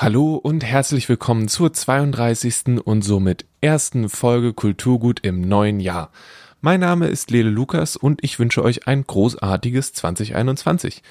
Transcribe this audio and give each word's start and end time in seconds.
Hallo 0.00 0.36
und 0.36 0.64
herzlich 0.64 1.08
willkommen 1.08 1.48
zur 1.48 1.72
32. 1.72 2.80
und 2.84 3.02
somit 3.02 3.46
ersten 3.60 4.08
Folge 4.08 4.52
Kulturgut 4.52 5.18
im 5.26 5.40
neuen 5.40 5.80
Jahr. 5.80 6.12
Mein 6.60 6.78
Name 6.78 7.08
ist 7.08 7.32
Lele 7.32 7.50
Lukas 7.50 7.96
und 7.96 8.22
ich 8.22 8.38
wünsche 8.38 8.62
euch 8.62 8.86
ein 8.86 9.04
großartiges 9.04 9.94
2021. 9.94 11.02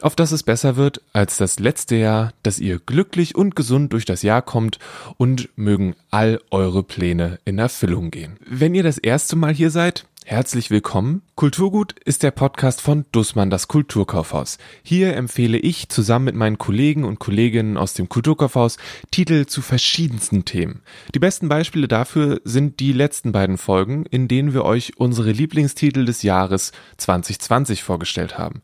Auf 0.00 0.16
dass 0.16 0.32
es 0.32 0.42
besser 0.42 0.74
wird 0.74 1.00
als 1.12 1.36
das 1.36 1.60
letzte 1.60 1.94
Jahr, 1.94 2.32
dass 2.42 2.58
ihr 2.58 2.80
glücklich 2.80 3.36
und 3.36 3.54
gesund 3.54 3.92
durch 3.92 4.04
das 4.04 4.22
Jahr 4.22 4.42
kommt 4.42 4.80
und 5.16 5.48
mögen 5.54 5.94
all 6.10 6.40
eure 6.50 6.82
Pläne 6.82 7.38
in 7.44 7.60
Erfüllung 7.60 8.10
gehen. 8.10 8.36
Wenn 8.44 8.74
ihr 8.74 8.82
das 8.82 8.98
erste 8.98 9.36
Mal 9.36 9.54
hier 9.54 9.70
seid, 9.70 10.06
Herzlich 10.26 10.70
willkommen. 10.70 11.20
Kulturgut 11.34 11.96
ist 12.02 12.22
der 12.22 12.30
Podcast 12.30 12.80
von 12.80 13.04
Dussmann 13.12 13.50
das 13.50 13.68
Kulturkaufhaus. 13.68 14.56
Hier 14.82 15.14
empfehle 15.16 15.58
ich 15.58 15.90
zusammen 15.90 16.24
mit 16.24 16.34
meinen 16.34 16.56
Kollegen 16.56 17.04
und 17.04 17.18
Kolleginnen 17.18 17.76
aus 17.76 17.92
dem 17.92 18.08
Kulturkaufhaus 18.08 18.78
Titel 19.10 19.44
zu 19.44 19.60
verschiedensten 19.60 20.46
Themen. 20.46 20.80
Die 21.14 21.18
besten 21.18 21.50
Beispiele 21.50 21.88
dafür 21.88 22.40
sind 22.42 22.80
die 22.80 22.94
letzten 22.94 23.32
beiden 23.32 23.58
Folgen, 23.58 24.06
in 24.06 24.26
denen 24.26 24.54
wir 24.54 24.64
euch 24.64 24.94
unsere 24.96 25.30
Lieblingstitel 25.30 26.06
des 26.06 26.22
Jahres 26.22 26.72
2020 26.96 27.82
vorgestellt 27.82 28.38
haben. 28.38 28.62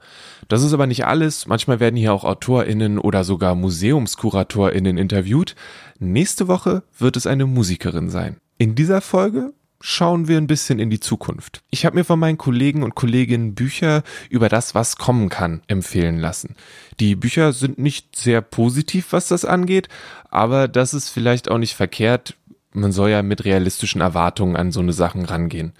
Das 0.48 0.62
ist 0.62 0.72
aber 0.72 0.86
nicht 0.86 1.04
alles. 1.04 1.46
Manchmal 1.46 1.78
werden 1.78 1.96
hier 1.96 2.14
auch 2.14 2.24
AutorInnen 2.24 2.98
oder 2.98 3.22
sogar 3.22 3.54
MuseumskuratorInnen 3.54 4.96
interviewt. 4.96 5.56
Nächste 5.98 6.48
Woche 6.48 6.84
wird 6.98 7.18
es 7.18 7.26
eine 7.26 7.44
Musikerin 7.44 8.08
sein. 8.08 8.38
In 8.56 8.74
dieser 8.74 9.02
Folge 9.02 9.52
schauen 9.80 10.28
wir 10.28 10.36
ein 10.36 10.46
bisschen 10.46 10.78
in 10.78 10.90
die 10.90 11.00
Zukunft. 11.00 11.62
Ich 11.70 11.86
habe 11.86 11.96
mir 11.96 12.04
von 12.04 12.18
meinen 12.18 12.38
Kollegen 12.38 12.82
und 12.82 12.94
Kolleginnen 12.94 13.54
Bücher 13.54 14.02
über 14.28 14.48
das, 14.48 14.74
was 14.74 14.96
kommen 14.96 15.28
kann, 15.28 15.62
empfehlen 15.66 16.18
lassen. 16.18 16.54
Die 17.00 17.16
Bücher 17.16 17.52
sind 17.52 17.78
nicht 17.78 18.14
sehr 18.16 18.42
positiv, 18.42 19.12
was 19.12 19.28
das 19.28 19.44
angeht, 19.44 19.88
aber 20.28 20.68
das 20.68 20.94
ist 20.94 21.08
vielleicht 21.08 21.50
auch 21.50 21.58
nicht 21.58 21.74
verkehrt. 21.74 22.36
Man 22.72 22.92
soll 22.92 23.10
ja 23.10 23.22
mit 23.22 23.44
realistischen 23.44 24.00
Erwartungen 24.00 24.56
an 24.56 24.70
so 24.70 24.80
eine 24.80 24.92
Sachen 24.92 25.24
rangehen. 25.24 25.72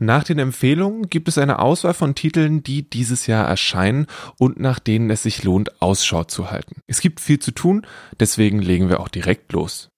Nach 0.00 0.24
den 0.24 0.38
Empfehlungen 0.38 1.08
gibt 1.08 1.28
es 1.28 1.38
eine 1.38 1.60
Auswahl 1.60 1.94
von 1.94 2.14
Titeln, 2.14 2.62
die 2.62 2.82
dieses 2.82 3.26
Jahr 3.26 3.46
erscheinen 3.46 4.06
und 4.38 4.58
nach 4.58 4.80
denen 4.80 5.10
es 5.10 5.22
sich 5.22 5.44
lohnt, 5.44 5.80
Ausschau 5.80 6.24
zu 6.24 6.50
halten. 6.50 6.80
Es 6.86 7.00
gibt 7.00 7.20
viel 7.20 7.38
zu 7.38 7.52
tun, 7.52 7.86
deswegen 8.18 8.60
legen 8.60 8.88
wir 8.88 9.00
auch 9.00 9.08
direkt 9.08 9.52
los. 9.52 9.88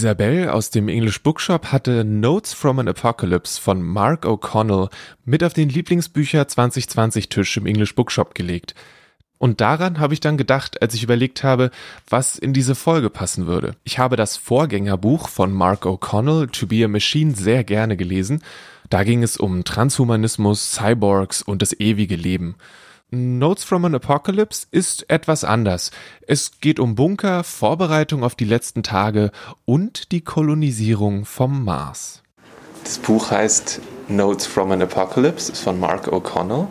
Isabel 0.00 0.48
aus 0.48 0.70
dem 0.70 0.88
English 0.88 1.22
Bookshop 1.22 1.72
hatte 1.72 2.04
Notes 2.04 2.54
from 2.54 2.78
an 2.78 2.88
Apocalypse 2.88 3.60
von 3.60 3.82
Mark 3.82 4.24
O'Connell 4.24 4.88
mit 5.26 5.44
auf 5.44 5.52
den 5.52 5.68
Lieblingsbücher 5.68 6.48
2020 6.48 7.28
Tisch 7.28 7.58
im 7.58 7.66
English 7.66 7.94
Bookshop 7.94 8.34
gelegt. 8.34 8.74
Und 9.36 9.60
daran 9.60 9.98
habe 9.98 10.14
ich 10.14 10.20
dann 10.20 10.38
gedacht, 10.38 10.80
als 10.80 10.94
ich 10.94 11.02
überlegt 11.02 11.44
habe, 11.44 11.70
was 12.08 12.38
in 12.38 12.54
diese 12.54 12.74
Folge 12.74 13.10
passen 13.10 13.46
würde. 13.46 13.76
Ich 13.84 13.98
habe 13.98 14.16
das 14.16 14.38
Vorgängerbuch 14.38 15.28
von 15.28 15.52
Mark 15.52 15.84
O'Connell, 15.84 16.50
To 16.50 16.66
Be 16.66 16.82
a 16.82 16.88
Machine, 16.88 17.34
sehr 17.34 17.62
gerne 17.62 17.98
gelesen. 17.98 18.42
Da 18.88 19.04
ging 19.04 19.22
es 19.22 19.36
um 19.36 19.64
Transhumanismus, 19.64 20.72
Cyborgs 20.72 21.42
und 21.42 21.60
das 21.60 21.78
ewige 21.78 22.16
Leben. 22.16 22.54
Notes 23.12 23.64
from 23.64 23.84
an 23.84 23.94
Apocalypse 23.96 24.68
ist 24.70 25.10
etwas 25.10 25.42
anders. 25.42 25.90
Es 26.28 26.60
geht 26.60 26.78
um 26.78 26.94
Bunker, 26.94 27.42
Vorbereitung 27.42 28.22
auf 28.22 28.36
die 28.36 28.44
letzten 28.44 28.84
Tage 28.84 29.32
und 29.64 30.12
die 30.12 30.20
Kolonisierung 30.20 31.24
vom 31.24 31.64
Mars. 31.64 32.22
Das 32.84 32.98
Buch 32.98 33.32
heißt 33.32 33.80
Notes 34.08 34.46
from 34.46 34.70
an 34.70 34.80
Apocalypse, 34.80 35.50
ist 35.50 35.62
von 35.62 35.80
Mark 35.80 36.06
O'Connell 36.06 36.68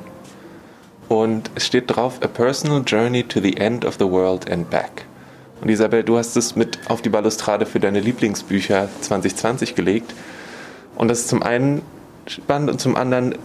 und 1.10 1.52
es 1.56 1.66
steht 1.66 1.94
drauf 1.94 2.22
A 2.24 2.28
Personal 2.28 2.84
Journey 2.86 3.24
to 3.24 3.42
the 3.42 3.58
End 3.58 3.84
of 3.84 3.96
the 4.00 4.10
World 4.10 4.50
and 4.50 4.70
Back. 4.70 5.06
Und 5.60 5.68
Isabel, 5.68 6.04
du 6.04 6.18
hast 6.18 6.38
es 6.38 6.56
mit 6.56 6.80
auf 6.90 7.02
die 7.02 7.10
Balustrade 7.10 7.66
für 7.66 7.82
deine 7.82 8.00
Lieblingsbücher 8.00 8.88
2020 9.02 9.76
gelegt. 9.76 10.14
Und 10.96 11.10
das 11.10 11.20
ist 11.20 11.28
zum 11.28 11.44
einen 11.44 11.82
spannend 12.28 12.70
und 12.70 12.80
zum 12.80 12.96
anderen 12.96 13.36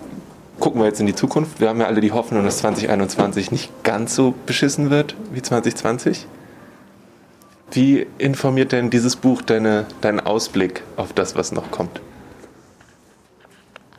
gucken 0.61 0.81
wir 0.81 0.87
jetzt 0.87 1.01
in 1.01 1.07
die 1.07 1.15
Zukunft. 1.15 1.61
Wir 1.61 1.69
haben 1.69 1.81
ja 1.81 1.87
alle 1.87 2.01
die 2.01 2.13
Hoffnung, 2.13 2.45
dass 2.45 2.59
2021 2.59 3.51
nicht 3.51 3.71
ganz 3.83 4.15
so 4.15 4.35
beschissen 4.47 4.91
wird 4.91 5.17
wie 5.33 5.43
2020. 5.43 6.27
Wie 7.71 8.07
informiert 8.19 8.73
denn 8.73 8.91
dieses 8.91 9.17
Buch 9.17 9.43
deine, 9.43 9.87
deinen 10.01 10.21
Ausblick 10.21 10.83
auf 10.97 11.13
das, 11.13 11.35
was 11.35 11.51
noch 11.53 11.71
kommt? 11.71 12.01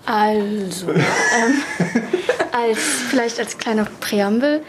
Also, 0.06 0.92
ähm, 0.92 1.02
als, 2.52 2.80
vielleicht 3.10 3.40
als 3.40 3.58
kleiner 3.58 3.88
Präambel. 4.00 4.62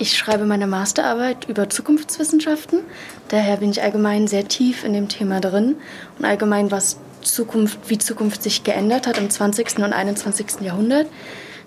Ich 0.00 0.16
schreibe 0.16 0.44
meine 0.44 0.66
Masterarbeit 0.66 1.48
über 1.48 1.68
Zukunftswissenschaften. 1.68 2.80
Daher 3.28 3.58
bin 3.58 3.70
ich 3.70 3.82
allgemein 3.82 4.28
sehr 4.28 4.46
tief 4.46 4.84
in 4.84 4.92
dem 4.92 5.08
Thema 5.08 5.40
drin 5.40 5.76
und 6.18 6.24
allgemein 6.24 6.70
was 6.70 6.98
Zukunft, 7.22 7.78
wie 7.88 7.98
Zukunft 7.98 8.42
sich 8.42 8.64
geändert 8.64 9.06
hat 9.06 9.18
im 9.18 9.30
20. 9.30 9.78
und 9.78 9.92
21. 9.92 10.60
Jahrhundert. 10.60 11.06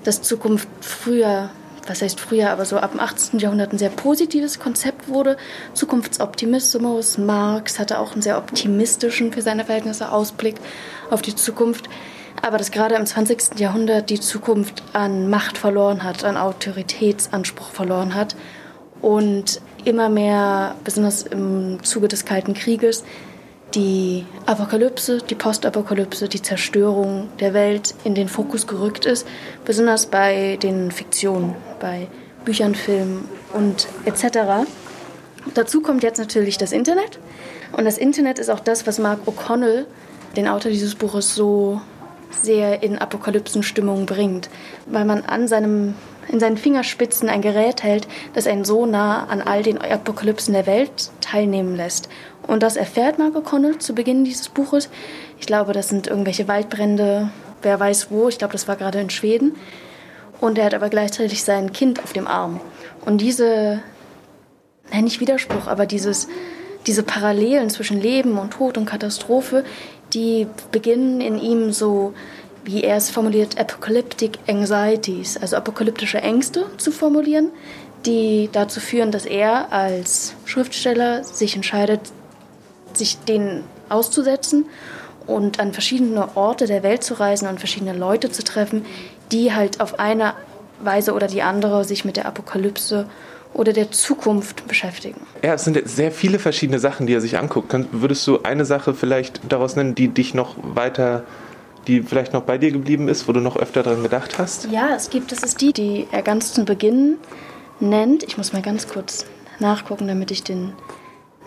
Dass 0.03 0.22
Zukunft 0.22 0.67
früher, 0.81 1.51
was 1.88 2.01
heißt 2.01 2.19
früher, 2.19 2.50
aber 2.50 2.66
so 2.66 2.78
ab 2.78 2.91
dem 2.91 3.00
18. 3.00 3.39
Jahrhundert 3.39 3.73
ein 3.73 3.78
sehr 3.78 3.89
positives 3.89 4.59
Konzept 4.59 5.09
wurde. 5.09 5.38
Zukunftsoptimismus. 5.73 7.17
Marx 7.17 7.78
hatte 7.78 8.00
auch 8.00 8.13
einen 8.13 8.22
sehr 8.22 8.38
optimistischen 8.38 9.31
für 9.31 9.41
seine 9.41 9.66
Verhältnisse 9.66 10.12
Ausblick 10.12 10.56
auf 11.09 11.22
die 11.22 11.35
Zukunft. 11.35 11.88
Aber 12.41 12.57
dass 12.57 12.72
gerade 12.72 12.95
im 12.95 13.06
20. 13.06 13.59
Jahrhundert 13.59 14.09
die 14.09 14.19
Zukunft 14.19 14.81
an 14.94 15.29
Macht 15.29 15.57
verloren 15.57 16.03
hat, 16.03 16.23
an 16.23 16.38
Autoritätsanspruch 16.38 17.69
verloren 17.69 18.16
hat 18.16 18.35
und 19.01 19.62
immer 19.85 20.09
mehr, 20.09 20.75
besonders 20.83 21.23
im 21.23 21.83
Zuge 21.83 22.07
des 22.07 22.25
Kalten 22.25 22.53
Krieges, 22.53 23.03
die 23.75 24.25
Apokalypse, 24.45 25.19
die 25.19 25.35
Postapokalypse, 25.35 26.27
die 26.27 26.41
Zerstörung 26.41 27.29
der 27.39 27.53
Welt 27.53 27.95
in 28.03 28.15
den 28.15 28.27
Fokus 28.27 28.67
gerückt 28.67 29.05
ist, 29.05 29.27
besonders 29.65 30.05
bei 30.05 30.57
den 30.61 30.91
Fiktionen, 30.91 31.55
bei 31.79 32.07
Büchern, 32.45 32.75
Filmen 32.75 33.27
und 33.53 33.87
etc. 34.05 34.67
Dazu 35.53 35.81
kommt 35.81 36.03
jetzt 36.03 36.17
natürlich 36.17 36.57
das 36.57 36.71
Internet. 36.71 37.19
Und 37.71 37.85
das 37.85 37.97
Internet 37.97 38.39
ist 38.39 38.49
auch 38.49 38.59
das, 38.59 38.85
was 38.85 38.99
Mark 38.99 39.21
O'Connell, 39.25 39.85
den 40.35 40.47
Autor 40.47 40.71
dieses 40.71 40.95
Buches, 40.95 41.35
so 41.35 41.81
sehr 42.31 42.83
in 42.83 42.97
Apokalypsenstimmung 42.97 44.05
bringt, 44.05 44.49
weil 44.85 45.05
man 45.05 45.23
an 45.23 45.47
seinem, 45.47 45.95
in 46.29 46.39
seinen 46.39 46.57
Fingerspitzen 46.57 47.29
ein 47.29 47.41
Gerät 47.41 47.83
hält, 47.83 48.07
das 48.33 48.47
einen 48.47 48.65
so 48.65 48.85
nah 48.85 49.25
an 49.25 49.41
all 49.41 49.63
den 49.63 49.77
Apokalypsen 49.77 50.53
der 50.53 50.65
Welt 50.65 51.11
teilnehmen 51.19 51.75
lässt. 51.75 52.09
Und 52.51 52.63
das 52.63 52.75
erfährt 52.75 53.17
Mark 53.17 53.34
O'Connell 53.34 53.79
zu 53.79 53.95
Beginn 53.95 54.25
dieses 54.25 54.50
Buches. 54.50 54.89
Ich 55.39 55.47
glaube, 55.47 55.72
das 55.72 55.88
sind 55.88 56.07
irgendwelche 56.07 56.50
Waldbrände, 56.50 57.29
wer 57.62 57.79
weiß 57.79 58.12
wo. 58.12 58.28
Ich 58.28 58.39
glaube, 58.39 58.51
das 58.51 58.67
war 58.67 58.75
gerade 58.75 59.00
in 59.00 59.09
Schweden. 59.09 59.56
Und 60.41 60.57
er 60.57 60.66
hat 60.66 60.73
aber 60.73 60.89
gleichzeitig 60.89 61.45
sein 61.45 61.72
Kind 61.72 62.03
auf 62.03 62.12
dem 62.12 62.28
Arm. 62.28 62.59
Und 63.06 63.22
diese, 63.22 63.81
nein, 64.91 65.06
nicht 65.06 65.22
Widerspruch, 65.22 65.67
aber 65.67 65.85
dieses, 65.85 66.28
diese 66.88 67.03
Parallelen 67.03 67.69
zwischen 67.69 68.01
Leben 68.01 68.38
und 68.38 68.51
Tod 68.51 68.78
und 68.78 68.85
Katastrophe, 68.85 69.63
die 70.13 70.45
beginnen 70.73 71.22
in 71.22 71.39
ihm 71.39 71.72
so, 71.72 72.13
wie 72.66 72.83
er 72.83 72.97
es 72.97 73.12
formuliert, 73.12 73.57
Apocalyptic 73.57 74.39
Anxieties, 74.50 75.38
also 75.38 75.56
apokalyptische 75.56 76.18
Ängste 76.18 76.65
zu 76.75 76.92
formulieren, 76.92 77.51
die 78.06 78.50
dazu 78.51 78.81
führen, 78.81 79.12
dass 79.12 79.25
er 79.25 79.71
als 79.71 80.33
Schriftsteller 80.44 81.24
sich 81.24 81.56
entscheidet, 81.56 82.01
sich 82.97 83.19
denen 83.19 83.63
auszusetzen 83.89 84.65
und 85.27 85.59
an 85.59 85.73
verschiedene 85.73 86.35
Orte 86.35 86.65
der 86.65 86.83
Welt 86.83 87.03
zu 87.03 87.13
reisen 87.15 87.47
und 87.47 87.59
verschiedene 87.59 87.93
Leute 87.93 88.31
zu 88.31 88.43
treffen, 88.43 88.85
die 89.31 89.53
halt 89.53 89.79
auf 89.79 89.99
eine 89.99 90.33
Weise 90.81 91.13
oder 91.13 91.27
die 91.27 91.41
andere 91.41 91.83
sich 91.83 92.05
mit 92.05 92.17
der 92.17 92.25
Apokalypse 92.25 93.07
oder 93.53 93.73
der 93.73 93.91
Zukunft 93.91 94.67
beschäftigen. 94.67 95.21
Ja, 95.43 95.53
es 95.53 95.65
sind 95.65 95.77
sehr 95.88 96.11
viele 96.11 96.39
verschiedene 96.39 96.79
Sachen, 96.79 97.05
die 97.05 97.13
er 97.13 97.21
sich 97.21 97.38
anguckt. 97.38 97.73
Würdest 97.91 98.25
du 98.25 98.43
eine 98.43 98.65
Sache 98.65 98.93
vielleicht 98.93 99.41
daraus 99.49 99.75
nennen, 99.75 99.93
die 99.93 100.07
dich 100.07 100.33
noch 100.33 100.55
weiter, 100.63 101.23
die 101.88 102.01
vielleicht 102.01 102.33
noch 102.33 102.43
bei 102.43 102.57
dir 102.57 102.71
geblieben 102.71 103.09
ist, 103.09 103.27
wo 103.27 103.33
du 103.33 103.41
noch 103.41 103.57
öfter 103.57 103.83
daran 103.83 104.03
gedacht 104.03 104.38
hast? 104.38 104.69
Ja, 104.71 104.95
es 104.95 105.09
gibt, 105.09 105.31
das 105.31 105.39
ist 105.39 105.59
die, 105.61 105.73
die 105.73 106.07
er 106.11 106.21
ganz 106.21 106.53
zu 106.53 106.63
Beginn 106.63 107.17
nennt. 107.79 108.23
Ich 108.23 108.38
muss 108.38 108.53
mal 108.53 108.61
ganz 108.61 108.88
kurz 108.88 109.25
nachgucken, 109.59 110.07
damit 110.07 110.31
ich 110.31 110.43
den 110.43 110.73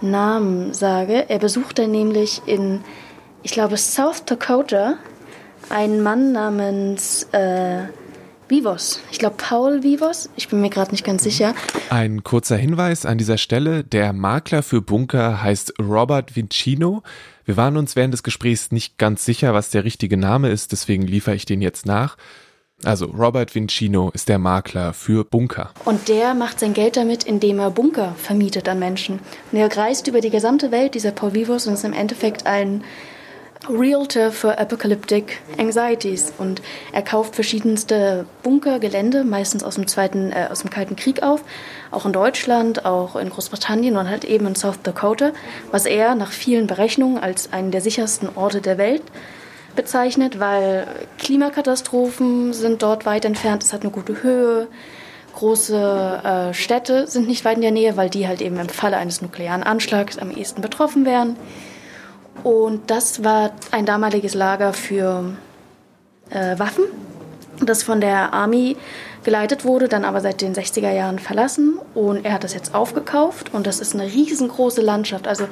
Namen 0.00 0.74
sage. 0.74 1.28
Er 1.28 1.38
besucht 1.38 1.78
dann 1.78 1.90
nämlich 1.90 2.42
in, 2.46 2.80
ich 3.42 3.52
glaube, 3.52 3.76
South 3.76 4.24
Dakota 4.24 4.94
Ein 5.70 6.02
Mann 6.02 6.32
namens 6.32 7.24
äh, 7.32 7.84
Vivos. 8.48 9.00
Ich 9.10 9.18
glaube 9.18 9.36
Paul 9.38 9.82
Vivos. 9.82 10.28
Ich 10.36 10.48
bin 10.48 10.60
mir 10.60 10.70
gerade 10.70 10.90
nicht 10.90 11.04
ganz 11.04 11.24
sicher. 11.24 11.54
Ein 11.88 12.22
kurzer 12.22 12.56
Hinweis 12.56 13.06
an 13.06 13.18
dieser 13.18 13.38
Stelle. 13.38 13.84
Der 13.84 14.12
Makler 14.12 14.62
für 14.62 14.82
Bunker 14.82 15.42
heißt 15.42 15.74
Robert 15.80 16.36
Vincino. 16.36 17.02
Wir 17.44 17.56
waren 17.56 17.76
uns 17.76 17.96
während 17.96 18.12
des 18.12 18.22
Gesprächs 18.22 18.70
nicht 18.70 18.98
ganz 18.98 19.24
sicher, 19.24 19.54
was 19.54 19.70
der 19.70 19.84
richtige 19.84 20.16
Name 20.16 20.50
ist, 20.50 20.72
deswegen 20.72 21.06
liefere 21.06 21.34
ich 21.34 21.44
den 21.44 21.60
jetzt 21.60 21.84
nach. 21.86 22.16
Also 22.82 23.06
Robert 23.06 23.54
Vincino 23.54 24.10
ist 24.12 24.28
der 24.28 24.38
Makler 24.38 24.92
für 24.92 25.24
Bunker. 25.24 25.70
Und 25.84 26.08
der 26.08 26.34
macht 26.34 26.60
sein 26.60 26.74
Geld 26.74 26.96
damit, 26.96 27.24
indem 27.24 27.58
er 27.58 27.70
Bunker 27.70 28.14
vermietet 28.18 28.68
an 28.68 28.78
Menschen. 28.78 29.20
Und 29.52 29.58
er 29.58 29.74
reist 29.74 30.06
über 30.06 30.20
die 30.20 30.30
gesamte 30.30 30.70
Welt, 30.70 30.94
dieser 30.94 31.12
Paul 31.12 31.34
Vivos, 31.34 31.66
und 31.66 31.74
ist 31.74 31.84
im 31.84 31.92
Endeffekt 31.92 32.46
ein 32.46 32.84
Realtor 33.68 34.30
für 34.30 34.58
Apocalyptic 34.58 35.40
Anxieties 35.56 36.34
und 36.36 36.60
er 36.92 37.00
kauft 37.00 37.34
verschiedenste 37.34 38.26
Bunkergelände, 38.42 39.24
meistens 39.24 39.64
aus 39.64 39.76
dem 39.76 39.86
zweiten, 39.86 40.32
äh, 40.32 40.48
aus 40.50 40.60
dem 40.60 40.68
Kalten 40.68 40.96
Krieg 40.96 41.22
auf, 41.22 41.42
auch 41.90 42.04
in 42.04 42.12
Deutschland, 42.12 42.84
auch 42.84 43.16
in 43.16 43.30
Großbritannien 43.30 43.96
und 43.96 44.10
halt 44.10 44.24
eben 44.24 44.46
in 44.46 44.54
South 44.54 44.82
Dakota, 44.82 45.32
was 45.70 45.86
er 45.86 46.14
nach 46.14 46.30
vielen 46.32 46.66
Berechnungen 46.66 47.16
als 47.16 47.54
einen 47.54 47.70
der 47.70 47.80
sichersten 47.80 48.28
Orte 48.34 48.60
der 48.60 48.76
Welt 48.76 49.02
bezeichnet, 49.76 50.40
weil 50.40 50.86
Klimakatastrophen 51.18 52.52
sind 52.52 52.82
dort 52.82 53.06
weit 53.06 53.24
entfernt, 53.24 53.62
es 53.62 53.72
hat 53.72 53.82
eine 53.82 53.90
gute 53.90 54.22
Höhe, 54.22 54.68
große 55.34 56.20
äh, 56.24 56.54
Städte 56.54 57.06
sind 57.06 57.26
nicht 57.26 57.44
weit 57.44 57.56
in 57.56 57.62
der 57.62 57.70
Nähe, 57.72 57.96
weil 57.96 58.08
die 58.08 58.26
halt 58.26 58.40
eben 58.40 58.58
im 58.58 58.68
Falle 58.68 58.96
eines 58.96 59.20
nuklearen 59.20 59.62
Anschlags 59.62 60.18
am 60.18 60.30
ehesten 60.30 60.62
betroffen 60.62 61.04
wären. 61.04 61.36
Und 62.42 62.90
das 62.90 63.24
war 63.24 63.52
ein 63.70 63.86
damaliges 63.86 64.34
Lager 64.34 64.72
für 64.72 65.36
äh, 66.30 66.58
Waffen, 66.58 66.84
das 67.60 67.82
von 67.82 68.00
der 68.00 68.32
Army 68.32 68.76
geleitet 69.24 69.64
wurde, 69.64 69.88
dann 69.88 70.04
aber 70.04 70.20
seit 70.20 70.40
den 70.40 70.54
60er 70.54 70.92
Jahren 70.92 71.18
verlassen. 71.18 71.78
Und 71.94 72.24
er 72.24 72.34
hat 72.34 72.44
das 72.44 72.54
jetzt 72.54 72.74
aufgekauft 72.74 73.52
und 73.52 73.66
das 73.66 73.80
ist 73.80 73.94
eine 73.94 74.04
riesengroße 74.04 74.82
Landschaft, 74.82 75.26
also 75.26 75.48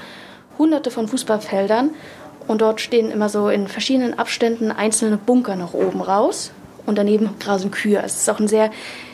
hunderte 0.58 0.90
von 0.90 1.08
Fußballfeldern. 1.08 1.90
Und 2.48 2.60
dort 2.60 2.80
stehen 2.80 3.10
immer 3.10 3.28
so 3.28 3.48
in 3.48 3.68
verschiedenen 3.68 4.18
Abständen 4.18 4.70
einzelne 4.70 5.16
Bunker 5.16 5.56
nach 5.56 5.74
oben 5.74 6.00
raus 6.00 6.52
und 6.86 6.98
daneben 6.98 7.30
grasen 7.38 7.70
Kühe. 7.70 8.02
Es 8.04 8.16
ist 8.16 8.30
auch 8.30 8.40
ein 8.40 8.48
sehr, 8.48 8.70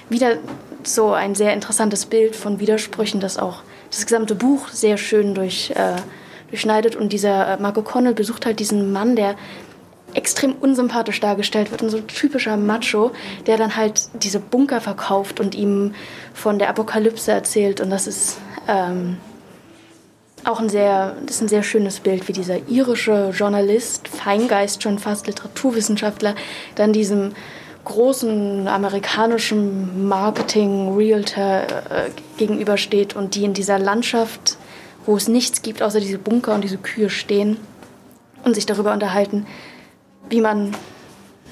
wieder 0.08 0.36
so 0.82 1.12
ein 1.12 1.34
sehr 1.34 1.52
interessantes 1.52 2.06
Bild 2.06 2.34
von 2.36 2.60
Widersprüchen, 2.60 3.20
das 3.20 3.38
auch 3.38 3.62
das 3.90 4.06
gesamte 4.06 4.34
Buch 4.34 4.68
sehr 4.68 4.96
schön 4.96 5.34
durch 5.34 5.70
äh, 5.70 5.96
durchschneidet. 6.50 6.96
Und 6.96 7.12
dieser 7.12 7.54
äh, 7.54 7.60
Marco 7.60 7.82
Connell 7.82 8.14
besucht 8.14 8.46
halt 8.46 8.60
diesen 8.60 8.92
Mann, 8.92 9.16
der 9.16 9.36
extrem 10.14 10.52
unsympathisch 10.54 11.20
dargestellt 11.20 11.70
wird 11.70 11.82
und 11.82 11.90
so 11.90 11.98
ein 11.98 12.06
typischer 12.06 12.56
Macho, 12.56 13.12
der 13.46 13.58
dann 13.58 13.76
halt 13.76 14.08
diese 14.14 14.40
Bunker 14.40 14.80
verkauft 14.80 15.38
und 15.38 15.54
ihm 15.54 15.94
von 16.32 16.58
der 16.58 16.70
Apokalypse 16.70 17.30
erzählt. 17.30 17.80
Und 17.80 17.90
das 17.90 18.06
ist 18.06 18.38
ähm, 18.66 19.18
auch 20.48 20.60
ein 20.60 20.68
sehr, 20.68 21.14
das 21.26 21.36
ist 21.36 21.42
ein 21.42 21.48
sehr 21.48 21.62
schönes 21.62 22.00
Bild, 22.00 22.26
wie 22.28 22.32
dieser 22.32 22.68
irische 22.68 23.30
Journalist, 23.34 24.08
Feingeist 24.08 24.82
schon 24.82 24.98
fast, 24.98 25.26
Literaturwissenschaftler, 25.26 26.34
dann 26.74 26.92
diesem 26.92 27.32
großen 27.84 28.68
amerikanischen 28.68 30.08
Marketing-Realtor 30.08 31.62
äh, 31.62 32.10
gegenübersteht 32.36 33.16
und 33.16 33.34
die 33.34 33.44
in 33.44 33.54
dieser 33.54 33.78
Landschaft 33.78 34.58
wo 35.08 35.16
es 35.16 35.26
nichts 35.26 35.62
gibt, 35.62 35.82
außer 35.82 36.00
diese 36.00 36.18
Bunker 36.18 36.54
und 36.54 36.62
diese 36.62 36.76
Kühe 36.76 37.08
stehen 37.08 37.56
und 38.44 38.54
sich 38.54 38.66
darüber 38.66 38.92
unterhalten, 38.92 39.46
wie 40.28 40.42
man, 40.42 40.74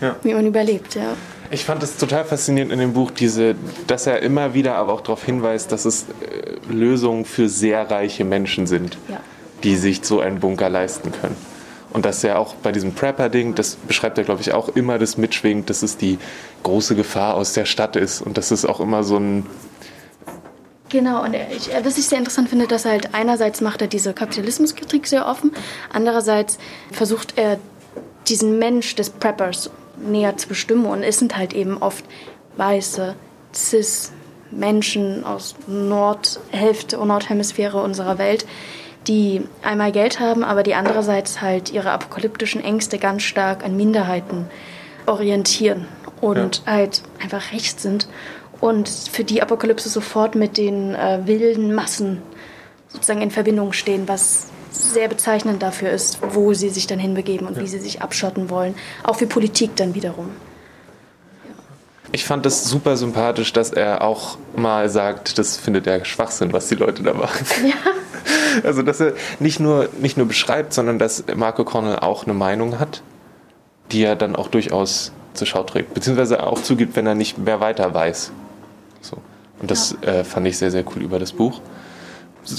ja. 0.02 0.14
wie 0.22 0.34
man 0.34 0.44
überlebt. 0.44 0.94
Ja. 0.94 1.16
Ich 1.50 1.64
fand 1.64 1.82
es 1.82 1.96
total 1.96 2.24
faszinierend 2.24 2.72
in 2.72 2.78
dem 2.78 2.92
Buch, 2.92 3.10
diese, 3.10 3.54
dass 3.86 4.06
er 4.06 4.22
immer 4.22 4.54
wieder 4.54 4.76
aber 4.76 4.92
auch 4.92 5.00
darauf 5.00 5.24
hinweist, 5.24 5.70
dass 5.72 5.84
es 5.84 6.04
äh, 6.04 6.72
Lösungen 6.72 7.24
für 7.24 7.48
sehr 7.48 7.90
reiche 7.90 8.24
Menschen 8.24 8.66
sind, 8.66 8.98
ja. 9.08 9.20
die 9.62 9.76
sich 9.76 10.04
so 10.04 10.20
einen 10.20 10.40
Bunker 10.40 10.68
leisten 10.68 11.12
können. 11.12 11.36
Und 11.90 12.04
dass 12.04 12.24
er 12.24 12.38
auch 12.38 12.54
bei 12.54 12.72
diesem 12.72 12.92
Prepper-Ding, 12.92 13.54
das 13.54 13.76
beschreibt 13.76 14.18
er, 14.18 14.24
glaube 14.24 14.42
ich, 14.42 14.52
auch 14.52 14.68
immer 14.70 14.98
das 14.98 15.16
mitschwingt, 15.16 15.70
dass 15.70 15.82
es 15.82 15.96
die 15.96 16.18
große 16.62 16.94
Gefahr 16.94 17.34
aus 17.34 17.52
der 17.52 17.64
Stadt 17.64 17.96
ist 17.96 18.20
und 18.20 18.36
dass 18.36 18.50
es 18.50 18.64
auch 18.64 18.80
immer 18.80 19.02
so 19.02 19.16
ein 19.16 19.46
Genau, 20.88 21.24
und 21.24 21.34
ich, 21.34 21.70
was 21.82 21.98
ich 21.98 22.06
sehr 22.06 22.18
interessant 22.18 22.48
finde, 22.48 22.68
dass 22.68 22.84
er 22.84 22.92
halt 22.92 23.12
einerseits 23.12 23.60
macht 23.60 23.82
er 23.82 23.88
diese 23.88 24.12
Kapitalismuskritik 24.12 25.08
sehr 25.08 25.26
offen, 25.26 25.52
andererseits 25.92 26.58
versucht 26.92 27.34
er 27.36 27.58
diesen 28.28 28.58
Mensch 28.58 28.94
des 28.94 29.10
Preppers 29.10 29.70
näher 29.98 30.36
zu 30.36 30.48
bestimmen 30.48 30.86
und 30.86 31.02
es 31.02 31.18
sind 31.18 31.36
halt 31.36 31.52
eben 31.52 31.78
oft 31.78 32.04
weiße, 32.56 33.14
cis 33.54 34.12
Menschen 34.50 35.24
aus 35.24 35.54
Nordhälfte 35.66 36.98
und 36.98 37.08
Nordhemisphäre 37.08 37.82
unserer 37.82 38.18
Welt, 38.18 38.46
die 39.08 39.42
einmal 39.62 39.92
Geld 39.92 40.20
haben, 40.20 40.44
aber 40.44 40.62
die 40.62 40.74
andererseits 40.74 41.40
halt 41.40 41.72
ihre 41.72 41.90
apokalyptischen 41.90 42.62
Ängste 42.62 42.98
ganz 42.98 43.22
stark 43.22 43.64
an 43.64 43.76
Minderheiten 43.76 44.46
orientieren 45.06 45.86
und 46.20 46.62
ja. 46.66 46.72
halt 46.72 47.02
einfach 47.22 47.52
recht 47.52 47.80
sind 47.80 48.08
und 48.60 48.88
für 48.88 49.24
die 49.24 49.42
Apokalypse 49.42 49.88
sofort 49.88 50.34
mit 50.34 50.56
den 50.56 50.94
äh, 50.94 51.20
wilden 51.24 51.74
Massen 51.74 52.22
sozusagen 52.88 53.22
in 53.22 53.30
Verbindung 53.30 53.72
stehen, 53.72 54.08
was 54.08 54.48
sehr 54.76 55.08
bezeichnend 55.08 55.62
dafür 55.62 55.90
ist, 55.90 56.18
wo 56.22 56.54
sie 56.54 56.68
sich 56.68 56.86
dann 56.86 56.98
hinbegeben 56.98 57.46
und 57.46 57.56
ja. 57.56 57.62
wie 57.62 57.66
sie 57.66 57.78
sich 57.78 58.02
abschotten 58.02 58.50
wollen. 58.50 58.74
Auch 59.02 59.16
für 59.16 59.26
Politik 59.26 59.76
dann 59.76 59.94
wiederum. 59.94 60.30
Ich 62.12 62.24
fand 62.24 62.46
es 62.46 62.64
super 62.64 62.96
sympathisch, 62.96 63.52
dass 63.52 63.70
er 63.70 64.02
auch 64.02 64.38
mal 64.54 64.88
sagt, 64.88 65.38
das 65.38 65.56
findet 65.56 65.86
er 65.86 66.04
Schwachsinn, 66.04 66.52
was 66.52 66.68
die 66.68 66.76
Leute 66.76 67.02
da 67.02 67.14
machen. 67.14 67.44
Ja. 67.66 67.74
Also, 68.64 68.82
dass 68.82 69.00
er 69.00 69.12
nicht 69.38 69.60
nur, 69.60 69.90
nicht 70.00 70.16
nur 70.16 70.26
beschreibt, 70.26 70.72
sondern 70.72 70.98
dass 70.98 71.24
Marco 71.36 71.64
Cornell 71.64 71.96
auch 71.96 72.24
eine 72.24 72.32
Meinung 72.32 72.80
hat, 72.80 73.02
die 73.92 74.02
er 74.02 74.16
dann 74.16 74.34
auch 74.34 74.48
durchaus 74.48 75.12
zur 75.34 75.46
Schau 75.46 75.62
trägt. 75.62 75.94
Beziehungsweise 75.94 76.42
auch 76.42 76.60
zugibt, 76.62 76.96
wenn 76.96 77.06
er 77.06 77.14
nicht 77.14 77.38
mehr 77.38 77.60
weiter 77.60 77.92
weiß. 77.92 78.32
So. 79.02 79.18
Und 79.60 79.70
das 79.70 79.96
ja. 80.02 80.08
äh, 80.08 80.24
fand 80.24 80.46
ich 80.46 80.58
sehr, 80.58 80.70
sehr 80.70 80.84
cool 80.88 81.02
über 81.02 81.18
das 81.18 81.32
Buch. 81.32 81.60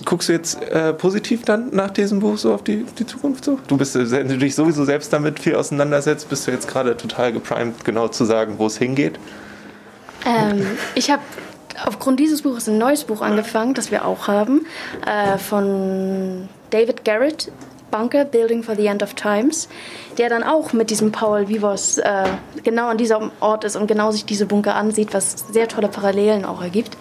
Guckst 0.05 0.29
du 0.29 0.33
jetzt 0.33 0.61
äh, 0.61 0.93
positiv 0.93 1.43
dann 1.43 1.69
nach 1.71 1.91
diesem 1.91 2.19
Buch 2.19 2.37
so 2.37 2.53
auf 2.53 2.63
die, 2.63 2.85
die 2.97 3.05
Zukunft 3.05 3.45
so? 3.45 3.59
Du 3.67 3.77
bist 3.77 3.95
äh, 3.95 4.05
du 4.05 4.37
dich 4.37 4.55
sowieso 4.55 4.83
selbst 4.85 5.13
damit 5.13 5.39
viel 5.39 5.55
auseinandersetzt, 5.55 6.29
bist 6.29 6.47
du 6.47 6.51
jetzt 6.51 6.67
gerade 6.67 6.97
total 6.97 7.31
geprimed, 7.31 7.85
genau 7.85 8.07
zu 8.07 8.25
sagen, 8.25 8.55
wo 8.57 8.67
es 8.67 8.77
hingeht? 8.77 9.17
Ähm, 10.25 10.65
ich 10.95 11.09
habe 11.09 11.21
aufgrund 11.85 12.19
dieses 12.19 12.41
Buches 12.41 12.67
ein 12.67 12.77
neues 12.77 13.03
Buch 13.05 13.21
angefangen, 13.21 13.73
das 13.73 13.91
wir 13.91 14.05
auch 14.05 14.27
haben, 14.27 14.65
äh, 15.05 15.37
von 15.37 16.49
David 16.71 17.05
Garrett, 17.05 17.51
Bunker, 17.91 18.25
Building 18.25 18.63
for 18.63 18.75
the 18.75 18.87
End 18.87 19.01
of 19.01 19.13
Times, 19.13 19.69
der 20.17 20.29
dann 20.29 20.43
auch 20.43 20.73
mit 20.73 20.89
diesem 20.89 21.11
Paul 21.11 21.47
Vivos 21.47 21.97
äh, 21.97 22.25
genau 22.63 22.89
an 22.89 22.97
diesem 22.97 23.31
Ort 23.39 23.63
ist 23.63 23.75
und 23.75 23.87
genau 23.87 24.11
sich 24.11 24.25
diese 24.25 24.45
Bunker 24.45 24.75
ansieht, 24.75 25.13
was 25.13 25.45
sehr 25.51 25.67
tolle 25.67 25.87
Parallelen 25.87 26.43
auch 26.43 26.61
ergibt. 26.61 26.97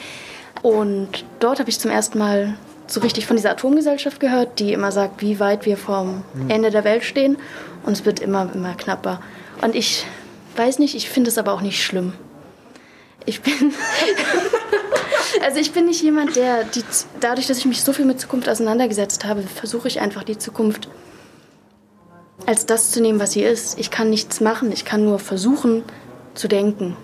Und 0.62 1.25
dort 1.40 1.59
habe 1.59 1.71
ich 1.71 1.81
zum 1.81 1.90
ersten 1.90 2.19
Mal 2.19 2.55
so 2.87 3.00
richtig 3.00 3.26
von 3.26 3.37
dieser 3.37 3.50
Atomgesellschaft 3.50 4.21
gehört, 4.21 4.59
die 4.59 4.73
immer 4.73 4.93
sagt, 4.93 5.23
wie 5.23 5.40
weit 5.40 5.66
wir 5.66 5.76
vom 5.76 6.23
mhm. 6.35 6.50
Ende 6.50 6.71
der 6.71 6.85
Welt 6.85 7.05
stehen. 7.05 7.37
Und 7.85 7.93
es 7.93 8.05
wird 8.05 8.21
immer, 8.21 8.50
immer 8.52 8.75
knapper. 8.75 9.21
Und 9.62 9.75
ich 9.75 10.07
weiß 10.57 10.78
nicht, 10.78 10.95
ich 10.95 11.09
finde 11.09 11.31
es 11.31 11.38
aber 11.38 11.52
auch 11.52 11.61
nicht 11.61 11.83
schlimm. 11.83 12.12
Ich 13.25 13.43
bin. 13.43 13.55
Also 15.45 15.61
ich 15.61 15.73
bin 15.73 15.87
nicht 15.87 16.02
jemand, 16.02 16.35
der 16.35 16.64
die, 16.64 16.83
dadurch, 17.21 17.47
dass 17.47 17.59
ich 17.59 17.66
mich 17.66 17.83
so 17.83 17.93
viel 17.93 18.05
mit 18.05 18.19
Zukunft 18.19 18.49
auseinandergesetzt 18.49 19.25
habe, 19.25 19.43
versuche 19.43 19.87
ich 19.87 20.00
einfach 20.00 20.25
die 20.25 20.38
Zukunft 20.38 20.88
als 22.47 22.66
das 22.66 22.90
zu 22.90 23.00
nehmen, 23.00 23.21
was 23.21 23.33
sie 23.33 23.43
ist. 23.43 23.78
Ich 23.78 23.90
kann 23.90 24.11
nichts 24.11 24.40
machen, 24.40 24.73
ich 24.73 24.85
kann 24.85 25.05
nur 25.05 25.19
versuchen 25.19 25.83
zu 26.35 26.49
denken 26.49 26.97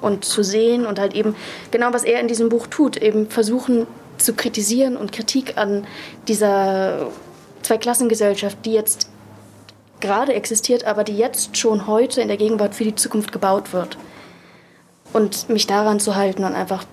und 0.00 0.24
zu 0.24 0.42
sehen 0.42 0.86
und 0.86 0.98
halt 0.98 1.14
eben 1.14 1.34
genau, 1.70 1.92
was 1.92 2.04
er 2.04 2.20
in 2.20 2.28
diesem 2.28 2.48
Buch 2.48 2.66
tut, 2.66 2.96
eben 2.96 3.28
versuchen 3.28 3.86
zu 4.20 4.34
kritisieren 4.34 4.96
und 4.96 5.12
Kritik 5.12 5.56
an 5.56 5.86
dieser 6.28 7.10
Zweiklassengesellschaft, 7.62 8.58
die 8.64 8.72
jetzt 8.72 9.10
gerade 10.00 10.34
existiert, 10.34 10.84
aber 10.84 11.04
die 11.04 11.16
jetzt 11.16 11.56
schon 11.56 11.86
heute 11.86 12.20
in 12.20 12.28
der 12.28 12.36
Gegenwart 12.36 12.74
für 12.74 12.84
die 12.84 12.94
Zukunft 12.94 13.32
gebaut 13.32 13.72
wird. 13.72 13.98
Und 15.12 15.48
mich 15.48 15.66
daran 15.66 16.00
zu 16.00 16.14
halten 16.14 16.44
und 16.44 16.54
einfach 16.54 16.84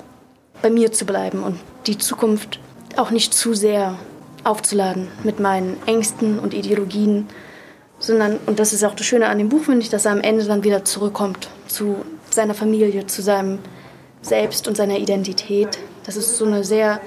bei 0.62 0.70
mir 0.70 0.92
zu 0.92 1.06
bleiben 1.06 1.44
und 1.44 1.60
die 1.86 1.98
Zukunft 1.98 2.60
auch 2.96 3.12
nicht 3.12 3.34
zu 3.34 3.54
sehr 3.54 3.98
aufzuladen 4.44 5.08
mit 5.24 5.40
meinen 5.40 5.78
Ängsten 5.86 6.40
und 6.40 6.54
Ideologien, 6.54 7.28
sondern, 8.00 8.38
und 8.46 8.60
das 8.60 8.74
ist 8.74 8.84
auch 8.84 8.96
das 8.96 9.06
Schöne 9.06 9.28
an 9.28 9.38
dem 9.38 9.50
Buch, 9.50 9.64
finde 9.64 9.82
ich, 9.82 9.90
dass 9.90 10.06
er 10.06 10.12
am 10.12 10.22
Ende 10.22 10.46
dann 10.46 10.64
wieder 10.64 10.86
zurückkommt 10.86 11.50
zu 11.68 11.98
seiner 12.30 12.54
Familie, 12.54 13.06
zu 13.08 13.22
seinem 13.22 13.60
Selbst 14.22 14.68
und 14.68 14.78
seiner 14.78 14.98
Identität. 14.98 15.78
Das 16.08 16.16
ist 16.16 16.38
so 16.38 16.46
eine 16.46 16.64
sehr, 16.64 17.00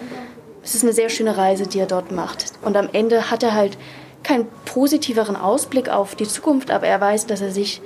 es 0.62 0.74
ist 0.76 0.84
eine 0.84 0.92
sehr 0.92 1.08
schöne 1.08 1.36
Reise, 1.36 1.66
die 1.66 1.80
er 1.80 1.86
dort 1.86 2.12
macht. 2.12 2.52
Und 2.62 2.76
am 2.76 2.88
Ende 2.92 3.30
hat 3.30 3.42
er 3.42 3.54
halt 3.54 3.76
keinen 4.22 4.46
positiveren 4.66 5.34
Ausblick 5.34 5.88
auf 5.88 6.14
die 6.14 6.28
Zukunft, 6.28 6.70
aber 6.70 6.86
er 6.86 7.00
weiß, 7.00 7.26
dass 7.26 7.40
er 7.40 7.50
sich 7.50 7.80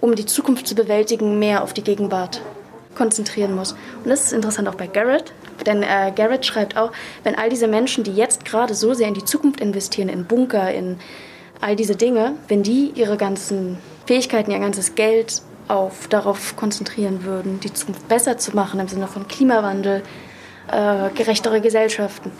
um 0.00 0.16
die 0.16 0.26
Zukunft 0.26 0.66
zu 0.66 0.74
bewältigen, 0.74 1.38
mehr 1.38 1.62
auf 1.62 1.72
die 1.72 1.84
Gegenwart 1.84 2.42
konzentrieren 2.96 3.54
muss. 3.54 3.72
Und 4.02 4.10
das 4.10 4.24
ist 4.24 4.32
interessant 4.32 4.68
auch 4.68 4.74
bei 4.74 4.88
Garrett, 4.88 5.32
denn 5.64 5.84
äh, 5.84 6.12
Garrett 6.14 6.44
schreibt 6.44 6.76
auch, 6.76 6.90
wenn 7.22 7.36
all 7.36 7.48
diese 7.48 7.68
Menschen, 7.68 8.02
die 8.02 8.14
jetzt 8.14 8.44
gerade 8.44 8.74
so 8.74 8.92
sehr 8.92 9.06
in 9.06 9.14
die 9.14 9.24
Zukunft 9.24 9.60
investieren, 9.60 10.08
in 10.08 10.24
Bunker, 10.24 10.72
in 10.72 10.98
all 11.60 11.76
diese 11.76 11.94
Dinge, 11.94 12.34
wenn 12.48 12.64
die 12.64 12.90
ihre 12.96 13.16
ganzen 13.16 13.78
Fähigkeiten, 14.06 14.50
ihr 14.50 14.58
ganzes 14.58 14.96
Geld 14.96 15.42
auf, 15.68 16.08
darauf 16.08 16.56
konzentrieren 16.56 17.24
würden, 17.24 17.60
die 17.60 17.72
Zukunft 17.72 18.08
besser 18.08 18.38
zu 18.38 18.56
machen 18.56 18.80
im 18.80 18.88
Sinne 18.88 19.06
von 19.06 19.28
Klimawandel, 19.28 20.02
äh, 20.70 21.10
gerechtere 21.14 21.60
Gesellschaften, 21.60 22.30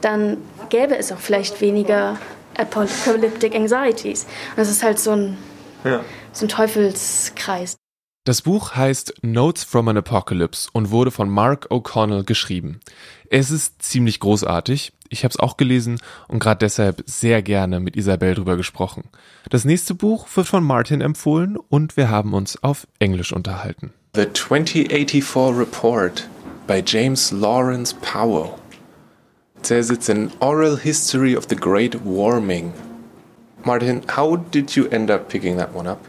dann 0.00 0.38
gäbe 0.68 0.96
es 0.96 1.12
auch 1.12 1.18
vielleicht 1.18 1.60
weniger 1.60 2.18
Apocalyptic 2.56 3.54
Anxieties. 3.54 4.24
Und 4.50 4.58
das 4.58 4.68
ist 4.68 4.82
halt 4.82 4.98
so 4.98 5.12
ein, 5.12 5.38
ja. 5.84 6.00
so 6.32 6.46
ein 6.46 6.48
Teufelskreis. 6.48 7.76
Das 8.24 8.42
Buch 8.42 8.76
heißt 8.76 9.14
Notes 9.22 9.64
from 9.64 9.88
an 9.88 9.96
Apocalypse 9.96 10.68
und 10.72 10.90
wurde 10.92 11.10
von 11.10 11.28
Mark 11.28 11.66
O'Connell 11.72 12.24
geschrieben. 12.24 12.78
Es 13.30 13.50
ist 13.50 13.82
ziemlich 13.82 14.20
großartig. 14.20 14.92
Ich 15.08 15.24
habe 15.24 15.32
es 15.32 15.40
auch 15.40 15.56
gelesen 15.56 15.98
und 16.28 16.38
gerade 16.38 16.58
deshalb 16.58 17.02
sehr 17.06 17.42
gerne 17.42 17.80
mit 17.80 17.96
Isabel 17.96 18.34
drüber 18.34 18.56
gesprochen. 18.56 19.04
Das 19.50 19.64
nächste 19.64 19.94
Buch 19.94 20.28
wird 20.36 20.46
von 20.46 20.62
Martin 20.62 21.00
empfohlen 21.00 21.56
und 21.56 21.96
wir 21.96 22.10
haben 22.10 22.32
uns 22.32 22.62
auf 22.62 22.86
Englisch 23.00 23.32
unterhalten. 23.32 23.92
The 24.14 24.32
2084 24.32 25.58
Report 25.58 26.28
by 26.66 26.80
James 26.80 27.32
Lawrence 27.32 27.92
Powell. 28.02 28.60
It 29.56 29.66
says 29.66 29.90
it's 29.90 30.08
an 30.08 30.32
oral 30.40 30.76
history 30.76 31.34
of 31.34 31.48
the 31.48 31.54
Great 31.54 32.02
Warming. 32.02 32.72
Martin, 33.64 34.04
how 34.08 34.36
did 34.36 34.76
you 34.76 34.88
end 34.88 35.10
up 35.10 35.28
picking 35.28 35.56
that 35.56 35.72
one 35.72 35.86
up? 35.86 36.04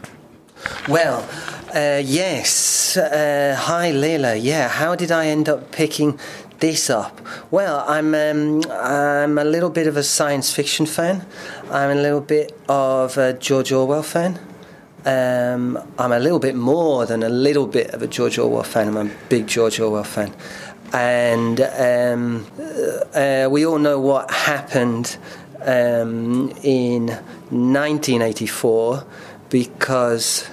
Well, 0.88 1.28
uh, 1.74 2.00
yes. 2.04 2.96
Uh, 2.96 3.56
hi, 3.58 3.90
Leila. 3.90 4.36
Yeah, 4.36 4.68
how 4.68 4.94
did 4.94 5.10
I 5.10 5.26
end 5.26 5.48
up 5.48 5.70
picking 5.72 6.18
this 6.60 6.90
up? 6.90 7.20
Well, 7.50 7.84
I'm 7.86 8.14
um, 8.14 8.62
I'm 8.70 9.38
a 9.38 9.44
little 9.44 9.70
bit 9.70 9.86
of 9.86 9.96
a 9.96 10.02
science 10.02 10.52
fiction 10.52 10.86
fan. 10.86 11.26
I'm 11.70 11.90
a 11.96 12.00
little 12.00 12.20
bit 12.20 12.58
of 12.68 13.18
a 13.18 13.32
George 13.34 13.72
Orwell 13.72 14.02
fan. 14.02 14.38
Um, 15.06 15.78
I'm 15.98 16.12
a 16.12 16.18
little 16.18 16.38
bit 16.38 16.54
more 16.54 17.04
than 17.04 17.22
a 17.22 17.28
little 17.28 17.66
bit 17.66 17.90
of 17.90 18.00
a 18.00 18.06
George 18.06 18.38
Orwell 18.38 18.62
fan. 18.62 18.88
I'm 18.88 18.96
a 18.96 19.10
big 19.28 19.46
George 19.46 19.78
Orwell 19.78 20.04
fan. 20.04 20.32
And 20.94 21.60
um, 21.60 22.46
uh, 23.14 23.48
we 23.50 23.66
all 23.66 23.78
know 23.78 24.00
what 24.00 24.30
happened 24.30 25.18
um, 25.60 26.50
in 26.62 27.08
1984 27.08 29.04
because 29.50 30.48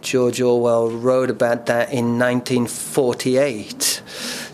George 0.00 0.40
Orwell 0.40 0.90
wrote 0.90 1.30
about 1.30 1.66
that 1.66 1.92
in 1.92 2.18
1948. 2.18 4.02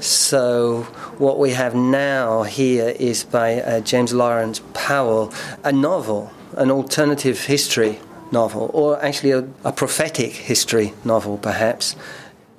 So, 0.00 0.82
what 1.16 1.38
we 1.38 1.52
have 1.52 1.74
now 1.74 2.42
here 2.42 2.88
is 2.88 3.24
by 3.24 3.62
uh, 3.62 3.80
James 3.80 4.12
Lawrence 4.12 4.60
Powell, 4.74 5.32
a 5.64 5.72
novel, 5.72 6.32
an 6.56 6.70
alternative 6.70 7.46
history 7.46 7.98
novel, 8.32 8.70
or 8.72 9.02
actually 9.04 9.30
a, 9.30 9.46
a 9.64 9.72
prophetic 9.72 10.32
history 10.32 10.92
novel, 11.04 11.38
perhaps, 11.38 11.96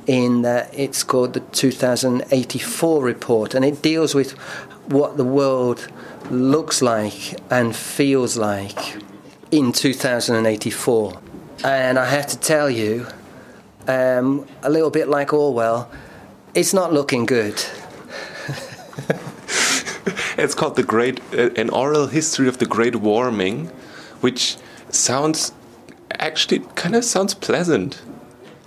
in 0.07 0.41
that 0.43 0.69
it's 0.73 1.03
called 1.03 1.33
the 1.33 1.39
2084 1.39 3.03
report, 3.03 3.53
and 3.53 3.65
it 3.65 3.81
deals 3.81 4.13
with 4.13 4.31
what 4.87 5.17
the 5.17 5.23
world 5.23 5.87
looks 6.29 6.81
like 6.81 7.39
and 7.49 7.75
feels 7.75 8.37
like 8.37 8.95
in 9.51 9.71
2084. 9.71 11.19
And 11.63 11.97
I 11.99 12.05
have 12.05 12.27
to 12.27 12.39
tell 12.39 12.69
you, 12.69 13.07
um, 13.87 14.45
a 14.61 14.69
little 14.69 14.89
bit 14.89 15.07
like 15.07 15.33
Orwell, 15.33 15.89
it's 16.53 16.73
not 16.73 16.93
looking 16.93 17.25
good. 17.25 17.53
it's 20.37 20.55
called 20.55 20.75
the 20.75 20.83
Great, 20.83 21.19
uh, 21.33 21.49
an 21.55 21.69
oral 21.69 22.07
history 22.07 22.47
of 22.47 22.57
the 22.57 22.65
Great 22.65 22.95
Warming, 22.97 23.67
which 24.21 24.57
sounds 24.89 25.51
actually 26.25 26.59
kind 26.75 26.95
of 26.95 27.03
sounds 27.05 27.33
pleasant. 27.33 28.01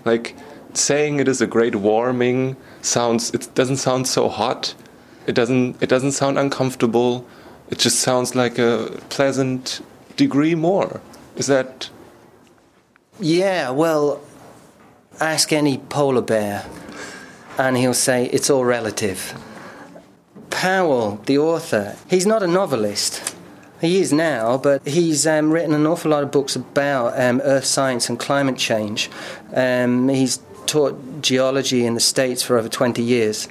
Like 0.05 0.37
saying 0.75 1.21
it 1.21 1.29
is 1.29 1.41
a 1.41 1.47
great 1.47 1.77
warming 1.77 2.57
sounds. 2.83 3.33
It 3.35 3.49
doesn't 3.55 3.79
sound 3.79 4.07
so 4.07 4.29
hot. 4.29 4.75
It 5.27 5.35
doesn't. 5.35 5.83
It 5.83 5.89
doesn't 5.89 6.13
sound 6.13 6.39
uncomfortable. 6.39 7.27
It 7.71 7.79
just 7.79 7.99
sounds 7.99 8.35
like 8.35 8.59
a 8.59 9.01
pleasant 9.09 9.81
degree 10.17 10.55
more. 10.55 11.01
Is 11.37 11.47
that 11.49 11.91
yeah, 13.19 13.71
well, 13.71 14.21
ask 15.21 15.51
any 15.51 15.79
polar 15.79 16.21
bear, 16.21 16.67
and 17.57 17.77
he'll 17.79 17.95
say 17.95 18.27
it's 18.27 18.51
all 18.51 18.65
relative. 18.65 19.33
Powell, 20.51 21.23
the 21.25 21.39
author, 21.39 21.97
he's 22.11 22.27
not 22.27 22.43
a 22.43 22.47
novelist. 22.47 23.26
He 23.81 24.01
is 24.01 24.13
now, 24.13 24.57
but 24.57 24.87
he's 24.87 25.27
um, 25.27 25.53
written 25.53 25.75
an 25.75 25.87
awful 25.87 26.11
lot 26.11 26.23
of 26.23 26.31
books 26.31 26.57
about 26.57 27.19
um, 27.21 27.41
earth 27.45 27.67
science 27.67 28.09
and 28.09 28.19
climate 28.19 28.57
change. 28.57 29.11
Um, 29.55 30.09
he's 30.09 30.41
taught 30.67 31.23
geology 31.23 31.85
in 31.85 31.95
the 31.95 32.01
States 32.01 32.43
for 32.43 32.59
over 32.59 32.69
20 32.69 33.03
years 33.03 33.49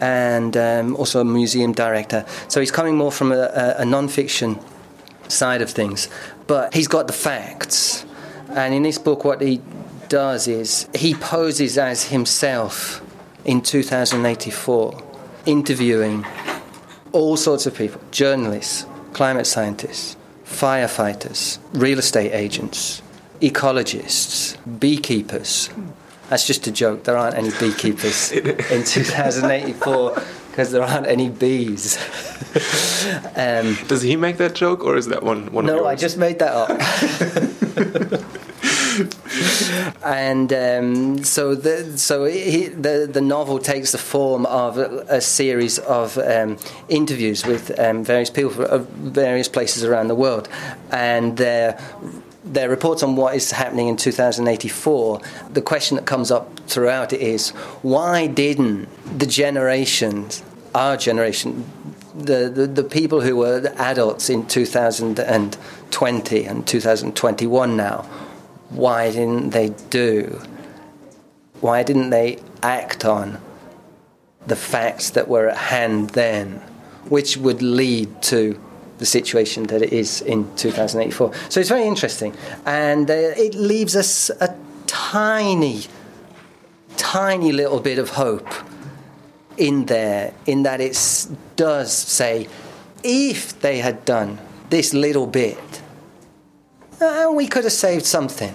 and 0.00 0.56
um, 0.56 0.96
also 0.96 1.20
a 1.20 1.24
museum 1.24 1.72
director. 1.72 2.24
So 2.48 2.60
he's 2.60 2.70
coming 2.70 2.96
more 2.96 3.12
from 3.12 3.32
a, 3.32 3.38
a, 3.38 3.74
a 3.78 3.84
non 3.84 4.08
fiction 4.08 4.58
side 5.28 5.62
of 5.62 5.70
things. 5.70 6.08
But 6.46 6.74
he's 6.74 6.88
got 6.88 7.06
the 7.06 7.12
facts. 7.12 8.04
And 8.50 8.74
in 8.74 8.82
this 8.82 8.98
book, 8.98 9.24
what 9.24 9.40
he 9.40 9.60
does 10.08 10.48
is 10.48 10.88
he 10.94 11.14
poses 11.14 11.76
as 11.78 12.04
himself 12.04 13.02
in 13.44 13.60
2084, 13.60 15.02
interviewing 15.46 16.24
all 17.12 17.36
sorts 17.36 17.66
of 17.66 17.74
people 17.74 18.00
journalists, 18.10 18.86
climate 19.16 19.46
scientists, 19.46 20.14
firefighters, 20.44 21.58
real 21.72 21.98
estate 21.98 22.32
agents, 22.32 23.00
ecologists, 23.40 24.58
beekeepers. 24.78 25.70
That's 26.28 26.46
just 26.46 26.66
a 26.66 26.70
joke. 26.70 27.04
There 27.04 27.16
aren't 27.16 27.34
any 27.34 27.48
beekeepers 27.58 28.30
in 28.32 28.84
2084 28.84 30.22
because 30.50 30.70
there 30.70 30.82
aren't 30.82 31.06
any 31.06 31.30
bees. 31.30 31.96
um, 33.36 33.78
Does 33.88 34.02
he 34.02 34.16
make 34.16 34.36
that 34.36 34.54
joke, 34.54 34.84
or 34.84 34.98
is 34.98 35.06
that 35.06 35.22
one? 35.22 35.50
one 35.50 35.64
no, 35.64 35.86
I 35.86 35.94
just 35.94 36.18
made 36.18 36.38
that 36.40 36.52
up. 36.52 36.68
and 40.06 40.52
um, 40.52 41.24
so 41.24 41.56
the 41.56 41.98
so 41.98 42.24
he, 42.26 42.68
the 42.68 43.08
the 43.10 43.20
novel 43.20 43.58
takes 43.58 43.90
the 43.90 43.98
form 43.98 44.46
of 44.46 44.78
a, 44.78 45.04
a 45.08 45.20
series 45.20 45.80
of 45.80 46.16
um, 46.18 46.58
interviews 46.88 47.44
with 47.44 47.76
um, 47.80 48.04
various 48.04 48.30
people 48.30 48.50
from 48.50 48.86
various 48.86 49.48
places 49.48 49.82
around 49.82 50.06
the 50.06 50.14
world, 50.14 50.48
and 50.92 51.36
their 51.36 51.76
their 52.44 52.70
reports 52.70 53.02
on 53.02 53.16
what 53.16 53.34
is 53.34 53.50
happening 53.50 53.88
in 53.88 53.96
2084. 53.96 55.20
The 55.50 55.62
question 55.62 55.96
that 55.96 56.06
comes 56.06 56.30
up 56.30 56.60
throughout 56.68 57.12
it 57.12 57.20
is 57.20 57.50
why 57.82 58.28
didn't 58.28 58.88
the 59.18 59.26
generations, 59.26 60.44
our 60.72 60.96
generation, 60.96 61.64
the, 62.14 62.48
the, 62.48 62.68
the, 62.68 62.84
people 62.84 63.20
who 63.20 63.36
were 63.36 63.74
adults 63.76 64.30
in 64.30 64.46
2020 64.46 66.44
and 66.44 66.66
2021 66.66 67.76
now, 67.76 68.08
why 68.70 69.10
didn't 69.10 69.50
they 69.50 69.70
do? 69.90 70.40
Why 71.60 71.82
didn't 71.82 72.10
they 72.10 72.38
act 72.62 73.04
on 73.04 73.38
the 74.46 74.56
facts 74.56 75.10
that 75.10 75.28
were 75.28 75.48
at 75.48 75.56
hand 75.56 76.10
then, 76.10 76.60
which 77.08 77.36
would 77.36 77.62
lead 77.62 78.22
to 78.22 78.60
the 78.98 79.06
situation 79.06 79.64
that 79.64 79.82
it 79.82 79.92
is 79.92 80.20
in 80.20 80.54
2084? 80.56 81.32
So 81.48 81.60
it's 81.60 81.68
very 81.68 81.86
interesting, 81.86 82.34
and 82.64 83.10
uh, 83.10 83.14
it 83.14 83.54
leaves 83.54 83.96
us 83.96 84.30
a 84.40 84.56
tiny, 84.86 85.84
tiny 86.96 87.52
little 87.52 87.80
bit 87.80 87.98
of 87.98 88.10
hope 88.10 88.48
in 89.56 89.86
there, 89.86 90.34
in 90.44 90.64
that 90.64 90.80
it 90.80 91.26
does 91.56 91.92
say, 91.92 92.48
if 93.02 93.58
they 93.60 93.78
had 93.78 94.04
done 94.04 94.38
this 94.70 94.92
little 94.92 95.26
bit, 95.26 95.82
uh, 97.00 97.30
we 97.32 97.46
could 97.46 97.64
have 97.64 97.72
saved 97.72 98.04
something. 98.04 98.54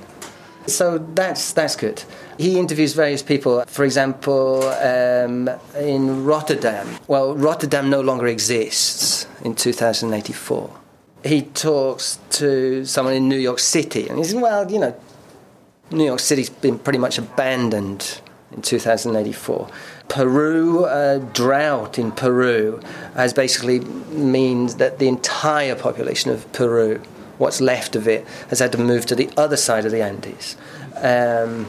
So 0.67 0.99
that's 0.99 1.53
that's 1.53 1.75
good. 1.75 2.03
He 2.37 2.59
interviews 2.59 2.93
various 2.93 3.23
people. 3.23 3.63
For 3.67 3.83
example, 3.83 4.63
um, 4.63 5.49
in 5.77 6.23
Rotterdam. 6.23 6.87
Well, 7.07 7.35
Rotterdam 7.35 7.89
no 7.89 8.01
longer 8.01 8.27
exists 8.27 9.27
in 9.43 9.55
2084. 9.55 10.69
He 11.23 11.43
talks 11.43 12.19
to 12.31 12.85
someone 12.85 13.13
in 13.13 13.27
New 13.27 13.37
York 13.37 13.59
City, 13.59 14.07
and 14.07 14.17
he 14.17 14.23
says, 14.23 14.35
"Well, 14.35 14.71
you 14.71 14.79
know, 14.79 14.95
New 15.91 16.05
York 16.05 16.19
City's 16.19 16.49
been 16.49 16.79
pretty 16.79 16.99
much 16.99 17.17
abandoned 17.17 18.21
in 18.51 18.61
2084." 18.61 19.67
Peru, 20.07 20.85
uh, 20.85 21.19
drought 21.33 21.97
in 21.97 22.11
Peru, 22.11 22.81
has 23.15 23.33
basically 23.33 23.79
means 23.79 24.75
that 24.75 24.99
the 24.99 25.07
entire 25.07 25.75
population 25.75 26.31
of 26.31 26.51
Peru 26.51 27.01
what's 27.41 27.59
left 27.59 27.95
of 27.95 28.07
it 28.07 28.25
has 28.49 28.59
had 28.59 28.71
to 28.71 28.77
move 28.77 29.05
to 29.07 29.15
the 29.15 29.29
other 29.35 29.57
side 29.57 29.83
of 29.83 29.91
the 29.91 30.01
Andes. 30.01 30.55
Um, 30.95 31.67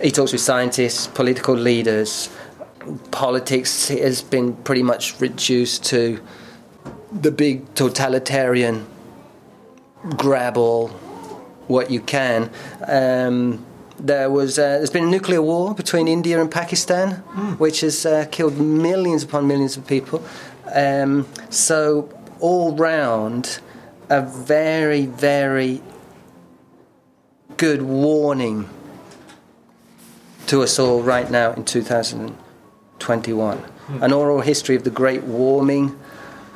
he 0.00 0.10
talks 0.10 0.32
with 0.32 0.40
scientists, 0.40 1.08
political 1.08 1.54
leaders. 1.54 2.30
Politics 3.10 3.88
has 3.88 4.22
been 4.22 4.54
pretty 4.54 4.82
much 4.82 5.20
reduced 5.20 5.84
to 5.86 6.20
the 7.12 7.32
big 7.32 7.74
totalitarian 7.74 8.86
grab 10.16 10.56
all 10.56 10.88
what 11.66 11.90
you 11.90 12.00
can. 12.00 12.50
Um, 12.86 13.66
there 13.98 14.30
was 14.30 14.58
uh, 14.58 14.78
there's 14.78 14.90
been 14.90 15.04
a 15.04 15.10
nuclear 15.10 15.42
war 15.42 15.74
between 15.74 16.06
India 16.06 16.40
and 16.40 16.50
Pakistan, 16.50 17.24
mm. 17.34 17.58
which 17.58 17.80
has 17.80 18.06
uh, 18.06 18.26
killed 18.30 18.56
millions 18.58 19.24
upon 19.24 19.48
millions 19.48 19.76
of 19.76 19.86
people. 19.86 20.22
Um, 20.72 21.26
so 21.50 22.08
all 22.38 22.76
round, 22.76 23.58
a 24.10 24.22
very 24.22 25.06
very 25.06 25.82
good 27.56 27.82
warning 27.82 28.68
to 30.46 30.62
us 30.62 30.78
all 30.78 31.02
right 31.02 31.30
now 31.30 31.52
in 31.52 31.64
2021. 31.64 33.58
Mm. 33.58 34.02
An 34.02 34.12
oral 34.12 34.40
history 34.40 34.76
of 34.76 34.84
the 34.84 34.90
Great 34.90 35.24
Warming, 35.24 35.98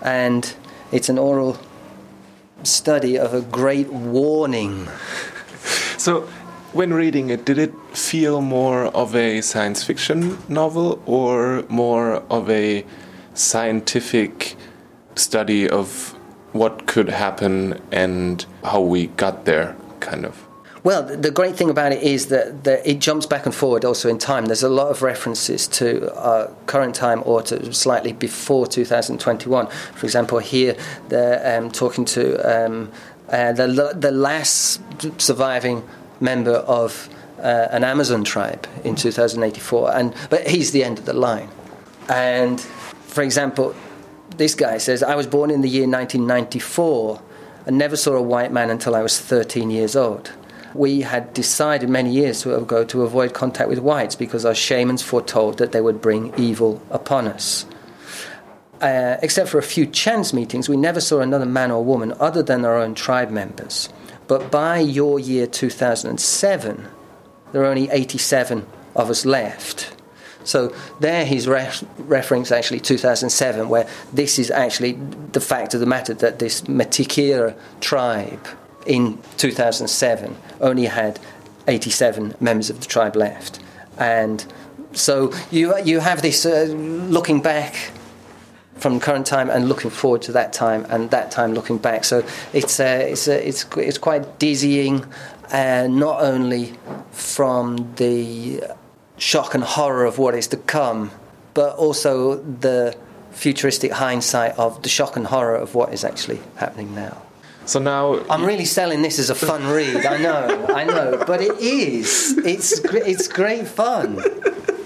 and 0.00 0.54
it's 0.90 1.10
an 1.10 1.18
oral 1.18 1.58
study 2.62 3.18
of 3.18 3.34
a 3.34 3.42
great 3.42 3.92
warning. 3.92 4.88
So 5.98 6.22
when 6.72 6.94
reading 6.94 7.28
it, 7.30 7.44
did 7.44 7.58
it 7.58 7.74
feel 7.96 8.40
more 8.40 8.86
of 8.86 9.14
a 9.14 9.42
science 9.42 9.84
fiction 9.84 10.38
novel 10.48 11.02
or 11.04 11.64
more 11.68 12.22
of 12.30 12.48
a 12.48 12.84
scientific 13.34 14.56
study 15.14 15.68
of 15.68 16.16
what 16.52 16.86
could 16.86 17.08
happen 17.08 17.80
and 17.90 18.44
how 18.64 18.80
we 18.80 19.06
got 19.08 19.44
there, 19.44 19.76
kind 20.00 20.24
of? 20.24 20.46
Well, 20.84 21.04
the 21.04 21.30
great 21.30 21.54
thing 21.54 21.70
about 21.70 21.92
it 21.92 22.02
is 22.02 22.26
that, 22.26 22.64
that, 22.64 22.84
it 22.84 22.98
jumps 22.98 23.24
back 23.24 23.46
and 23.46 23.54
forward 23.54 23.84
also 23.84 24.08
in 24.08 24.18
time. 24.18 24.46
There's 24.46 24.64
a 24.64 24.68
lot 24.68 24.88
of 24.88 25.00
references 25.00 25.68
to 25.68 26.12
our 26.16 26.48
current 26.66 26.96
time 26.96 27.22
or 27.24 27.40
to 27.42 27.72
slightly 27.72 28.12
before 28.12 28.66
2021. 28.66 29.68
For 29.68 30.06
example, 30.06 30.40
here 30.40 30.76
they're 31.08 31.56
um, 31.56 31.70
talking 31.70 32.04
to 32.06 32.64
um, 32.66 32.90
uh, 33.28 33.52
the, 33.52 33.94
the 33.96 34.10
last 34.10 34.80
surviving 35.18 35.88
member 36.20 36.54
of 36.54 37.08
uh, 37.38 37.68
an 37.70 37.84
Amazon 37.84 38.24
tribe 38.24 38.66
in 38.82 38.96
2084, 38.96 39.94
and 39.94 40.14
but 40.30 40.48
he's 40.48 40.72
the 40.72 40.82
end 40.82 40.98
of 40.98 41.04
the 41.04 41.12
line. 41.12 41.48
And 42.08 42.60
for 42.60 43.22
example, 43.22 43.74
this 44.36 44.54
guy 44.54 44.78
says, 44.78 45.02
"I 45.02 45.14
was 45.14 45.26
born 45.26 45.50
in 45.50 45.60
the 45.60 45.68
year 45.68 45.86
1994 45.86 47.20
and 47.66 47.78
never 47.78 47.96
saw 47.96 48.14
a 48.14 48.22
white 48.22 48.52
man 48.52 48.70
until 48.70 48.94
I 48.94 49.02
was 49.02 49.18
13 49.18 49.70
years 49.70 49.96
old." 49.96 50.32
We 50.74 51.02
had 51.02 51.34
decided 51.34 51.90
many 51.90 52.10
years 52.10 52.46
ago 52.46 52.84
to 52.84 53.02
avoid 53.02 53.34
contact 53.34 53.68
with 53.68 53.78
whites 53.78 54.14
because 54.14 54.46
our 54.46 54.54
shamans 54.54 55.02
foretold 55.02 55.58
that 55.58 55.72
they 55.72 55.80
would 55.80 56.00
bring 56.00 56.32
evil 56.36 56.80
upon 56.90 57.28
us. 57.28 57.66
Uh, 58.80 59.16
except 59.22 59.48
for 59.48 59.58
a 59.58 59.62
few 59.62 59.86
chance 59.86 60.32
meetings, 60.32 60.68
we 60.68 60.76
never 60.76 61.00
saw 61.00 61.20
another 61.20 61.46
man 61.46 61.70
or 61.70 61.84
woman 61.84 62.12
other 62.18 62.42
than 62.42 62.64
our 62.64 62.76
own 62.76 62.94
tribe 62.94 63.30
members. 63.30 63.88
But 64.26 64.50
by 64.50 64.78
your 64.78 65.20
year 65.20 65.46
2007, 65.46 66.88
there 67.52 67.62
are 67.62 67.66
only 67.66 67.88
87 67.90 68.66
of 68.96 69.10
us 69.10 69.24
left. 69.24 69.94
So 70.44 70.74
there 71.00 71.24
he's 71.24 71.48
re- 71.48 71.70
referring 71.98 72.44
to 72.44 72.56
actually 72.56 72.80
2007, 72.80 73.68
where 73.68 73.88
this 74.12 74.38
is 74.38 74.50
actually 74.50 74.92
the 75.32 75.40
fact 75.40 75.74
of 75.74 75.80
the 75.80 75.86
matter 75.86 76.14
that 76.14 76.38
this 76.38 76.62
Matikira 76.62 77.56
tribe 77.80 78.46
in 78.86 79.18
2007 79.36 80.36
only 80.60 80.86
had 80.86 81.20
87 81.68 82.34
members 82.40 82.70
of 82.70 82.80
the 82.80 82.86
tribe 82.86 83.16
left. 83.16 83.60
And 83.98 84.44
so 84.92 85.32
you, 85.50 85.78
you 85.84 86.00
have 86.00 86.22
this 86.22 86.44
uh, 86.44 86.64
looking 86.64 87.40
back 87.40 87.92
from 88.82 88.98
current 88.98 89.26
time 89.26 89.48
and 89.48 89.68
looking 89.68 89.90
forward 89.90 90.22
to 90.22 90.32
that 90.32 90.52
time 90.52 90.84
and 90.90 91.10
that 91.10 91.30
time 91.30 91.54
looking 91.54 91.78
back. 91.78 92.04
So 92.04 92.24
it's 92.52 92.80
uh, 92.80 93.06
it's 93.08 93.28
uh, 93.28 93.32
it's 93.32 93.64
it's 93.76 93.98
quite 93.98 94.38
dizzying, 94.38 95.04
uh, 95.52 95.86
not 95.88 96.20
only 96.20 96.74
from 97.12 97.94
the 97.96 98.64
shock 99.22 99.54
and 99.54 99.62
horror 99.62 100.04
of 100.04 100.18
what 100.18 100.34
is 100.34 100.48
to 100.48 100.56
come, 100.56 101.12
but 101.54 101.76
also 101.76 102.42
the 102.42 102.96
futuristic 103.30 103.92
hindsight 103.92 104.58
of 104.58 104.82
the 104.82 104.88
shock 104.88 105.16
and 105.16 105.28
horror 105.28 105.54
of 105.54 105.76
what 105.76 105.94
is 105.94 106.02
actually 106.04 106.40
happening 106.56 106.92
now. 106.92 107.22
So 107.64 107.78
now 107.78 108.24
I'm 108.28 108.44
really 108.44 108.64
selling 108.64 109.02
this 109.02 109.20
as 109.20 109.30
a 109.30 109.36
fun 109.36 109.64
read. 109.68 110.04
I 110.04 110.18
know, 110.18 110.66
I 110.68 110.82
know, 110.82 111.22
but 111.24 111.40
it 111.40 111.56
is. 111.60 112.36
It's 112.38 112.80
it's 112.84 113.28
great 113.28 113.68
fun. 113.68 114.20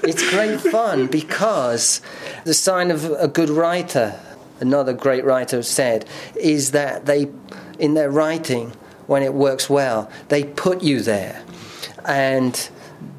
It's 0.05 0.31
great 0.31 0.61
fun 0.61 1.07
because 1.07 2.03
the 2.45 2.53
sign 2.53 2.91
of 2.91 3.11
a 3.13 3.29
good 3.29 3.49
writer, 3.49 4.21
another 4.61 4.93
great 4.93 5.25
writer 5.25 5.63
said, 5.63 6.05
is 6.39 6.73
that 6.73 7.07
they, 7.07 7.29
in 7.79 7.95
their 7.95 8.11
writing, 8.11 8.73
when 9.07 9.23
it 9.23 9.33
works 9.33 9.71
well, 9.71 10.11
they 10.29 10.45
put 10.45 10.83
you 10.83 11.01
there. 11.01 11.43
And 12.05 12.69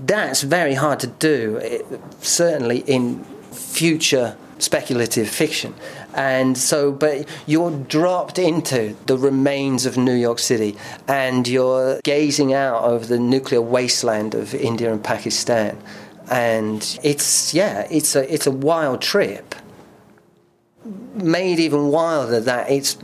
that's 0.05 0.41
very 0.41 0.73
hard 0.73 0.99
to 1.01 1.07
do, 1.07 1.59
eh, 1.61 1.81
certainly 2.21 2.79
in 2.79 3.23
future 3.51 4.37
speculative 4.59 5.29
fiction. 5.29 5.73
And 6.13 6.57
so, 6.57 6.91
but 6.91 7.27
you're 7.45 7.71
dropped 7.71 8.39
into 8.39 8.95
the 9.05 9.17
remains 9.17 9.85
of 9.85 9.97
New 9.97 10.15
York 10.15 10.39
City 10.39 10.75
and 11.07 11.47
you're 11.47 11.99
gazing 12.03 12.53
out 12.53 12.83
over 12.83 13.05
the 13.05 13.19
nuclear 13.19 13.61
wasteland 13.61 14.33
of 14.33 14.55
India 14.55 14.91
and 14.91 15.03
Pakistan 15.03 15.77
and 16.29 16.99
it's 17.03 17.53
yeah, 17.53 17.87
it's 17.89 18.15
a 18.15 18.33
it's 18.33 18.47
a 18.47 18.51
wild 18.51 19.01
trip. 19.01 19.55
Made 21.13 21.59
even 21.59 21.87
wilder 21.87 22.39
that 22.39 22.69
it's 22.69 22.97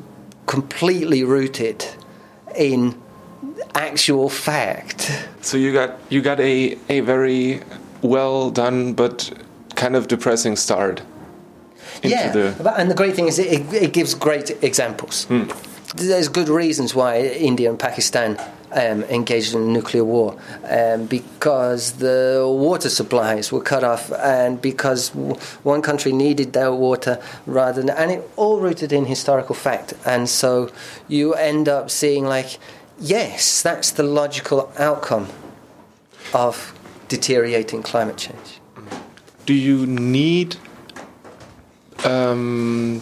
completely 0.46 1.24
rooted 1.24 1.86
in 2.56 3.02
actual 3.76 4.30
fact. 4.30 5.12
So 5.42 5.58
you 5.58 5.74
got 5.74 6.00
you 6.10 6.22
got 6.22 6.40
a 6.40 6.78
a 6.90 7.02
very 7.02 7.62
well 8.02 8.52
done 8.52 8.94
but 8.94 9.32
kind 9.76 9.96
of 9.96 10.08
depressing 10.08 10.56
start. 10.56 11.02
yeah, 12.04 12.32
the... 12.32 12.74
and 12.78 12.90
the 12.90 12.96
great 12.96 13.16
thing 13.16 13.28
is 13.28 13.40
it, 13.40 13.74
it 13.74 13.94
gives 13.94 14.14
great 14.14 14.52
examples. 14.64 15.26
Mm. 15.28 15.52
There's 15.96 16.28
good 16.28 16.50
reasons 16.50 16.96
why 16.96 17.22
India 17.22 17.70
and 17.70 17.80
Pakistan 17.80 18.38
um, 18.74 19.04
engaged 19.04 19.54
in 19.54 19.62
a 19.62 19.66
nuclear 19.66 20.04
war 20.04 20.38
um, 20.70 21.06
because 21.06 21.94
the 21.94 22.44
water 22.48 22.90
supplies 22.90 23.52
were 23.52 23.62
cut 23.62 23.84
off 23.84 24.12
and 24.12 24.62
because 24.62 25.10
w- 25.10 25.36
one 25.64 25.82
country 25.82 26.12
needed 26.12 26.54
their 26.54 26.74
water 26.74 27.22
rather 27.46 27.82
than, 27.82 27.92
and 27.92 28.12
it 28.12 28.30
all 28.36 28.60
rooted 28.60 28.92
in 28.92 29.06
historical 29.06 29.56
fact. 29.56 29.94
And 30.06 30.28
so 30.28 30.72
you 31.08 31.34
end 31.36 31.70
up 31.70 31.90
seeing, 31.90 32.26
like, 32.26 32.58
yes, 33.00 33.62
that's 33.62 33.92
the 33.92 34.04
logical 34.04 34.72
outcome 34.78 35.28
of 36.34 36.78
deteriorating 37.08 37.84
climate 37.84 38.18
change. 38.18 38.60
Do 39.46 39.54
you 39.54 39.86
need 39.86 40.56
um, 42.06 43.02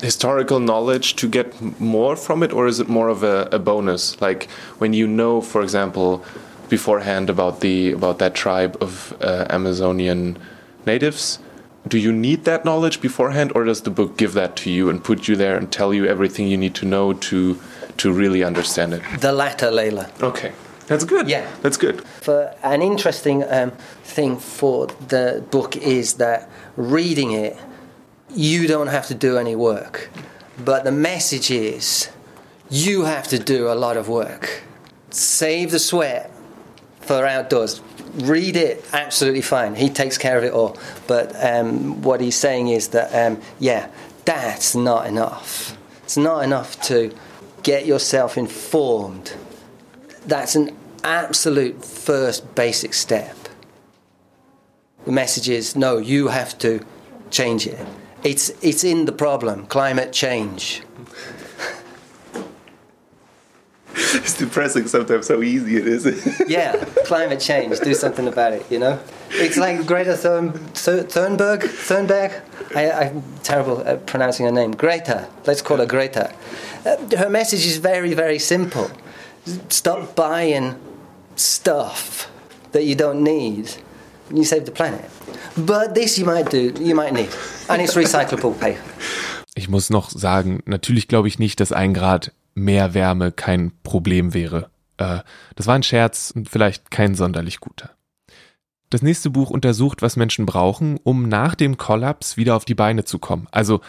historical 0.00 0.60
knowledge 0.60 1.16
to 1.16 1.28
get 1.28 1.60
more 1.80 2.16
from 2.16 2.42
it, 2.42 2.52
or 2.52 2.66
is 2.66 2.80
it 2.80 2.88
more 2.88 3.08
of 3.08 3.22
a, 3.22 3.48
a, 3.52 3.58
bonus? 3.58 4.20
Like 4.20 4.50
when 4.78 4.92
you 4.92 5.06
know, 5.06 5.40
for 5.40 5.62
example, 5.62 6.24
beforehand 6.68 7.28
about 7.28 7.60
the 7.60 7.92
about 7.92 8.18
that 8.18 8.34
tribe 8.34 8.76
of 8.80 9.16
uh, 9.20 9.46
Amazonian 9.50 10.38
natives, 10.86 11.38
do 11.86 11.98
you 11.98 12.12
need 12.12 12.44
that 12.44 12.64
knowledge 12.64 13.00
beforehand, 13.00 13.52
or 13.54 13.64
does 13.64 13.82
the 13.82 13.90
book 13.90 14.16
give 14.16 14.32
that 14.34 14.56
to 14.56 14.70
you 14.70 14.88
and 14.88 15.02
put 15.02 15.28
you 15.28 15.36
there 15.36 15.56
and 15.56 15.70
tell 15.70 15.92
you 15.92 16.06
everything 16.06 16.48
you 16.48 16.56
need 16.56 16.74
to 16.76 16.86
know 16.86 17.12
to 17.12 17.58
to 17.98 18.12
really 18.12 18.42
understand 18.42 18.94
it? 18.94 19.02
The 19.20 19.32
latter, 19.32 19.70
Layla. 19.70 20.22
Okay. 20.22 20.52
That's 20.86 21.04
good. 21.04 21.28
Yeah, 21.28 21.48
that's 21.62 21.76
good. 21.76 22.04
For 22.20 22.54
an 22.62 22.82
interesting 22.82 23.44
um, 23.48 23.70
thing 24.02 24.36
for 24.38 24.88
the 25.08 25.44
book 25.50 25.76
is 25.76 26.14
that 26.14 26.50
reading 26.76 27.32
it 27.32 27.56
you 28.34 28.66
don't 28.66 28.88
have 28.88 29.06
to 29.08 29.14
do 29.14 29.38
any 29.38 29.54
work. 29.54 30.10
But 30.62 30.84
the 30.84 30.92
message 30.92 31.50
is 31.50 32.10
you 32.70 33.04
have 33.04 33.28
to 33.28 33.38
do 33.38 33.68
a 33.68 33.74
lot 33.74 33.96
of 33.96 34.08
work. 34.08 34.62
Save 35.10 35.70
the 35.70 35.78
sweat 35.78 36.30
for 37.00 37.26
outdoors. 37.26 37.80
Read 38.14 38.56
it, 38.56 38.84
absolutely 38.92 39.42
fine. 39.42 39.74
He 39.74 39.88
takes 39.88 40.18
care 40.18 40.38
of 40.38 40.44
it 40.44 40.52
all. 40.52 40.76
But 41.06 41.34
um, 41.44 42.02
what 42.02 42.20
he's 42.20 42.36
saying 42.36 42.68
is 42.68 42.88
that, 42.88 43.12
um, 43.14 43.40
yeah, 43.58 43.88
that's 44.24 44.74
not 44.74 45.06
enough. 45.06 45.76
It's 46.04 46.16
not 46.16 46.44
enough 46.44 46.80
to 46.82 47.14
get 47.62 47.86
yourself 47.86 48.36
informed. 48.36 49.34
That's 50.26 50.54
an 50.54 50.76
absolute 51.04 51.84
first 51.84 52.54
basic 52.54 52.94
step. 52.94 53.36
The 55.04 55.12
message 55.12 55.48
is 55.48 55.74
no, 55.74 55.98
you 55.98 56.28
have 56.28 56.56
to 56.58 56.84
change 57.30 57.66
it. 57.66 57.78
It's, 58.22 58.50
it's 58.62 58.84
in 58.84 59.04
the 59.06 59.12
problem 59.12 59.66
climate 59.66 60.12
change. 60.12 60.82
it's 63.94 64.38
depressing 64.38 64.86
sometimes 64.86 65.28
how 65.28 65.42
easy 65.42 65.76
it 65.76 65.88
is. 65.88 66.40
yeah, 66.48 66.84
climate 67.04 67.40
change. 67.40 67.80
Do 67.80 67.94
something 67.94 68.28
about 68.28 68.52
it. 68.52 68.70
You 68.70 68.78
know, 68.78 69.00
it's 69.30 69.56
like 69.56 69.84
Greta 69.86 70.16
Thun, 70.16 70.52
Thunberg. 70.52 71.62
Thunberg. 71.62 72.42
I, 72.76 73.06
am 73.06 73.22
terrible 73.42 73.80
at 73.80 74.06
pronouncing 74.06 74.46
her 74.46 74.52
name. 74.52 74.72
Greta. 74.72 75.28
Let's 75.46 75.62
call 75.62 75.78
her 75.78 75.86
Greta. 75.86 76.32
Uh, 76.84 76.96
her 77.16 77.30
message 77.30 77.66
is 77.66 77.78
very, 77.78 78.14
very 78.14 78.38
simple. 78.38 78.90
Stop 79.68 80.16
buying 80.16 80.74
stuff 81.36 82.28
that 82.72 82.84
you 82.84 82.96
don't 82.96 83.22
need. 83.22 83.70
You 84.30 84.44
save 84.44 84.64
the 84.64 84.72
planet. 84.72 85.08
But 85.56 85.94
this 85.94 86.18
you 86.18 86.26
might 86.26 86.50
do. 86.50 86.72
You 86.80 86.94
might 86.94 87.12
need, 87.12 87.28
and 87.68 87.80
it's 87.80 87.94
recyclable 87.94 88.58
paper. 88.58 88.80
Ich 89.54 89.68
muss 89.68 89.90
noch 89.90 90.10
sagen, 90.10 90.62
natürlich 90.64 91.08
glaube 91.08 91.28
ich 91.28 91.38
nicht, 91.38 91.60
dass 91.60 91.72
ein 91.72 91.92
Grad 91.92 92.32
mehr 92.54 92.94
Wärme 92.94 93.32
kein 93.32 93.72
Problem 93.82 94.34
wäre. 94.34 94.70
Äh, 94.96 95.20
das 95.56 95.66
war 95.66 95.74
ein 95.74 95.82
Scherz 95.82 96.32
und 96.34 96.48
vielleicht 96.48 96.90
kein 96.90 97.14
sonderlich 97.14 97.60
guter. 97.60 97.90
Das 98.90 99.02
nächste 99.02 99.30
Buch 99.30 99.50
untersucht, 99.50 100.02
was 100.02 100.16
Menschen 100.16 100.46
brauchen, 100.46 100.98
um 101.02 101.28
nach 101.28 101.54
dem 101.54 101.76
Kollaps 101.76 102.36
wieder 102.36 102.56
auf 102.56 102.64
die 102.64 102.74
Beine 102.74 103.04
zu 103.04 103.18
kommen. 103.18 103.46
Also 103.50 103.80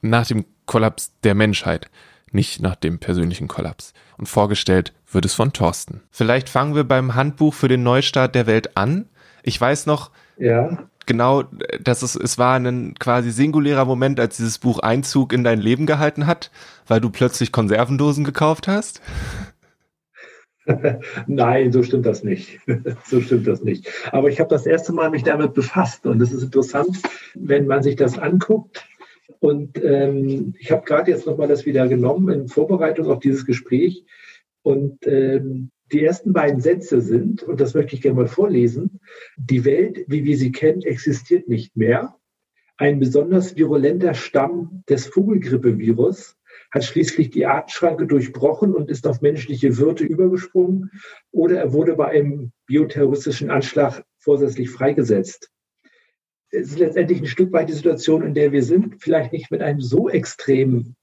nach 0.00 0.26
dem 0.26 0.44
Kollaps 0.66 1.12
der 1.22 1.34
Menschheit, 1.34 1.90
nicht 2.32 2.60
nach 2.60 2.76
dem 2.76 2.98
persönlichen 2.98 3.48
Kollaps. 3.48 3.92
Und 4.16 4.26
vorgestellt 4.26 4.92
wird 5.10 5.24
es 5.24 5.34
von 5.34 5.52
Thorsten. 5.52 6.02
Vielleicht 6.10 6.48
fangen 6.48 6.74
wir 6.74 6.84
beim 6.84 7.14
Handbuch 7.14 7.54
für 7.54 7.68
den 7.68 7.82
Neustart 7.82 8.34
der 8.34 8.46
Welt 8.46 8.76
an. 8.76 9.08
Ich 9.42 9.60
weiß 9.60 9.86
noch, 9.86 10.10
ja 10.38 10.78
genau, 11.10 11.42
dass 11.82 12.02
es, 12.02 12.14
es 12.14 12.38
war 12.38 12.54
ein 12.54 12.94
quasi 13.00 13.32
singulärer 13.32 13.84
Moment, 13.84 14.20
als 14.20 14.36
dieses 14.36 14.58
Buch 14.58 14.78
Einzug 14.78 15.32
in 15.32 15.42
dein 15.42 15.60
Leben 15.60 15.84
gehalten 15.84 16.28
hat, 16.28 16.52
weil 16.86 17.00
du 17.00 17.10
plötzlich 17.10 17.50
Konservendosen 17.50 18.22
gekauft 18.22 18.68
hast? 18.68 19.02
Nein, 21.26 21.72
so 21.72 21.82
stimmt 21.82 22.06
das 22.06 22.22
nicht. 22.22 22.60
so 23.04 23.20
stimmt 23.20 23.48
das 23.48 23.62
nicht. 23.62 23.88
Aber 24.12 24.28
ich 24.28 24.38
habe 24.38 24.50
das 24.50 24.66
erste 24.66 24.92
Mal 24.92 25.10
mich 25.10 25.24
damit 25.24 25.52
befasst 25.52 26.06
und 26.06 26.20
es 26.22 26.30
ist 26.30 26.44
interessant, 26.44 26.98
wenn 27.34 27.66
man 27.66 27.82
sich 27.82 27.96
das 27.96 28.16
anguckt. 28.16 28.86
Und 29.38 29.82
ähm, 29.82 30.54
ich 30.58 30.70
habe 30.70 30.84
gerade 30.84 31.10
jetzt 31.10 31.26
nochmal 31.26 31.48
das 31.48 31.66
wieder 31.66 31.88
genommen 31.88 32.28
in 32.28 32.48
Vorbereitung 32.48 33.06
auf 33.06 33.20
dieses 33.20 33.46
Gespräch. 33.46 34.04
Und 34.62 35.06
ähm, 35.06 35.70
die 35.92 36.04
ersten 36.04 36.32
beiden 36.32 36.60
Sätze 36.60 37.00
sind, 37.00 37.42
und 37.42 37.60
das 37.60 37.74
möchte 37.74 37.94
ich 37.94 38.02
gerne 38.02 38.16
mal 38.16 38.28
vorlesen, 38.28 39.00
die 39.36 39.64
Welt, 39.64 40.04
wie 40.06 40.24
wir 40.24 40.36
sie 40.36 40.52
kennen, 40.52 40.82
existiert 40.82 41.48
nicht 41.48 41.76
mehr. 41.76 42.16
Ein 42.76 42.98
besonders 42.98 43.56
virulenter 43.56 44.14
Stamm 44.14 44.84
des 44.88 45.06
Vogelgrippevirus 45.06 46.36
hat 46.70 46.84
schließlich 46.84 47.30
die 47.30 47.46
Artenschranke 47.46 48.06
durchbrochen 48.06 48.74
und 48.74 48.90
ist 48.90 49.06
auf 49.06 49.20
menschliche 49.20 49.76
Wirte 49.78 50.04
übergesprungen 50.04 50.90
oder 51.32 51.58
er 51.58 51.72
wurde 51.72 51.96
bei 51.96 52.06
einem 52.06 52.52
bioterroristischen 52.66 53.50
Anschlag 53.50 54.04
vorsätzlich 54.18 54.70
freigesetzt. 54.70 55.50
Es 56.50 56.72
ist 56.72 56.78
letztendlich 56.78 57.20
ein 57.20 57.26
Stück 57.26 57.52
weit 57.52 57.68
die 57.68 57.74
Situation, 57.74 58.22
in 58.22 58.34
der 58.34 58.52
wir 58.52 58.62
sind, 58.62 59.00
vielleicht 59.00 59.32
nicht 59.32 59.50
mit 59.50 59.62
einem 59.62 59.80
so 59.80 60.08
extrem 60.08 60.94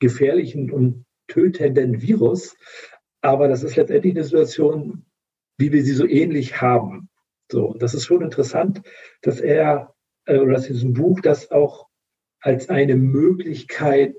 gefährlichen 0.00 0.70
und 0.70 1.04
tötenden 1.28 2.02
Virus, 2.02 2.56
aber 3.20 3.48
das 3.48 3.62
ist 3.62 3.76
letztendlich 3.76 4.14
eine 4.14 4.24
Situation, 4.24 5.06
wie 5.58 5.72
wir 5.72 5.82
sie 5.82 5.92
so 5.92 6.06
ähnlich 6.06 6.60
haben. 6.60 7.08
So, 7.50 7.74
das 7.78 7.94
ist 7.94 8.04
schon 8.04 8.22
interessant, 8.22 8.82
dass 9.22 9.40
er 9.40 9.94
äh, 10.26 10.38
oder 10.38 10.52
dass 10.54 10.66
in 10.66 10.74
diesem 10.74 10.92
Buch 10.92 11.20
das 11.20 11.50
auch 11.50 11.88
als 12.40 12.68
eine 12.68 12.96
Möglichkeit, 12.96 14.16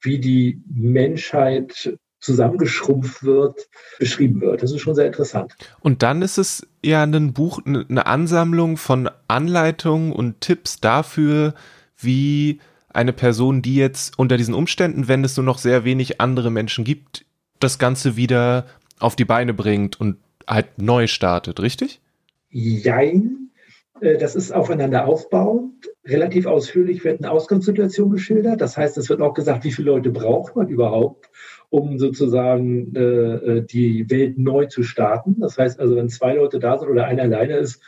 wie 0.00 0.18
die 0.18 0.62
Menschheit 0.66 1.96
zusammengeschrumpft 2.20 3.24
wird, 3.24 3.68
beschrieben 3.98 4.40
wird. 4.40 4.62
Das 4.62 4.72
ist 4.72 4.80
schon 4.80 4.94
sehr 4.94 5.06
interessant. 5.06 5.54
Und 5.80 6.02
dann 6.02 6.22
ist 6.22 6.38
es 6.38 6.66
ja 6.84 7.02
ein 7.02 7.32
Buch, 7.32 7.60
eine 7.64 8.06
Ansammlung 8.06 8.76
von 8.76 9.10
Anleitungen 9.28 10.12
und 10.12 10.40
Tipps 10.40 10.80
dafür, 10.80 11.54
wie 11.98 12.60
eine 12.92 13.12
Person, 13.12 13.62
die 13.62 13.76
jetzt 13.76 14.18
unter 14.18 14.36
diesen 14.36 14.54
Umständen, 14.54 15.08
wenn 15.08 15.24
es 15.24 15.36
nur 15.36 15.44
noch 15.44 15.58
sehr 15.58 15.84
wenig 15.84 16.20
andere 16.20 16.50
Menschen 16.50 16.84
gibt, 16.84 17.24
das 17.58 17.78
Ganze 17.78 18.16
wieder 18.16 18.66
auf 18.98 19.16
die 19.16 19.24
Beine 19.24 19.54
bringt 19.54 20.00
und 20.00 20.16
halt 20.46 20.78
neu 20.78 21.06
startet, 21.06 21.60
richtig? 21.60 22.00
Jein. 22.50 23.50
Äh, 24.00 24.18
das 24.18 24.34
ist 24.34 24.52
aufeinander 24.52 25.06
aufbauend. 25.06 25.88
Relativ 26.04 26.46
ausführlich 26.46 27.04
wird 27.04 27.20
eine 27.20 27.30
Ausgangssituation 27.30 28.10
geschildert. 28.10 28.60
Das 28.60 28.76
heißt, 28.76 28.98
es 28.98 29.08
wird 29.08 29.20
auch 29.20 29.34
gesagt, 29.34 29.64
wie 29.64 29.72
viele 29.72 29.90
Leute 29.92 30.10
braucht 30.10 30.56
man 30.56 30.68
überhaupt, 30.68 31.29
um 31.70 31.98
sozusagen 31.98 32.94
äh, 32.94 33.00
äh 33.00 33.62
die 33.62 34.10
Welt 34.10 34.38
neu 34.38 34.66
zu 34.66 34.82
starten. 34.82 35.36
Das 35.40 35.56
heißt 35.56 35.80
also, 35.80 35.96
wenn 35.96 36.08
zwei 36.08 36.34
Leute 36.34 36.58
da 36.58 36.78
sind 36.78 36.88
oder 36.88 37.06
einer 37.06 37.22
alleine 37.22 37.56
ist, 37.56 37.80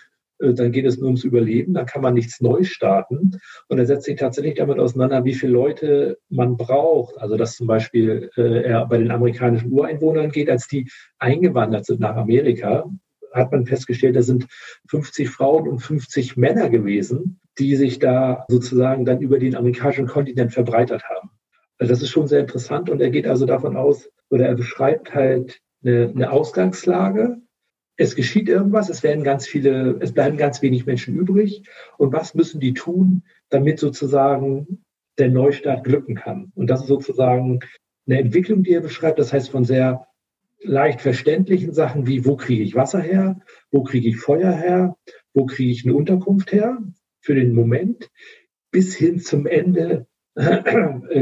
äh, 0.42 0.54
dann 0.54 0.72
geht 0.72 0.86
es 0.86 0.98
nur 0.98 1.06
ums 1.06 1.24
Überleben, 1.24 1.74
dann 1.74 1.86
kann 1.86 2.02
man 2.02 2.14
nichts 2.14 2.40
neu 2.40 2.64
starten. 2.64 3.38
Und 3.68 3.78
er 3.78 3.86
setzt 3.86 4.04
sich 4.04 4.18
tatsächlich 4.18 4.54
damit 4.54 4.78
auseinander, 4.78 5.24
wie 5.24 5.34
viele 5.34 5.52
Leute 5.52 6.18
man 6.28 6.56
braucht. 6.56 7.18
Also 7.18 7.36
dass 7.36 7.56
zum 7.56 7.66
Beispiel 7.66 8.30
äh, 8.36 8.62
er 8.62 8.86
bei 8.86 8.98
den 8.98 9.10
amerikanischen 9.10 9.72
Ureinwohnern 9.72 10.30
geht, 10.30 10.50
als 10.50 10.68
die 10.68 10.88
eingewandert 11.18 11.86
sind 11.86 12.00
nach 12.00 12.16
Amerika, 12.16 12.88
hat 13.32 13.50
man 13.50 13.66
festgestellt, 13.66 14.16
da 14.16 14.22
sind 14.22 14.46
50 14.88 15.28
Frauen 15.30 15.66
und 15.66 15.78
50 15.78 16.36
Männer 16.36 16.68
gewesen, 16.68 17.40
die 17.58 17.76
sich 17.76 17.98
da 17.98 18.44
sozusagen 18.48 19.06
dann 19.06 19.20
über 19.20 19.38
den 19.38 19.56
amerikanischen 19.56 20.06
Kontinent 20.06 20.52
verbreitert 20.52 21.04
haben. 21.04 21.30
Also 21.82 21.94
das 21.94 22.02
ist 22.02 22.10
schon 22.10 22.28
sehr 22.28 22.38
interessant 22.38 22.90
und 22.90 23.00
er 23.00 23.10
geht 23.10 23.26
also 23.26 23.44
davon 23.44 23.76
aus, 23.76 24.08
oder 24.30 24.46
er 24.46 24.54
beschreibt 24.54 25.16
halt 25.16 25.60
eine, 25.84 26.10
eine 26.14 26.30
Ausgangslage, 26.30 27.38
es 27.96 28.14
geschieht 28.14 28.48
irgendwas, 28.48 28.88
es 28.88 29.02
werden 29.02 29.24
ganz 29.24 29.48
viele, 29.48 29.98
es 29.98 30.12
bleiben 30.12 30.36
ganz 30.36 30.62
wenig 30.62 30.86
Menschen 30.86 31.16
übrig. 31.16 31.64
Und 31.98 32.12
was 32.12 32.36
müssen 32.36 32.60
die 32.60 32.72
tun, 32.72 33.24
damit 33.48 33.80
sozusagen 33.80 34.84
der 35.18 35.28
Neustart 35.28 35.82
glücken 35.82 36.14
kann? 36.14 36.52
Und 36.54 36.70
das 36.70 36.82
ist 36.82 36.86
sozusagen 36.86 37.58
eine 38.06 38.20
Entwicklung, 38.20 38.62
die 38.62 38.74
er 38.74 38.80
beschreibt. 38.80 39.18
Das 39.18 39.32
heißt 39.32 39.50
von 39.50 39.64
sehr 39.64 40.06
leicht 40.62 41.00
verständlichen 41.00 41.72
Sachen 41.72 42.06
wie, 42.06 42.24
wo 42.24 42.36
kriege 42.36 42.62
ich 42.62 42.76
Wasser 42.76 43.00
her? 43.00 43.40
Wo 43.72 43.82
kriege 43.82 44.08
ich 44.08 44.18
Feuer 44.18 44.52
her? 44.52 44.96
Wo 45.34 45.46
kriege 45.46 45.72
ich 45.72 45.84
eine 45.84 45.96
Unterkunft 45.96 46.52
her? 46.52 46.78
Für 47.18 47.34
den 47.34 47.52
Moment 47.54 48.08
bis 48.70 48.94
hin 48.94 49.18
zum 49.18 49.48
Ende 49.48 50.06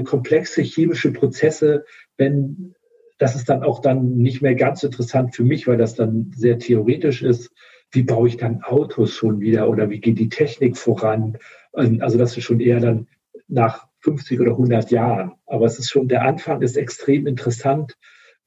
komplexe 0.05 0.63
chemische 0.63 1.13
Prozesse, 1.13 1.85
wenn 2.17 2.75
das 3.21 3.37
ist 3.37 3.51
dann 3.51 3.63
auch 3.63 3.81
dann 3.81 4.17
nicht 4.17 4.41
mehr 4.41 4.55
ganz 4.55 4.83
interessant 4.83 5.37
für 5.37 5.45
mich, 5.45 5.67
weil 5.67 5.77
das 5.77 5.95
dann 5.95 6.33
sehr 6.35 6.59
theoretisch 6.59 7.23
ist. 7.23 7.53
Wie 7.93 8.03
baue 8.03 8.29
ich 8.29 8.39
dann 8.39 8.63
Autos 8.63 9.13
schon 9.13 9.41
wieder 9.41 9.69
oder 9.69 9.91
wie 9.91 10.01
geht 10.01 10.19
die 10.19 10.31
Technik 10.31 10.79
voran? 10.79 11.37
Ähm, 11.77 11.99
also 12.01 12.17
das 12.17 12.37
ist 12.37 12.45
schon 12.45 12.61
eher 12.61 12.81
dann 12.81 13.09
nach 13.47 13.87
50 14.01 14.41
oder 14.41 14.53
100 14.53 14.91
Jahren. 14.91 15.33
Aber 15.47 15.67
es 15.67 15.79
ist 15.79 15.91
schon, 15.91 16.09
der 16.09 16.25
Anfang 16.25 16.63
ist 16.63 16.79
extrem 16.79 17.27
interessant 17.27 17.95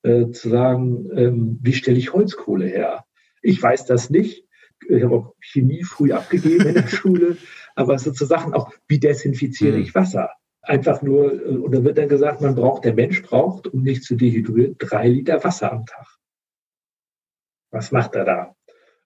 äh, 0.02 0.32
zu 0.32 0.50
sagen, 0.50 1.08
ähm, 1.16 1.60
wie 1.62 1.74
stelle 1.74 2.00
ich 2.00 2.12
Holzkohle 2.12 2.66
her? 2.66 3.06
Ich 3.44 3.62
weiß 3.62 3.86
das 3.86 4.10
nicht. 4.10 4.48
Ich 4.90 5.04
habe 5.04 5.16
auch 5.16 5.36
Chemie 5.40 5.84
früh 5.84 6.14
abgegeben 6.14 6.66
in 6.66 6.74
der 6.74 6.88
Schule. 6.88 7.38
Aber 7.76 7.94
es 7.94 8.06
sind 8.06 8.18
so 8.18 8.26
Sachen 8.26 8.56
auch, 8.56 8.72
wie 8.88 9.00
desinfiziere 9.00 9.76
hm. 9.76 9.84
ich 9.84 9.94
Wasser? 9.94 10.32
Einfach 10.64 11.02
nur, 11.02 11.34
äh, 11.34 11.58
und 11.58 11.72
da 11.74 11.84
wird 11.84 11.98
dann 11.98 12.10
gesagt, 12.10 12.42
man 12.42 12.56
braucht, 12.56 12.86
der 12.86 12.94
Mensch 12.94 13.22
braucht, 13.22 13.68
um 13.68 13.84
nicht 13.84 14.04
zu 14.04 14.16
dehydrieren, 14.16 14.76
drei 14.80 15.08
Liter 15.08 15.44
Wasser 15.44 15.72
am 15.72 15.86
Tag. 15.86 16.08
Was 17.72 17.92
macht 17.92 18.16
er 18.16 18.26
da? 18.26 18.56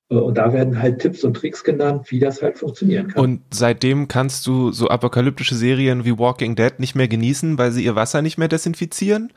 Äh, 0.09 0.15
und 0.15 0.37
da 0.37 0.53
werden 0.53 0.81
halt 0.81 0.99
Tipps 0.99 1.23
und 1.23 1.35
Tricks 1.35 1.63
genannt, 1.63 2.11
wie 2.11 2.19
das 2.19 2.41
halt 2.41 2.59
funktionieren 2.59 3.07
kann. 3.09 3.23
Und 3.23 3.41
seitdem 3.51 4.07
kannst 4.07 4.45
du 4.47 4.71
so 4.71 4.87
apokalyptische 4.87 5.55
Serien 5.55 6.05
wie 6.05 6.17
Walking 6.17 6.55
Dead 6.55 6.79
nicht 6.79 6.95
mehr 6.95 7.07
genießen, 7.07 7.57
weil 7.57 7.71
sie 7.71 7.83
ihr 7.83 7.95
Wasser 7.95 8.21
nicht 8.21 8.37
mehr 8.37 8.47
desinfizieren? 8.47 9.33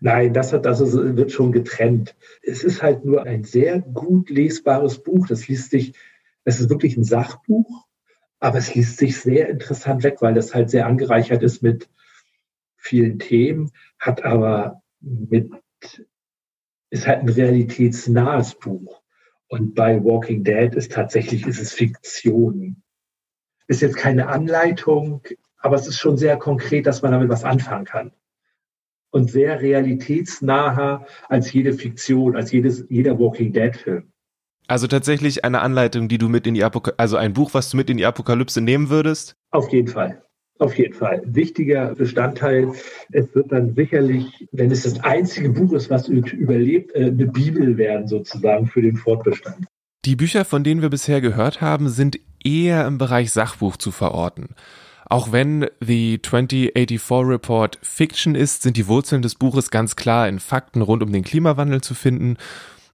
Nein, 0.00 0.32
das, 0.34 0.52
hat, 0.52 0.66
das 0.66 0.80
ist, 0.80 0.94
wird 0.94 1.30
schon 1.30 1.52
getrennt. 1.52 2.16
Es 2.42 2.64
ist 2.64 2.82
halt 2.82 3.04
nur 3.04 3.22
ein 3.22 3.44
sehr 3.44 3.80
gut 3.80 4.30
lesbares 4.30 5.00
Buch. 5.00 5.28
Das 5.28 5.46
liest 5.46 5.70
sich, 5.70 5.94
es 6.44 6.58
ist 6.58 6.70
wirklich 6.70 6.96
ein 6.96 7.04
Sachbuch 7.04 7.86
aber 8.42 8.58
es 8.58 8.74
liest 8.74 8.98
sich 8.98 9.20
sehr 9.20 9.48
interessant 9.48 10.02
weg, 10.02 10.16
weil 10.20 10.34
das 10.34 10.52
halt 10.52 10.68
sehr 10.68 10.86
angereichert 10.86 11.44
ist 11.44 11.62
mit 11.62 11.88
vielen 12.76 13.20
Themen, 13.20 13.70
hat 14.00 14.24
aber 14.24 14.82
mit, 15.00 15.48
ist 16.90 17.06
halt 17.06 17.20
ein 17.20 17.28
realitätsnahes 17.28 18.56
Buch. 18.56 19.00
Und 19.46 19.76
bei 19.76 20.02
Walking 20.02 20.42
Dead 20.42 20.74
ist 20.74 20.90
tatsächlich, 20.90 21.46
ist 21.46 21.60
es 21.60 21.72
Fiktion. 21.72 22.82
Ist 23.68 23.80
jetzt 23.80 23.96
keine 23.96 24.26
Anleitung, 24.26 25.22
aber 25.58 25.76
es 25.76 25.86
ist 25.86 26.00
schon 26.00 26.16
sehr 26.16 26.36
konkret, 26.36 26.86
dass 26.86 27.00
man 27.00 27.12
damit 27.12 27.28
was 27.28 27.44
anfangen 27.44 27.84
kann. 27.84 28.12
Und 29.10 29.30
sehr 29.30 29.60
realitätsnaher 29.60 31.06
als 31.28 31.52
jede 31.52 31.74
Fiktion, 31.74 32.34
als 32.34 32.50
jedes, 32.50 32.86
jeder 32.88 33.20
Walking 33.20 33.52
Dead 33.52 33.76
Film. 33.76 34.11
Also 34.68 34.86
tatsächlich 34.86 35.44
eine 35.44 35.60
Anleitung, 35.60 36.08
die 36.08 36.18
du 36.18 36.28
mit 36.28 36.46
in 36.46 36.54
die 36.54 36.64
Apokalypse, 36.64 36.98
also 36.98 37.16
ein 37.16 37.32
Buch, 37.32 37.52
was 37.52 37.70
du 37.70 37.76
mit 37.76 37.90
in 37.90 37.96
die 37.96 38.06
Apokalypse 38.06 38.60
nehmen 38.60 38.90
würdest? 38.90 39.34
Auf 39.50 39.70
jeden 39.72 39.88
Fall. 39.88 40.22
Auf 40.58 40.78
jeden 40.78 40.94
Fall. 40.94 41.22
Wichtiger 41.24 41.94
Bestandteil. 41.94 42.72
Es 43.10 43.34
wird 43.34 43.50
dann 43.50 43.74
sicherlich, 43.74 44.46
wenn 44.52 44.70
es 44.70 44.84
das 44.84 45.00
einzige 45.00 45.50
Buch 45.50 45.72
ist, 45.72 45.90
was 45.90 46.08
überlebt, 46.08 46.94
äh, 46.94 47.06
eine 47.06 47.26
Bibel 47.26 47.76
werden 47.76 48.06
sozusagen 48.06 48.68
für 48.68 48.80
den 48.80 48.96
Fortbestand. 48.96 49.66
Die 50.04 50.16
Bücher, 50.16 50.44
von 50.44 50.62
denen 50.62 50.82
wir 50.82 50.90
bisher 50.90 51.20
gehört 51.20 51.60
haben, 51.60 51.88
sind 51.88 52.18
eher 52.44 52.86
im 52.86 52.98
Bereich 52.98 53.32
Sachbuch 53.32 53.76
zu 53.76 53.90
verorten. 53.90 54.54
Auch 55.08 55.30
wenn 55.32 55.66
The 55.80 56.20
2084 56.22 57.28
Report 57.28 57.78
Fiction 57.82 58.34
ist, 58.34 58.62
sind 58.62 58.76
die 58.76 58.86
Wurzeln 58.86 59.22
des 59.22 59.34
Buches 59.34 59.70
ganz 59.70 59.94
klar 59.94 60.28
in 60.28 60.38
Fakten 60.38 60.80
rund 60.80 61.02
um 61.02 61.12
den 61.12 61.24
Klimawandel 61.24 61.82
zu 61.82 61.94
finden. 61.94 62.36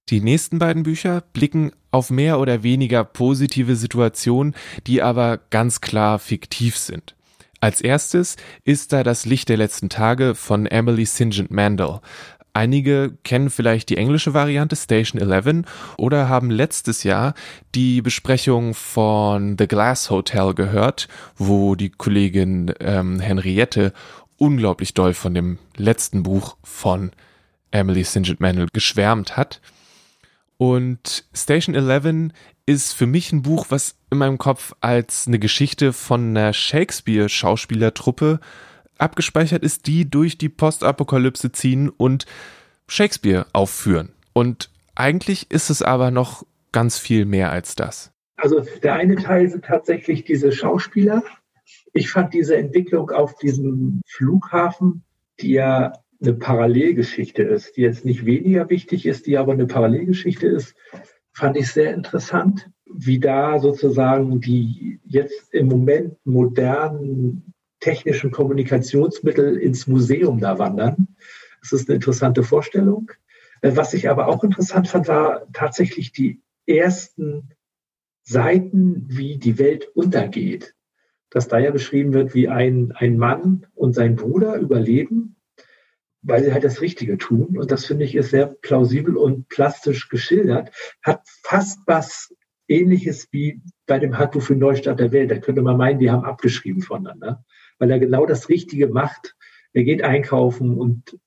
Die 0.09 0.21
nächsten 0.21 0.57
beiden 0.57 0.83
Bücher 0.83 1.21
blicken 1.33 1.71
auf 1.91 2.09
mehr 2.09 2.39
oder 2.39 2.63
weniger 2.63 3.03
positive 3.03 3.75
Situationen, 3.75 4.55
die 4.87 5.03
aber 5.03 5.39
ganz 5.51 5.81
klar 5.81 6.17
fiktiv 6.17 6.77
sind. 6.77 7.15
Als 7.61 7.81
erstes 7.81 8.35
ist 8.63 8.91
da 8.91 9.03
das 9.03 9.25
Licht 9.25 9.49
der 9.49 9.57
letzten 9.57 9.89
Tage 9.89 10.33
von 10.33 10.65
Emily 10.65 11.05
St. 11.05 11.27
John 11.29 11.47
Mandel. 11.49 11.99
Einige 12.53 13.17
kennen 13.23 13.51
vielleicht 13.51 13.89
die 13.89 13.97
englische 13.97 14.33
Variante 14.33 14.75
Station 14.75 15.21
11 15.21 15.65
oder 15.97 16.27
haben 16.27 16.49
letztes 16.49 17.03
Jahr 17.03 17.35
die 17.75 18.01
Besprechung 18.01 18.73
von 18.73 19.57
The 19.59 19.67
Glass 19.67 20.09
Hotel 20.09 20.55
gehört, 20.55 21.07
wo 21.37 21.75
die 21.75 21.89
Kollegin 21.91 22.73
ähm, 22.79 23.19
Henriette 23.19 23.93
unglaublich 24.37 24.95
doll 24.95 25.13
von 25.13 25.35
dem 25.35 25.59
letzten 25.77 26.23
Buch 26.23 26.57
von 26.63 27.11
Emily 27.69 28.03
St. 28.03 28.21
John 28.23 28.37
Mandel 28.39 28.67
geschwärmt 28.73 29.37
hat. 29.37 29.61
Und 30.61 31.23
Station 31.33 31.73
11 31.73 32.33
ist 32.65 32.91
für 32.91 33.05
mich 33.05 33.31
ein 33.31 33.43
Buch, 33.43 33.67
was 33.69 33.95
in 34.11 34.17
meinem 34.17 34.37
Kopf 34.37 34.75
als 34.81 35.25
eine 35.25 35.39
Geschichte 35.39 35.93
von 35.93 36.35
einer 36.35 36.51
Shakespeare-Schauspielertruppe 36.51 38.41
abgespeichert 38.97 39.63
ist, 39.63 39.87
die 39.87 40.09
durch 40.09 40.37
die 40.37 40.49
Postapokalypse 40.49 41.53
ziehen 41.53 41.87
und 41.87 42.25
Shakespeare 42.89 43.45
aufführen. 43.53 44.09
Und 44.33 44.69
eigentlich 44.95 45.49
ist 45.49 45.69
es 45.69 45.81
aber 45.81 46.11
noch 46.11 46.45
ganz 46.73 46.99
viel 46.99 47.23
mehr 47.23 47.51
als 47.51 47.75
das. 47.75 48.11
Also 48.35 48.65
der 48.83 48.95
eine 48.95 49.15
Teil 49.15 49.49
sind 49.49 49.63
tatsächlich 49.63 50.25
diese 50.25 50.51
Schauspieler. 50.51 51.23
Ich 51.93 52.11
fand 52.11 52.33
diese 52.33 52.57
Entwicklung 52.57 53.11
auf 53.11 53.37
diesem 53.37 54.01
Flughafen, 54.05 55.03
die 55.39 55.51
ja 55.51 55.93
eine 56.21 56.33
Parallelgeschichte 56.33 57.43
ist, 57.43 57.77
die 57.77 57.81
jetzt 57.81 58.05
nicht 58.05 58.25
weniger 58.25 58.69
wichtig 58.69 59.05
ist, 59.05 59.25
die 59.25 59.37
aber 59.37 59.53
eine 59.53 59.67
Parallelgeschichte 59.67 60.47
ist, 60.47 60.75
fand 61.33 61.57
ich 61.57 61.71
sehr 61.71 61.93
interessant, 61.93 62.69
wie 62.85 63.19
da 63.19 63.59
sozusagen 63.59 64.41
die 64.41 64.99
jetzt 65.05 65.53
im 65.53 65.67
Moment 65.67 66.17
modernen 66.25 67.53
technischen 67.79 68.31
Kommunikationsmittel 68.31 69.57
ins 69.57 69.87
Museum 69.87 70.39
da 70.39 70.59
wandern. 70.59 71.07
Das 71.61 71.71
ist 71.71 71.87
eine 71.87 71.95
interessante 71.95 72.43
Vorstellung. 72.43 73.11
Äh, 73.61 73.71
was 73.75 73.93
ich 73.93 74.09
aber 74.09 74.27
auch 74.27 74.43
interessant 74.43 74.87
fand, 74.87 75.07
war 75.07 75.47
tatsächlich 75.53 76.11
die 76.11 76.41
ersten 76.65 77.49
Seiten, 78.23 79.05
wie 79.07 79.37
die 79.37 79.57
Welt 79.57 79.87
untergeht. 79.95 80.75
Dass 81.29 81.47
da 81.47 81.59
ja 81.59 81.71
beschrieben 81.71 82.13
wird, 82.13 82.33
wie 82.33 82.47
ein, 82.47 82.91
ein 82.95 83.17
Mann 83.17 83.67
und 83.75 83.93
sein 83.93 84.15
Bruder 84.15 84.57
überleben, 84.57 85.35
weil 86.21 86.43
sie 86.43 86.53
halt 86.53 86.63
das 86.63 86.81
Richtige 86.81 87.17
tun. 87.17 87.57
Und 87.57 87.71
das 87.71 87.85
finde 87.85 88.05
ich 88.05 88.15
ist 88.15 88.31
sehr 88.31 88.47
plausibel 88.47 89.17
und 89.17 89.47
plastisch 89.49 90.09
geschildert. 90.09 90.71
Hat 91.03 91.21
fast 91.43 91.79
was 91.85 92.33
Ähnliches 92.67 93.27
wie 93.31 93.61
bei 93.87 93.99
dem 93.99 94.17
Handbuch 94.17 94.41
für 94.41 94.55
Neustart 94.55 94.99
der 94.99 95.11
Welt. 95.11 95.31
Da 95.31 95.37
könnte 95.37 95.61
man 95.61 95.77
meinen, 95.77 95.99
die 95.99 96.11
haben 96.11 96.25
abgeschrieben 96.25 96.81
voneinander 96.81 97.43
weil 97.79 97.89
er 97.89 97.99
genau 97.99 98.25
das 98.25 98.49
Richtige 98.49 98.87
macht. 98.87 99.35
Er 99.73 99.83
geht 99.83 100.03
einkaufen 100.03 100.77
und 100.77 101.17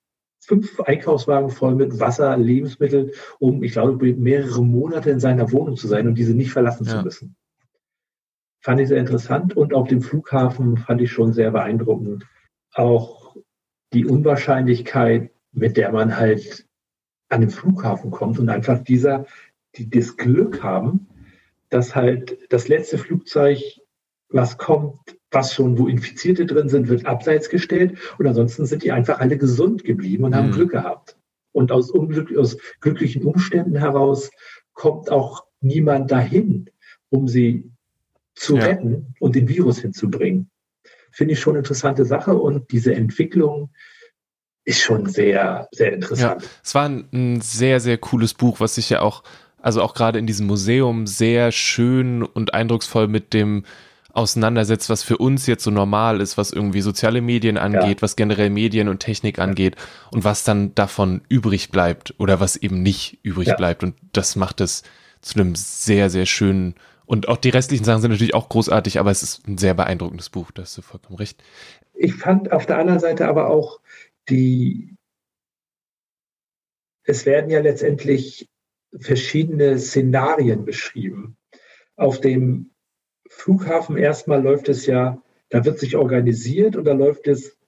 fünf 0.40 0.80
Einkaufswagen 0.80 1.50
voll 1.50 1.74
mit 1.74 1.98
Wasser, 1.98 2.36
Lebensmitteln, 2.36 3.10
um, 3.38 3.62
ich 3.62 3.72
glaube, 3.72 4.14
mehrere 4.14 4.62
Monate 4.62 5.10
in 5.10 5.20
seiner 5.20 5.50
Wohnung 5.52 5.76
zu 5.76 5.88
sein 5.88 6.06
und 6.06 6.14
diese 6.14 6.34
nicht 6.34 6.52
verlassen 6.52 6.84
ja. 6.84 6.98
zu 6.98 7.02
müssen. 7.02 7.36
Fand 8.60 8.80
ich 8.80 8.88
sehr 8.88 8.98
interessant 8.98 9.56
und 9.56 9.74
auf 9.74 9.88
dem 9.88 10.02
Flughafen 10.02 10.76
fand 10.76 11.00
ich 11.00 11.10
schon 11.10 11.32
sehr 11.32 11.50
beeindruckend. 11.50 12.26
Auch 12.74 13.21
die 13.92 14.06
Unwahrscheinlichkeit, 14.06 15.30
mit 15.52 15.76
der 15.76 15.92
man 15.92 16.16
halt 16.16 16.66
an 17.28 17.40
den 17.40 17.50
Flughafen 17.50 18.10
kommt 18.10 18.38
und 18.38 18.48
einfach 18.48 18.82
dieser, 18.82 19.26
die 19.76 19.88
das 19.88 20.16
Glück 20.16 20.62
haben, 20.62 21.08
dass 21.70 21.94
halt 21.94 22.38
das 22.50 22.68
letzte 22.68 22.98
Flugzeug, 22.98 23.58
was 24.28 24.58
kommt, 24.58 24.98
was 25.30 25.54
schon, 25.54 25.78
wo 25.78 25.86
Infizierte 25.88 26.46
drin 26.46 26.68
sind, 26.68 26.88
wird 26.88 27.06
abseits 27.06 27.48
gestellt. 27.48 27.98
Und 28.18 28.26
ansonsten 28.26 28.66
sind 28.66 28.82
die 28.82 28.92
einfach 28.92 29.20
alle 29.20 29.38
gesund 29.38 29.84
geblieben 29.84 30.24
und 30.24 30.34
haben 30.34 30.48
mhm. 30.48 30.52
Glück 30.52 30.72
gehabt. 30.72 31.16
Und 31.52 31.72
aus, 31.72 31.90
Unglück, 31.90 32.36
aus 32.36 32.56
glücklichen 32.80 33.24
Umständen 33.24 33.76
heraus 33.76 34.30
kommt 34.74 35.10
auch 35.10 35.44
niemand 35.60 36.10
dahin, 36.10 36.70
um 37.10 37.28
sie 37.28 37.70
zu 38.34 38.56
ja. 38.56 38.64
retten 38.64 39.14
und 39.20 39.34
den 39.34 39.48
Virus 39.48 39.78
hinzubringen. 39.78 40.50
Finde 41.12 41.34
ich 41.34 41.40
schon 41.40 41.52
eine 41.52 41.58
interessante 41.58 42.04
Sache 42.04 42.34
und 42.34 42.72
diese 42.72 42.94
Entwicklung 42.94 43.70
ist 44.64 44.80
schon 44.80 45.06
sehr, 45.06 45.68
sehr 45.72 45.92
interessant. 45.92 46.42
Ja, 46.42 46.48
es 46.62 46.74
war 46.74 46.88
ein, 46.88 47.08
ein 47.12 47.40
sehr, 47.40 47.80
sehr 47.80 47.98
cooles 47.98 48.34
Buch, 48.34 48.60
was 48.60 48.76
sich 48.76 48.90
ja 48.90 49.00
auch, 49.00 49.22
also 49.60 49.82
auch 49.82 49.94
gerade 49.94 50.18
in 50.18 50.26
diesem 50.26 50.46
Museum 50.46 51.06
sehr 51.06 51.52
schön 51.52 52.22
und 52.22 52.54
eindrucksvoll 52.54 53.08
mit 53.08 53.34
dem 53.34 53.64
auseinandersetzt, 54.12 54.90
was 54.90 55.02
für 55.02 55.16
uns 55.16 55.46
jetzt 55.46 55.64
so 55.64 55.70
normal 55.70 56.20
ist, 56.20 56.36
was 56.36 56.52
irgendwie 56.52 56.82
soziale 56.82 57.20
Medien 57.20 57.56
angeht, 57.56 57.98
ja. 57.98 58.02
was 58.02 58.16
generell 58.16 58.50
Medien 58.50 58.88
und 58.88 59.00
Technik 59.00 59.38
angeht 59.38 59.76
und 60.10 60.24
was 60.24 60.44
dann 60.44 60.74
davon 60.74 61.22
übrig 61.28 61.70
bleibt 61.70 62.14
oder 62.18 62.38
was 62.38 62.56
eben 62.56 62.82
nicht 62.82 63.18
übrig 63.22 63.48
ja. 63.48 63.56
bleibt. 63.56 63.82
Und 63.82 63.94
das 64.12 64.36
macht 64.36 64.60
es 64.60 64.82
zu 65.22 65.40
einem 65.40 65.54
sehr, 65.54 66.10
sehr 66.10 66.26
schönen 66.26 66.74
und 67.12 67.28
auch 67.28 67.36
die 67.36 67.50
restlichen 67.50 67.84
Sachen 67.84 68.00
sind 68.00 68.10
natürlich 68.10 68.32
auch 68.32 68.48
großartig, 68.48 68.98
aber 68.98 69.10
es 69.10 69.22
ist 69.22 69.46
ein 69.46 69.58
sehr 69.58 69.74
beeindruckendes 69.74 70.30
Buch, 70.30 70.50
da 70.50 70.62
hast 70.62 70.78
du 70.78 70.80
vollkommen 70.80 71.18
recht. 71.18 71.42
Ich 71.92 72.14
fand 72.14 72.50
auf 72.52 72.64
der 72.64 72.78
anderen 72.78 73.00
Seite 73.00 73.28
aber 73.28 73.50
auch 73.50 73.82
die, 74.30 74.96
es 77.04 77.26
werden 77.26 77.50
ja 77.50 77.60
letztendlich 77.60 78.48
verschiedene 78.98 79.78
Szenarien 79.78 80.64
beschrieben. 80.64 81.36
Auf 81.96 82.18
dem 82.18 82.70
Flughafen 83.28 83.98
erstmal 83.98 84.42
läuft 84.42 84.70
es 84.70 84.86
ja, 84.86 85.20
da 85.50 85.66
wird 85.66 85.80
sich 85.80 85.96
organisiert 85.96 86.76
und 86.76 86.84
da 86.84 86.94
läuft 86.94 87.28
es 87.28 87.58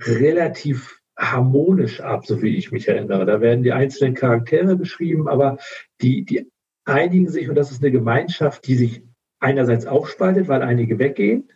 relativ 0.00 1.00
harmonisch 1.16 2.00
ab, 2.00 2.26
so 2.26 2.42
wie 2.42 2.56
ich 2.56 2.72
mich 2.72 2.88
erinnere. 2.88 3.24
Da 3.24 3.40
werden 3.40 3.62
die 3.62 3.72
einzelnen 3.72 4.14
Charaktere 4.14 4.74
beschrieben, 4.74 5.28
aber 5.28 5.58
die, 6.00 6.24
die 6.24 6.50
einigen 6.90 7.28
sich 7.28 7.48
und 7.48 7.54
das 7.54 7.70
ist 7.70 7.82
eine 7.82 7.92
Gemeinschaft, 7.92 8.66
die 8.66 8.74
sich 8.74 9.02
einerseits 9.38 9.86
aufspaltet, 9.86 10.48
weil 10.48 10.62
einige 10.62 10.98
weggehen, 10.98 11.50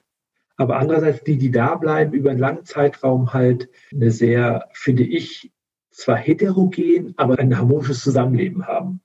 aber 0.56 0.78
andererseits 0.78 1.24
die, 1.24 1.36
die 1.36 1.50
da 1.50 1.74
bleiben, 1.74 2.12
über 2.12 2.30
einen 2.30 2.38
langen 2.38 2.64
Zeitraum 2.64 3.32
halt 3.32 3.68
eine 3.92 4.10
sehr, 4.10 4.68
finde 4.72 5.04
ich, 5.04 5.52
zwar 5.90 6.16
heterogen, 6.16 7.14
aber 7.16 7.38
ein 7.38 7.56
harmonisches 7.56 8.02
Zusammenleben 8.02 8.66
haben. 8.66 9.00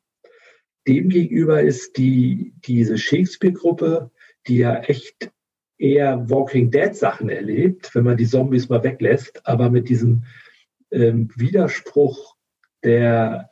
Demgegenüber 0.88 1.62
ist 1.62 1.98
die, 1.98 2.54
diese 2.66 2.98
Shakespeare-Gruppe 2.98 4.10
die 4.48 4.58
ja 4.58 4.80
echt 4.80 5.32
eher 5.78 6.30
Walking 6.30 6.72
Dead 6.72 6.96
Sachen 6.96 7.30
erlebt, 7.30 7.94
wenn 7.94 8.04
man 8.04 8.18
die 8.18 8.28
Zombies 8.28 8.70
mal 8.70 8.84
weglässt, 8.84 9.46
aber 9.46 9.70
mit 9.70 9.90
diesem 9.90 10.24
ähm, 10.92 11.30
Widerspruch 11.36 12.36
der, 12.84 13.52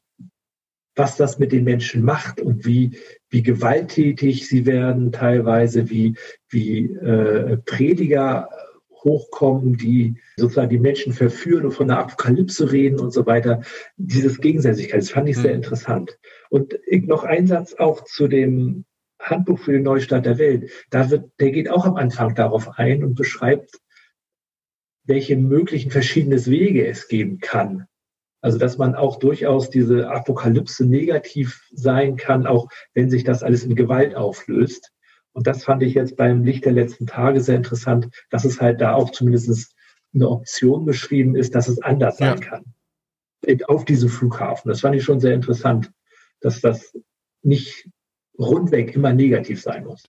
was 0.98 1.16
das 1.16 1.40
mit 1.40 1.52
den 1.52 1.64
Menschen 1.64 2.04
macht 2.04 2.42
und 2.42 2.66
wie, 2.66 2.98
wie 3.30 3.44
gewalttätig 3.44 4.48
sie 4.48 4.66
werden 4.66 5.12
teilweise, 5.12 5.90
wie, 5.90 6.16
wie 6.50 6.86
äh, 6.86 7.58
Prediger 7.58 8.50
hochkommen, 9.04 9.78
die 9.78 10.16
sozusagen 10.38 10.70
die 10.70 10.80
Menschen 10.80 11.14
verführen 11.14 11.66
und 11.66 11.72
von 11.72 11.88
der 11.88 12.00
Apokalypse 12.00 12.72
reden 12.72 13.00
und 13.00 13.14
so 13.14 13.26
weiter. 13.26 13.62
Dieses 13.96 14.42
Gegenseitigkeit, 14.42 15.02
das 15.02 15.12
fand 15.12 15.30
ich 15.30 15.38
sehr 15.38 15.52
mhm. 15.52 15.58
interessant. 15.58 16.18
Und 16.50 16.78
noch 16.92 17.24
ein 17.24 17.48
Satz 17.48 17.76
auch 17.76 18.04
zu 18.04 18.28
dem 18.28 18.86
Handbuch 19.20 19.60
für 19.60 19.74
den 19.74 19.84
Neustart 19.84 20.26
der 20.26 20.40
Welt, 20.40 20.72
da 20.90 21.10
wird, 21.10 21.32
der 21.40 21.52
geht 21.52 21.70
auch 21.70 21.86
am 21.86 21.96
Anfang 21.96 22.36
darauf 22.36 22.78
ein 22.80 23.04
und 23.04 23.16
beschreibt, 23.16 23.80
welche 25.06 25.38
möglichen 25.38 25.92
verschiedenen 25.92 26.46
Wege 26.46 26.86
es 26.88 27.08
geben 27.08 27.40
kann. 27.40 27.88
Also, 28.42 28.58
dass 28.58 28.78
man 28.78 28.96
auch 28.96 29.18
durchaus 29.18 29.70
diese 29.70 30.10
Apokalypse 30.10 30.86
negativ 30.86 31.68
sein 31.72 32.18
kann, 32.18 32.46
auch 32.46 32.68
wenn 32.94 33.10
sich 33.10 33.24
das 33.24 33.44
alles 33.44 33.64
in 33.64 33.76
Gewalt 33.76 34.16
auflöst. 34.16 34.92
Und 35.34 35.48
das 35.48 35.64
fand 35.64 35.84
ich 35.84 35.94
jetzt 35.94 36.18
beim 36.18 36.44
Licht 36.44 36.66
der 36.66 36.72
letzten 36.72 37.08
Tage 37.08 37.42
sehr 37.42 37.56
interessant, 37.56 38.10
dass 38.30 38.46
es 38.46 38.62
halt 38.62 38.82
da 38.82 38.94
auch 38.94 39.12
zumindest 39.12 39.76
eine 40.14 40.30
Option 40.30 40.86
beschrieben 40.86 41.36
ist, 41.36 41.56
dass 41.56 41.68
es 41.68 41.82
anders 41.82 42.20
ja. 42.20 42.30
sein 42.30 42.40
kann. 42.40 42.66
Auf 43.68 43.86
diesem 43.86 44.10
Flughafen. 44.10 44.70
Das 44.70 44.82
fand 44.82 44.96
ich 44.96 45.04
schon 45.04 45.20
sehr 45.20 45.34
interessant, 45.34 45.92
dass 46.42 46.62
das 46.62 46.98
nicht 47.44 47.90
rundweg 48.38 48.96
immer 48.96 49.14
negativ 49.14 49.62
sein 49.62 49.86
muss. 49.86 50.04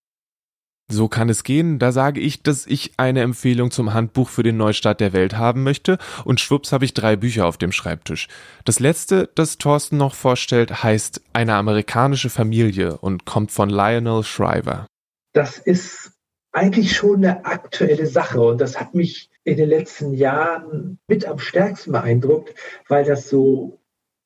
So 0.90 1.06
kann 1.06 1.28
es 1.28 1.44
gehen. 1.44 1.78
Da 1.78 1.92
sage 1.92 2.18
ich, 2.20 2.42
dass 2.42 2.66
ich 2.66 2.92
eine 2.96 3.20
Empfehlung 3.20 3.70
zum 3.70 3.92
Handbuch 3.92 4.30
für 4.30 4.42
den 4.42 4.56
Neustart 4.56 5.00
der 5.00 5.12
Welt 5.12 5.36
haben 5.36 5.62
möchte 5.62 5.98
und 6.24 6.40
schwupps 6.40 6.72
habe 6.72 6.86
ich 6.86 6.94
drei 6.94 7.14
Bücher 7.14 7.46
auf 7.46 7.58
dem 7.58 7.72
Schreibtisch. 7.72 8.28
Das 8.64 8.80
letzte, 8.80 9.28
das 9.34 9.58
Thorsten 9.58 9.98
noch 9.98 10.14
vorstellt, 10.14 10.82
heißt 10.82 11.20
Eine 11.34 11.54
amerikanische 11.54 12.30
Familie 12.30 12.96
und 12.96 13.26
kommt 13.26 13.52
von 13.52 13.68
Lionel 13.68 14.24
Shriver. 14.24 14.86
Das 15.34 15.58
ist 15.58 16.12
eigentlich 16.52 16.96
schon 16.96 17.16
eine 17.16 17.44
aktuelle 17.44 18.06
Sache 18.06 18.40
und 18.40 18.58
das 18.58 18.80
hat 18.80 18.94
mich 18.94 19.30
in 19.44 19.58
den 19.58 19.68
letzten 19.68 20.14
Jahren 20.14 20.98
mit 21.06 21.26
am 21.26 21.38
stärksten 21.38 21.92
beeindruckt, 21.92 22.54
weil 22.88 23.04
das 23.04 23.28
so 23.28 23.80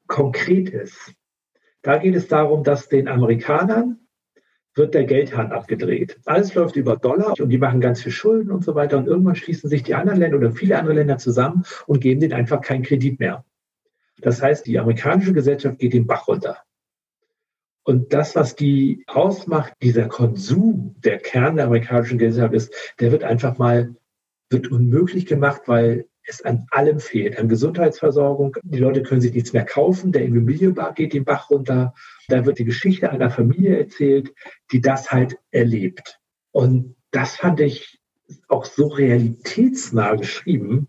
konkret 0.07 0.71
ist. 0.71 1.13
Da 1.83 1.99
geht 1.99 2.15
es 2.15 2.29
darum, 2.29 2.63
dass 2.63 2.89
den 2.89 3.09
Amerikanern 3.09 3.99
wird 4.75 4.95
der 4.95 5.05
Geldhahn 5.05 5.53
abgedreht. 5.53 6.19
Alles 6.25 6.55
läuft 6.55 6.77
über 6.77 6.97
Dollar 6.97 7.39
und 7.39 7.51
die 7.51 7.59
machen 7.59 7.81
ganz 7.81 8.03
viel 8.03 8.13
Schulden 8.13 8.51
und 8.51 8.65
so 8.65 8.75
weiter. 8.75 8.99
Und 8.99 9.07
irgendwann 9.07 9.37
schließen 9.37 9.69
sich 9.69 9.83
die 9.83 9.95
anderen 9.95 10.19
Länder 10.19 10.39
oder 10.39 10.53
viele 10.53 10.79
andere 10.79 10.95
Länder 10.95 11.19
zusammen 11.19 11.65
und 11.87 12.01
geben 12.01 12.21
denen 12.21 12.33
einfach 12.33 12.61
keinen 12.61 12.83
Kredit 12.83 13.21
mehr. 13.21 13.45
Das 14.21 14.41
heißt, 14.41 14.67
die 14.67 14.79
amerikanische 14.79 15.33
Gesellschaft 15.33 15.79
geht 15.79 15.93
den 15.93 16.07
Bach 16.07 16.29
runter. 16.29 16.59
Und 17.85 18.13
das, 18.13 18.37
was 18.37 18.55
die 18.55 19.05
ausmacht, 19.09 19.75
dieser 19.83 20.07
Konsum, 20.07 20.95
der 21.05 21.19
Kern 21.19 21.57
der 21.57 21.67
amerikanischen 21.67 22.19
Gesellschaft 22.19 22.55
ist, 22.55 22.95
der 23.01 23.11
wird 23.11 23.25
einfach 23.25 23.59
mal, 23.59 23.97
wird 24.51 24.71
unmöglich 24.71 25.27
gemacht, 25.27 25.63
weil 25.67 26.07
es 26.27 26.43
an 26.43 26.67
allem 26.71 27.01
fehlt. 27.01 27.39
An 27.39 27.49
Gesundheitsversorgung. 27.49 28.57
Die 28.63 28.79
Leute 28.79 29.03
können 29.03 29.21
sich 29.21 29.35
nichts 29.35 29.53
mehr 29.53 29.65
kaufen. 29.65 30.13
Der 30.13 30.25
Immobilienbar 30.25 30.95
geht 30.95 31.13
den 31.13 31.25
Bach 31.25 31.51
runter. 31.51 31.95
Da 32.29 32.47
wird 32.47 32.59
die 32.59 32.65
Geschichte 32.65 33.11
einer 33.11 33.31
Familie 33.31 33.79
erzählt, 33.79 34.33
die 34.71 34.81
das 34.81 35.11
halt 35.11 35.39
erlebt. 35.51 36.21
Und 36.53 36.97
das 37.11 37.37
fand 37.37 37.61
ich 37.61 38.01
auch 38.49 38.65
so 38.65 38.89
realitätsnah 38.89 40.15
geschrieben, 40.15 40.89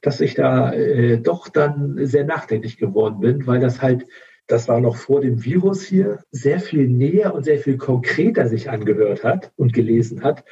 dass 0.00 0.20
ich 0.20 0.34
da 0.34 0.72
äh, 0.72 1.18
doch 1.20 1.48
dann 1.48 2.06
sehr 2.06 2.24
nachdenklich 2.24 2.76
geworden 2.76 3.20
bin, 3.20 3.46
weil 3.46 3.60
das 3.60 3.82
halt, 3.82 4.06
das 4.46 4.68
war 4.68 4.80
noch 4.80 4.96
vor 4.96 5.20
dem 5.20 5.44
Virus 5.44 5.82
hier, 5.82 6.22
sehr 6.30 6.60
viel 6.60 6.88
näher 6.88 7.34
und 7.34 7.44
sehr 7.44 7.58
viel 7.58 7.76
konkreter 7.76 8.48
sich 8.48 8.70
angehört 8.70 9.24
hat 9.24 9.52
und 9.56 9.72
gelesen 9.72 10.22
hat, 10.22 10.44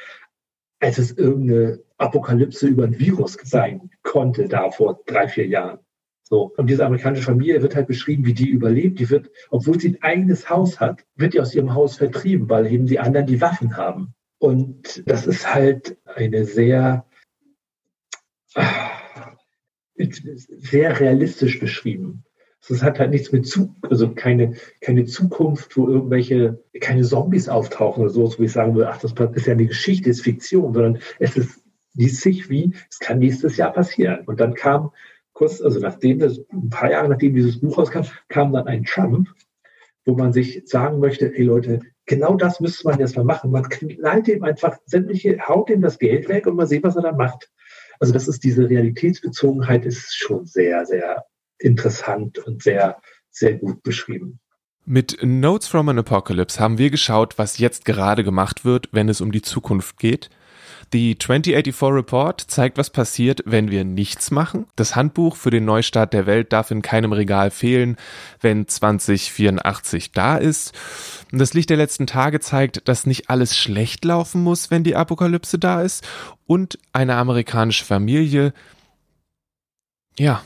als 0.79 0.97
es 0.97 1.17
irgendeine 1.17 1.79
Apokalypse 1.97 2.67
über 2.67 2.85
ein 2.85 2.99
Virus 2.99 3.37
sein 3.43 3.89
konnte 4.03 4.47
da 4.47 4.71
vor 4.71 5.01
drei, 5.05 5.27
vier 5.27 5.47
Jahren. 5.47 5.79
So. 6.23 6.53
Und 6.57 6.69
diese 6.69 6.85
amerikanische 6.85 7.23
Familie 7.23 7.61
wird 7.61 7.75
halt 7.75 7.87
beschrieben, 7.87 8.25
wie 8.25 8.33
die 8.33 8.49
überlebt. 8.49 8.99
Die 8.99 9.09
wird, 9.09 9.31
obwohl 9.49 9.79
sie 9.79 9.89
ein 9.89 10.03
eigenes 10.03 10.49
Haus 10.49 10.79
hat, 10.79 11.05
wird 11.15 11.33
die 11.33 11.39
aus 11.39 11.55
ihrem 11.55 11.73
Haus 11.73 11.97
vertrieben, 11.97 12.49
weil 12.49 12.67
eben 12.67 12.85
die 12.85 12.99
anderen 12.99 13.27
die 13.27 13.41
Waffen 13.41 13.77
haben. 13.77 14.13
Und 14.37 15.03
das 15.07 15.25
ist 15.25 15.53
halt 15.53 15.97
eine 16.05 16.45
sehr, 16.45 17.05
sehr 19.95 20.99
realistisch 20.99 21.59
beschrieben. 21.59 22.23
Es 22.69 22.83
hat 22.83 22.99
halt 22.99 23.11
nichts 23.11 23.31
mit 23.31 23.47
zu, 23.47 23.73
also 23.81 24.13
keine, 24.13 24.55
keine 24.81 25.05
Zukunft, 25.05 25.77
wo 25.77 25.87
irgendwelche, 25.87 26.61
keine 26.81 27.03
Zombies 27.03 27.47
auftauchen 27.47 28.03
oder 28.03 28.11
so, 28.11 28.37
wo 28.37 28.43
ich 28.43 28.51
sagen 28.51 28.75
würde, 28.75 28.89
ach, 28.89 28.99
das 28.99 29.13
ist 29.13 29.47
ja 29.47 29.53
eine 29.53 29.67
Geschichte, 29.67 30.09
ist 30.09 30.21
Fiktion, 30.21 30.73
sondern 30.73 30.99
es 31.19 31.37
ist, 31.37 31.63
liest 31.97 32.21
sich 32.21 32.49
wie, 32.49 32.73
es 32.89 32.99
kann 32.99 33.19
nächstes 33.19 33.57
Jahr 33.57 33.73
passieren. 33.73 34.23
Und 34.25 34.39
dann 34.39 34.53
kam 34.53 34.91
kurz, 35.33 35.61
also 35.61 35.79
nachdem 35.79 36.19
das, 36.19 36.39
ein 36.51 36.69
paar 36.69 36.91
Jahre 36.91 37.09
nachdem 37.09 37.33
dieses 37.33 37.59
Buch 37.59 37.77
rauskam, 37.77 38.01
kam 38.29 38.53
dann 38.53 38.67
ein 38.67 38.85
Trump, 38.85 39.27
wo 40.05 40.15
man 40.15 40.31
sich 40.31 40.63
sagen 40.65 40.99
möchte, 40.99 41.35
ey 41.35 41.43
Leute, 41.43 41.81
genau 42.05 42.35
das 42.35 42.59
müsste 42.59 42.87
man 42.87 42.99
jetzt 42.99 43.17
mal 43.17 43.25
machen. 43.25 43.51
Man 43.51 43.67
knallt 43.67 44.27
ihm 44.29 44.43
einfach 44.43 44.77
sämtliche, 44.85 45.37
haut 45.47 45.69
ihm 45.69 45.81
das 45.81 45.99
Geld 45.99 46.29
weg 46.29 46.47
und 46.47 46.55
man 46.55 46.67
sieht, 46.67 46.83
was 46.83 46.95
er 46.95 47.01
dann 47.01 47.17
macht. 47.17 47.51
Also 47.99 48.13
das 48.13 48.27
ist 48.27 48.43
diese 48.43 48.69
Realitätsbezogenheit 48.69 49.85
ist 49.85 50.15
schon 50.15 50.45
sehr, 50.45 50.85
sehr 50.85 51.25
interessant 51.59 52.39
und 52.39 52.63
sehr, 52.63 52.97
sehr 53.29 53.55
gut 53.55 53.83
beschrieben. 53.83 54.39
Mit 54.85 55.17
Notes 55.21 55.67
from 55.67 55.89
an 55.89 55.99
Apocalypse 55.99 56.59
haben 56.59 56.77
wir 56.77 56.89
geschaut, 56.89 57.37
was 57.37 57.57
jetzt 57.57 57.83
gerade 57.83 58.23
gemacht 58.23 58.63
wird, 58.63 58.87
wenn 58.93 59.09
es 59.09 59.19
um 59.19 59.31
die 59.31 59.41
Zukunft 59.41 59.97
geht. 59.97 60.29
Die 60.93 61.17
2084 61.17 61.83
Report 61.83 62.39
zeigt, 62.39 62.77
was 62.77 62.89
passiert, 62.89 63.43
wenn 63.45 63.69
wir 63.69 63.83
nichts 63.83 64.31
machen. 64.31 64.67
Das 64.77 64.95
Handbuch 64.95 65.35
für 65.35 65.49
den 65.49 65.65
Neustart 65.65 66.13
der 66.13 66.25
Welt 66.25 66.53
darf 66.53 66.71
in 66.71 66.81
keinem 66.81 67.11
Regal 67.11 67.51
fehlen, 67.51 67.97
wenn 68.39 68.67
2084 68.67 70.13
da 70.13 70.37
ist. 70.37 70.71
Das 71.31 71.53
Licht 71.53 71.69
der 71.69 71.77
letzten 71.77 72.07
Tage 72.07 72.39
zeigt, 72.39 72.87
dass 72.87 73.05
nicht 73.05 73.29
alles 73.29 73.57
schlecht 73.57 74.05
laufen 74.05 74.41
muss, 74.43 74.71
wenn 74.71 74.85
die 74.85 74.95
Apokalypse 74.95 75.59
da 75.59 75.81
ist. 75.81 76.07
Und 76.45 76.79
eine 76.93 77.15
amerikanische 77.15 77.83
Familie, 77.83 78.53
ja, 80.17 80.41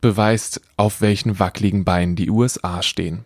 beweist, 0.00 0.60
auf 0.76 1.00
welchen 1.00 1.38
wackeligen 1.38 1.84
Beinen 1.84 2.16
die 2.16 2.30
USA 2.30 2.82
stehen. 2.82 3.24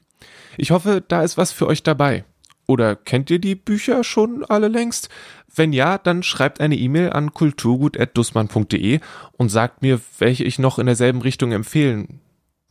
Ich 0.59 0.73
hoffe, 0.73 1.03
da 1.07 1.23
ist 1.23 1.39
was 1.39 1.53
für 1.53 1.67
euch 1.67 1.83
dabei. 1.83 2.25
Oder 2.67 2.97
kennt 2.97 3.31
ihr 3.31 3.39
die 3.39 3.55
Bücher 3.55 4.05
schon 4.05 4.45
alle 4.45 4.69
längst? 4.69 5.09
Wenn 5.55 5.73
ja, 5.73 5.99
dann 5.99 6.23
schreibt 6.23 6.61
eine 6.61 6.77
E-Mail 6.77 7.11
an 7.11 7.33
kulturgut.dussmann.de 7.33 9.01
und 9.33 9.49
sagt 9.51 9.83
mir, 9.83 10.01
welche 10.19 10.45
ich 10.45 10.59
noch 10.59 10.79
in 10.79 10.87
derselben 10.87 11.21
Richtung 11.21 11.53
empfehlen 11.53 12.21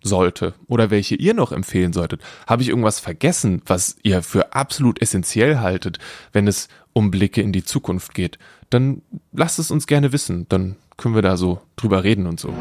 sollte 0.04 0.54
oder 0.68 0.92
welche 0.92 1.16
ihr 1.16 1.34
noch 1.34 1.52
empfehlen 1.52 1.94
solltet. 1.94 2.22
Habe 2.46 2.62
ich 2.62 2.70
irgendwas 2.70 3.00
vergessen, 3.00 3.62
was 3.66 3.96
ihr 4.04 4.22
für 4.22 4.54
absolut 4.54 5.02
essentiell 5.02 5.60
haltet, 5.60 6.00
wenn 6.34 6.48
es 6.48 6.68
um 6.92 7.10
Blicke 7.10 7.42
in 7.42 7.54
die 7.54 7.64
Zukunft 7.64 8.14
geht? 8.14 8.38
Dann 8.70 9.02
lasst 9.32 9.60
es 9.60 9.72
uns 9.72 9.88
gerne 9.88 10.12
wissen, 10.12 10.48
dann 10.50 10.76
können 10.98 11.16
wir 11.16 11.22
da 11.22 11.38
so 11.38 11.62
drüber 11.76 12.04
reden 12.04 12.28
und 12.28 12.40
so. 12.40 12.54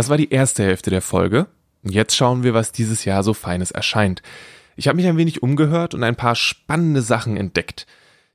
Das 0.00 0.08
war 0.08 0.16
die 0.16 0.30
erste 0.30 0.64
Hälfte 0.64 0.88
der 0.88 1.02
Folge. 1.02 1.46
Jetzt 1.82 2.16
schauen 2.16 2.42
wir, 2.42 2.54
was 2.54 2.72
dieses 2.72 3.04
Jahr 3.04 3.22
so 3.22 3.34
Feines 3.34 3.70
erscheint. 3.70 4.22
Ich 4.74 4.88
habe 4.88 4.96
mich 4.96 5.06
ein 5.06 5.18
wenig 5.18 5.42
umgehört 5.42 5.92
und 5.92 6.02
ein 6.04 6.16
paar 6.16 6.36
spannende 6.36 7.02
Sachen 7.02 7.36
entdeckt. 7.36 7.86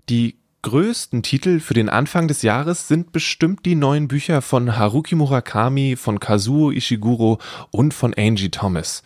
Die 0.07 0.37
größten 0.61 1.23
Titel 1.23 1.59
für 1.59 1.73
den 1.73 1.89
Anfang 1.89 2.27
des 2.27 2.43
Jahres 2.43 2.87
sind 2.87 3.11
bestimmt 3.13 3.65
die 3.65 3.73
neuen 3.73 4.07
Bücher 4.07 4.43
von 4.43 4.77
Haruki 4.77 5.15
Murakami, 5.15 5.95
von 5.95 6.19
Kazuo 6.19 6.69
Ishiguro 6.69 7.39
und 7.71 7.95
von 7.95 8.13
Angie 8.13 8.51
Thomas. 8.51 9.01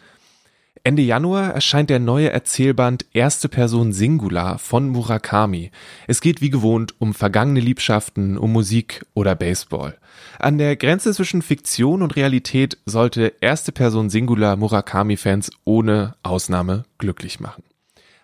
Ende 0.89 1.03
Januar 1.03 1.53
erscheint 1.53 1.91
der 1.91 1.99
neue 1.99 2.31
Erzählband 2.31 3.05
Erste 3.13 3.47
Person 3.47 3.93
Singular 3.93 4.57
von 4.57 4.89
Murakami. 4.89 5.69
Es 6.07 6.19
geht 6.19 6.41
wie 6.41 6.49
gewohnt 6.49 6.95
um 6.97 7.13
vergangene 7.13 7.59
Liebschaften, 7.59 8.39
um 8.39 8.51
Musik 8.51 9.05
oder 9.13 9.35
Baseball. 9.35 9.99
An 10.39 10.57
der 10.57 10.75
Grenze 10.77 11.13
zwischen 11.13 11.43
Fiktion 11.43 12.01
und 12.01 12.15
Realität 12.15 12.79
sollte 12.87 13.33
Erste 13.39 13.71
Person 13.71 14.09
Singular 14.09 14.55
Murakami-Fans 14.55 15.51
ohne 15.63 16.15
Ausnahme 16.23 16.85
glücklich 16.97 17.39
machen. 17.39 17.61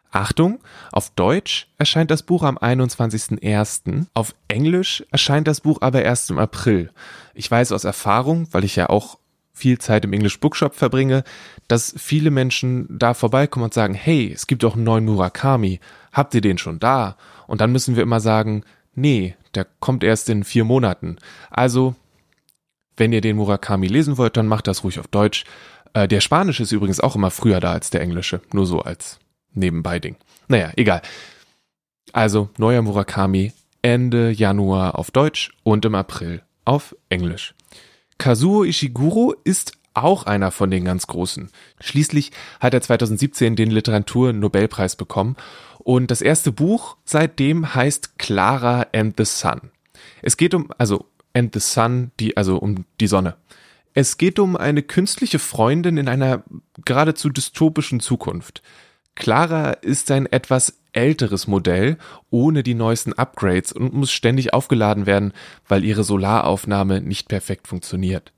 Achtung, 0.09 0.57
auf 0.91 1.11
Deutsch 1.11 1.67
erscheint 1.77 2.09
das 2.09 2.23
Buch 2.23 2.41
am 2.41 2.57
21.01., 2.57 4.07
auf 4.15 4.33
Englisch 4.47 5.05
erscheint 5.11 5.47
das 5.47 5.61
Buch 5.61 5.77
aber 5.81 6.01
erst 6.01 6.31
im 6.31 6.39
April. 6.39 6.89
Ich 7.35 7.51
weiß 7.51 7.71
aus 7.73 7.83
Erfahrung, 7.83 8.47
weil 8.49 8.63
ich 8.63 8.75
ja 8.75 8.89
auch 8.89 9.19
viel 9.55 9.79
Zeit 9.79 10.05
im 10.05 10.13
English 10.13 10.39
Bookshop 10.39 10.75
verbringe, 10.75 11.23
dass 11.67 11.95
viele 11.97 12.29
Menschen 12.29 12.87
da 12.89 13.13
vorbeikommen 13.13 13.65
und 13.65 13.73
sagen, 13.73 13.93
hey, 13.93 14.31
es 14.31 14.47
gibt 14.47 14.63
doch 14.63 14.75
einen 14.75 14.83
neuen 14.83 15.05
Murakami, 15.05 15.79
habt 16.11 16.33
ihr 16.35 16.41
den 16.41 16.57
schon 16.57 16.79
da? 16.79 17.17
Und 17.47 17.61
dann 17.61 17.71
müssen 17.71 17.95
wir 17.95 18.03
immer 18.03 18.19
sagen, 18.19 18.63
nee, 18.93 19.35
der 19.55 19.65
kommt 19.79 20.03
erst 20.03 20.29
in 20.29 20.43
vier 20.43 20.65
Monaten. 20.65 21.17
Also, 21.49 21.95
wenn 22.97 23.13
ihr 23.13 23.21
den 23.21 23.37
Murakami 23.37 23.87
lesen 23.87 24.17
wollt, 24.17 24.37
dann 24.37 24.47
macht 24.47 24.67
das 24.67 24.83
ruhig 24.83 24.99
auf 24.99 25.07
Deutsch. 25.07 25.45
Äh, 25.93 26.07
der 26.07 26.21
Spanische 26.21 26.63
ist 26.63 26.71
übrigens 26.71 26.99
auch 26.99 27.15
immer 27.15 27.31
früher 27.31 27.59
da 27.59 27.71
als 27.71 27.89
der 27.89 28.01
Englische, 28.01 28.41
nur 28.51 28.65
so 28.65 28.81
als 28.81 29.19
Nebenbei-Ding. 29.53 30.17
Naja, 30.47 30.71
egal. 30.75 31.01
Also, 32.13 32.49
neuer 32.57 32.81
Murakami 32.81 33.53
Ende 33.81 34.31
Januar 34.31 34.97
auf 34.97 35.11
Deutsch 35.11 35.51
und 35.63 35.85
im 35.85 35.93
April 35.93 36.41
auf 36.65 36.95
Englisch. 37.09 37.53
Kazuo 38.17 38.63
Ishiguro 38.63 39.35
ist 39.43 39.73
auch 39.93 40.25
einer 40.25 40.51
von 40.51 40.69
den 40.71 40.85
ganz 40.85 41.07
Großen. 41.07 41.49
Schließlich 41.79 42.31
hat 42.59 42.73
er 42.73 42.81
2017 42.81 43.55
den 43.55 43.71
Literatur-Nobelpreis 43.71 44.95
bekommen 44.95 45.35
und 45.79 46.11
das 46.11 46.21
erste 46.21 46.51
Buch 46.51 46.97
seitdem 47.05 47.73
heißt 47.73 48.19
Clara 48.19 48.87
and 48.93 49.15
the 49.17 49.25
Sun. 49.25 49.71
Es 50.21 50.37
geht 50.37 50.53
um, 50.53 50.69
also 50.77 51.05
and 51.33 51.53
the 51.53 51.59
Sun, 51.59 52.11
die, 52.19 52.35
also 52.37 52.57
um 52.57 52.85
die 52.99 53.07
Sonne. 53.07 53.35
Es 53.93 54.17
geht 54.17 54.39
um 54.39 54.57
eine 54.57 54.83
künstliche 54.83 55.39
Freundin 55.39 55.97
in 55.97 56.09
einer 56.09 56.43
geradezu 56.83 57.29
dystopischen 57.29 58.01
Zukunft. 58.01 58.61
Clara 59.15 59.71
ist 59.71 60.11
ein 60.11 60.25
etwas 60.25 60.77
älteres 60.95 61.47
Modell 61.47 61.97
ohne 62.29 62.63
die 62.63 62.73
neuesten 62.73 63.13
Upgrades 63.13 63.71
und 63.71 63.93
muss 63.93 64.11
ständig 64.11 64.53
aufgeladen 64.53 65.05
werden, 65.05 65.33
weil 65.67 65.83
ihre 65.83 66.03
Solaraufnahme 66.03 67.01
nicht 67.01 67.27
perfekt 67.27 67.67
funktioniert. 67.67 68.31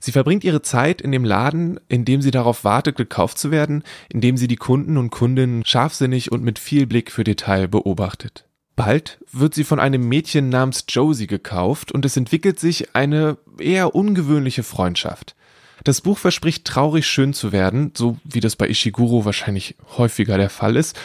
Sie 0.00 0.12
verbringt 0.12 0.44
ihre 0.44 0.62
Zeit 0.62 1.00
in 1.00 1.12
dem 1.12 1.24
Laden, 1.24 1.78
in 1.88 2.04
dem 2.04 2.22
sie 2.22 2.30
darauf 2.30 2.64
wartet, 2.64 2.96
gekauft 2.96 3.38
zu 3.38 3.50
werden, 3.50 3.84
in 4.12 4.20
dem 4.20 4.36
sie 4.36 4.48
die 4.48 4.56
Kunden 4.56 4.96
und 4.96 5.10
Kundinnen 5.10 5.64
scharfsinnig 5.64 6.32
und 6.32 6.42
mit 6.42 6.58
viel 6.58 6.86
Blick 6.86 7.12
für 7.12 7.24
Detail 7.24 7.68
beobachtet. 7.68 8.44
Bald 8.74 9.18
wird 9.32 9.54
sie 9.54 9.64
von 9.64 9.80
einem 9.80 10.08
Mädchen 10.08 10.50
namens 10.50 10.84
Josie 10.88 11.26
gekauft 11.26 11.90
und 11.90 12.04
es 12.04 12.16
entwickelt 12.16 12.60
sich 12.60 12.94
eine 12.94 13.36
eher 13.58 13.94
ungewöhnliche 13.94 14.62
Freundschaft. 14.62 15.34
Das 15.84 16.00
Buch 16.00 16.18
verspricht 16.18 16.64
traurig 16.64 17.06
schön 17.06 17.32
zu 17.32 17.50
werden, 17.52 17.92
so 17.96 18.18
wie 18.24 18.40
das 18.40 18.56
bei 18.56 18.68
Ishiguro 18.68 19.24
wahrscheinlich 19.24 19.76
häufiger 19.96 20.38
der 20.38 20.50
Fall 20.50 20.76
ist. 20.76 20.98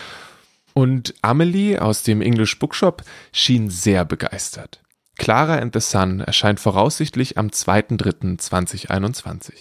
Und 0.74 1.14
Amelie 1.22 1.80
aus 1.80 2.04
dem 2.04 2.22
English 2.22 2.60
Bookshop 2.60 3.04
schien 3.32 3.70
sehr 3.70 4.04
begeistert. 4.06 4.82
Clara 5.18 5.58
and 5.58 5.74
the 5.74 5.80
Sun 5.80 6.20
erscheint 6.22 6.60
voraussichtlich 6.60 7.38
am 7.38 7.48
2.3.2021. 7.48 9.54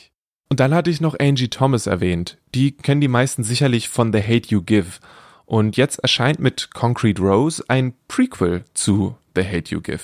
Und 0.49 0.61
dann 0.61 0.75
hatte 0.75 0.91
ich 0.91 1.01
noch 1.01 1.19
Angie 1.19 1.49
Thomas 1.49 1.87
erwähnt. 1.87 2.37
Die 2.55 2.73
kennen 2.73 3.01
die 3.01 3.09
meisten 3.09 3.43
sicherlich 3.45 3.89
von 3.89 4.13
The 4.13 4.23
Hate 4.23 4.49
You 4.49 4.63
Give. 4.63 4.99
Und 5.45 5.77
jetzt 5.77 5.99
erscheint 5.99 6.39
mit 6.41 6.73
Concrete 6.73 7.23
Rose 7.23 7.65
ein 7.69 7.95
Prequel 8.09 8.65
zu 8.75 9.17
The 9.35 9.45
Hate 9.45 9.71
You 9.71 9.81
Give. 9.81 10.01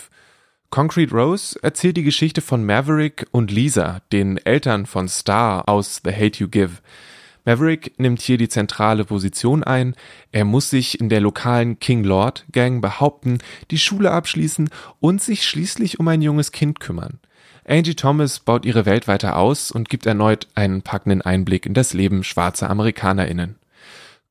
Concrete 0.71 1.15
Rose 1.15 1.59
erzählt 1.63 1.97
die 1.97 2.03
Geschichte 2.03 2.43
von 2.43 2.65
Maverick 2.65 3.27
und 3.31 3.51
Lisa, 3.51 4.03
den 4.13 4.37
Eltern 4.39 4.85
von 4.85 5.09
Star 5.09 5.69
aus 5.69 6.03
The 6.05 6.13
Hate 6.13 6.41
You 6.41 6.49
Give. 6.49 6.73
Maverick 7.49 7.99
nimmt 7.99 8.20
hier 8.20 8.36
die 8.36 8.51
zentrale 8.51 9.07
Position 9.07 9.64
ein. 9.64 9.94
Er 10.32 10.44
muss 10.44 10.68
sich 10.68 11.01
in 11.01 11.09
der 11.09 11.22
lokalen 11.22 11.80
King 11.80 12.05
Lord 12.05 12.44
Gang 12.53 12.82
behaupten, 12.82 13.38
die 13.70 13.78
Schule 13.78 14.11
abschließen 14.11 14.68
und 15.01 15.22
sich 15.22 15.49
schließlich 15.49 15.99
um 15.99 16.07
ein 16.09 16.20
junges 16.20 16.53
Kind 16.53 16.78
kümmern. 16.78 17.20
Angie 17.66 17.94
Thomas 17.94 18.40
baut 18.40 18.66
ihre 18.66 18.84
Welt 18.84 19.09
weiter 19.09 19.38
aus 19.38 19.70
und 19.70 19.88
gibt 19.88 20.05
erneut 20.05 20.46
einen 20.57 20.82
packenden 20.82 21.22
Einblick 21.22 21.64
in 21.64 21.72
das 21.72 21.94
Leben 21.94 22.22
schwarzer 22.22 22.68
AmerikanerInnen. 22.68 23.57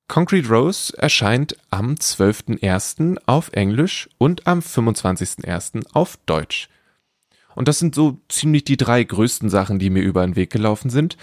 Concrete 0.08 0.48
Rose 0.48 0.96
erscheint 0.96 1.58
am 1.72 1.96
12.01. 1.96 3.18
auf 3.26 3.50
Englisch 3.52 4.10
und 4.20 4.46
am 4.46 4.60
25.01. 4.60 5.88
auf 5.92 6.20
Deutsch. 6.28 6.70
Und 7.56 7.68
das 7.68 7.80
sind 7.80 7.96
so 7.96 8.22
ziemlich 8.30 8.66
die 8.66 8.78
drei 8.78 9.04
größten 9.04 9.50
Sachen, 9.50 9.80
die 9.80 9.90
mir 9.90 10.04
über 10.04 10.24
den 10.24 10.36
Weg 10.36 10.52
gelaufen 10.52 10.92
sind. 10.92 11.18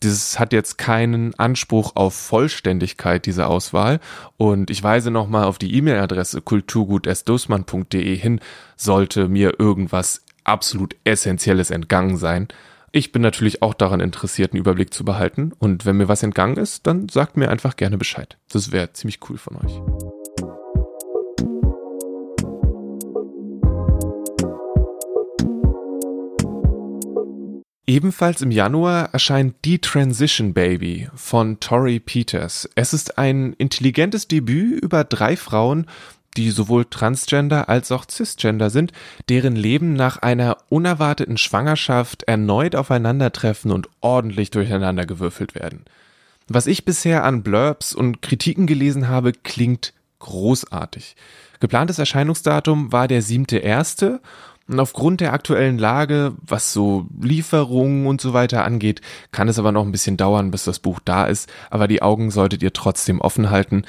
Das 0.00 0.38
hat 0.38 0.52
jetzt 0.52 0.78
keinen 0.78 1.34
Anspruch 1.38 1.96
auf 1.96 2.14
Vollständigkeit, 2.14 3.26
diese 3.26 3.48
Auswahl. 3.48 3.98
Und 4.36 4.70
ich 4.70 4.82
weise 4.82 5.10
nochmal 5.10 5.44
auf 5.44 5.58
die 5.58 5.74
E-Mail-Adresse 5.74 6.40
kulturgut.esdosmann.de 6.40 8.16
hin, 8.16 8.40
sollte 8.76 9.28
mir 9.28 9.58
irgendwas 9.58 10.22
absolut 10.44 10.94
Essentielles 11.04 11.70
entgangen 11.70 12.16
sein. 12.16 12.48
Ich 12.92 13.12
bin 13.12 13.22
natürlich 13.22 13.60
auch 13.60 13.74
daran 13.74 14.00
interessiert, 14.00 14.52
einen 14.52 14.60
Überblick 14.60 14.94
zu 14.94 15.04
behalten. 15.04 15.52
Und 15.58 15.84
wenn 15.84 15.96
mir 15.96 16.08
was 16.08 16.22
entgangen 16.22 16.56
ist, 16.56 16.86
dann 16.86 17.08
sagt 17.08 17.36
mir 17.36 17.50
einfach 17.50 17.76
gerne 17.76 17.98
Bescheid. 17.98 18.38
Das 18.50 18.72
wäre 18.72 18.92
ziemlich 18.92 19.18
cool 19.28 19.36
von 19.36 19.56
euch. 19.56 19.97
Ebenfalls 27.88 28.42
im 28.42 28.50
Januar 28.50 29.14
erscheint 29.14 29.54
Die 29.64 29.78
Transition 29.78 30.52
Baby 30.52 31.08
von 31.14 31.58
Tori 31.58 32.00
Peters. 32.00 32.68
Es 32.74 32.92
ist 32.92 33.16
ein 33.16 33.54
intelligentes 33.54 34.28
Debüt 34.28 34.82
über 34.82 35.04
drei 35.04 35.38
Frauen, 35.38 35.86
die 36.36 36.50
sowohl 36.50 36.84
transgender 36.84 37.70
als 37.70 37.90
auch 37.90 38.04
cisgender 38.06 38.68
sind, 38.68 38.92
deren 39.30 39.56
Leben 39.56 39.94
nach 39.94 40.18
einer 40.18 40.58
unerwarteten 40.68 41.38
Schwangerschaft 41.38 42.24
erneut 42.24 42.76
aufeinandertreffen 42.76 43.70
und 43.72 43.88
ordentlich 44.02 44.50
durcheinandergewürfelt 44.50 45.54
werden. 45.54 45.86
Was 46.46 46.66
ich 46.66 46.84
bisher 46.84 47.24
an 47.24 47.42
Blurbs 47.42 47.94
und 47.94 48.20
Kritiken 48.20 48.66
gelesen 48.66 49.08
habe, 49.08 49.32
klingt 49.32 49.94
großartig. 50.18 51.16
Geplantes 51.60 51.98
Erscheinungsdatum 51.98 52.92
war 52.92 53.08
der 53.08 53.22
siebte 53.22 53.56
erste 53.56 54.20
und 54.68 54.80
aufgrund 54.80 55.20
der 55.20 55.32
aktuellen 55.32 55.78
Lage, 55.78 56.34
was 56.42 56.72
so 56.72 57.06
Lieferungen 57.20 58.06
und 58.06 58.20
so 58.20 58.34
weiter 58.34 58.64
angeht, 58.64 59.00
kann 59.32 59.48
es 59.48 59.58
aber 59.58 59.72
noch 59.72 59.84
ein 59.84 59.92
bisschen 59.92 60.18
dauern, 60.18 60.50
bis 60.50 60.64
das 60.64 60.78
Buch 60.78 61.00
da 61.02 61.24
ist. 61.24 61.48
Aber 61.70 61.88
die 61.88 62.02
Augen 62.02 62.30
solltet 62.30 62.62
ihr 62.62 62.74
trotzdem 62.74 63.20
offen 63.20 63.48
halten. 63.50 63.84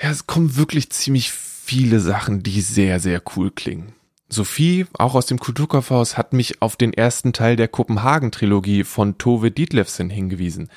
Ja, 0.00 0.10
es 0.10 0.26
kommen 0.26 0.56
wirklich 0.56 0.90
ziemlich 0.90 1.32
viele 1.32 1.98
Sachen, 2.00 2.42
die 2.42 2.60
sehr, 2.60 3.00
sehr 3.00 3.22
cool 3.36 3.50
klingen. 3.50 3.94
Sophie, 4.28 4.86
auch 4.98 5.14
aus 5.14 5.24
dem 5.24 5.38
Kulturkaufhaus, 5.38 6.18
hat 6.18 6.34
mich 6.34 6.60
auf 6.60 6.76
den 6.76 6.92
ersten 6.92 7.32
Teil 7.32 7.56
der 7.56 7.68
Kopenhagen-Trilogie 7.68 8.84
von 8.84 9.16
Tove 9.16 9.50
Dietlefsen 9.50 10.10
hingewiesen. 10.10 10.68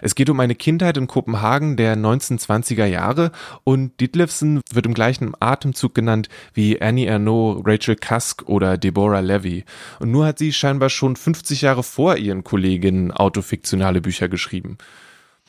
Es 0.00 0.14
geht 0.14 0.30
um 0.30 0.40
eine 0.40 0.54
Kindheit 0.54 0.96
in 0.96 1.06
Kopenhagen 1.06 1.76
der 1.76 1.96
1920er 1.96 2.86
Jahre 2.86 3.32
und 3.64 4.00
Dietlefsen 4.00 4.60
wird 4.72 4.86
im 4.86 4.94
gleichen 4.94 5.32
Atemzug 5.40 5.94
genannt 5.94 6.28
wie 6.54 6.80
Annie 6.80 7.06
Ernaux, 7.06 7.62
Rachel 7.64 7.96
Cusk 7.96 8.48
oder 8.48 8.78
Deborah 8.78 9.20
Levy. 9.20 9.64
Und 9.98 10.10
nur 10.10 10.26
hat 10.26 10.38
sie 10.38 10.52
scheinbar 10.52 10.90
schon 10.90 11.16
50 11.16 11.62
Jahre 11.62 11.82
vor 11.82 12.16
ihren 12.16 12.44
Kolleginnen 12.44 13.12
autofiktionale 13.12 14.00
Bücher 14.00 14.28
geschrieben. 14.28 14.78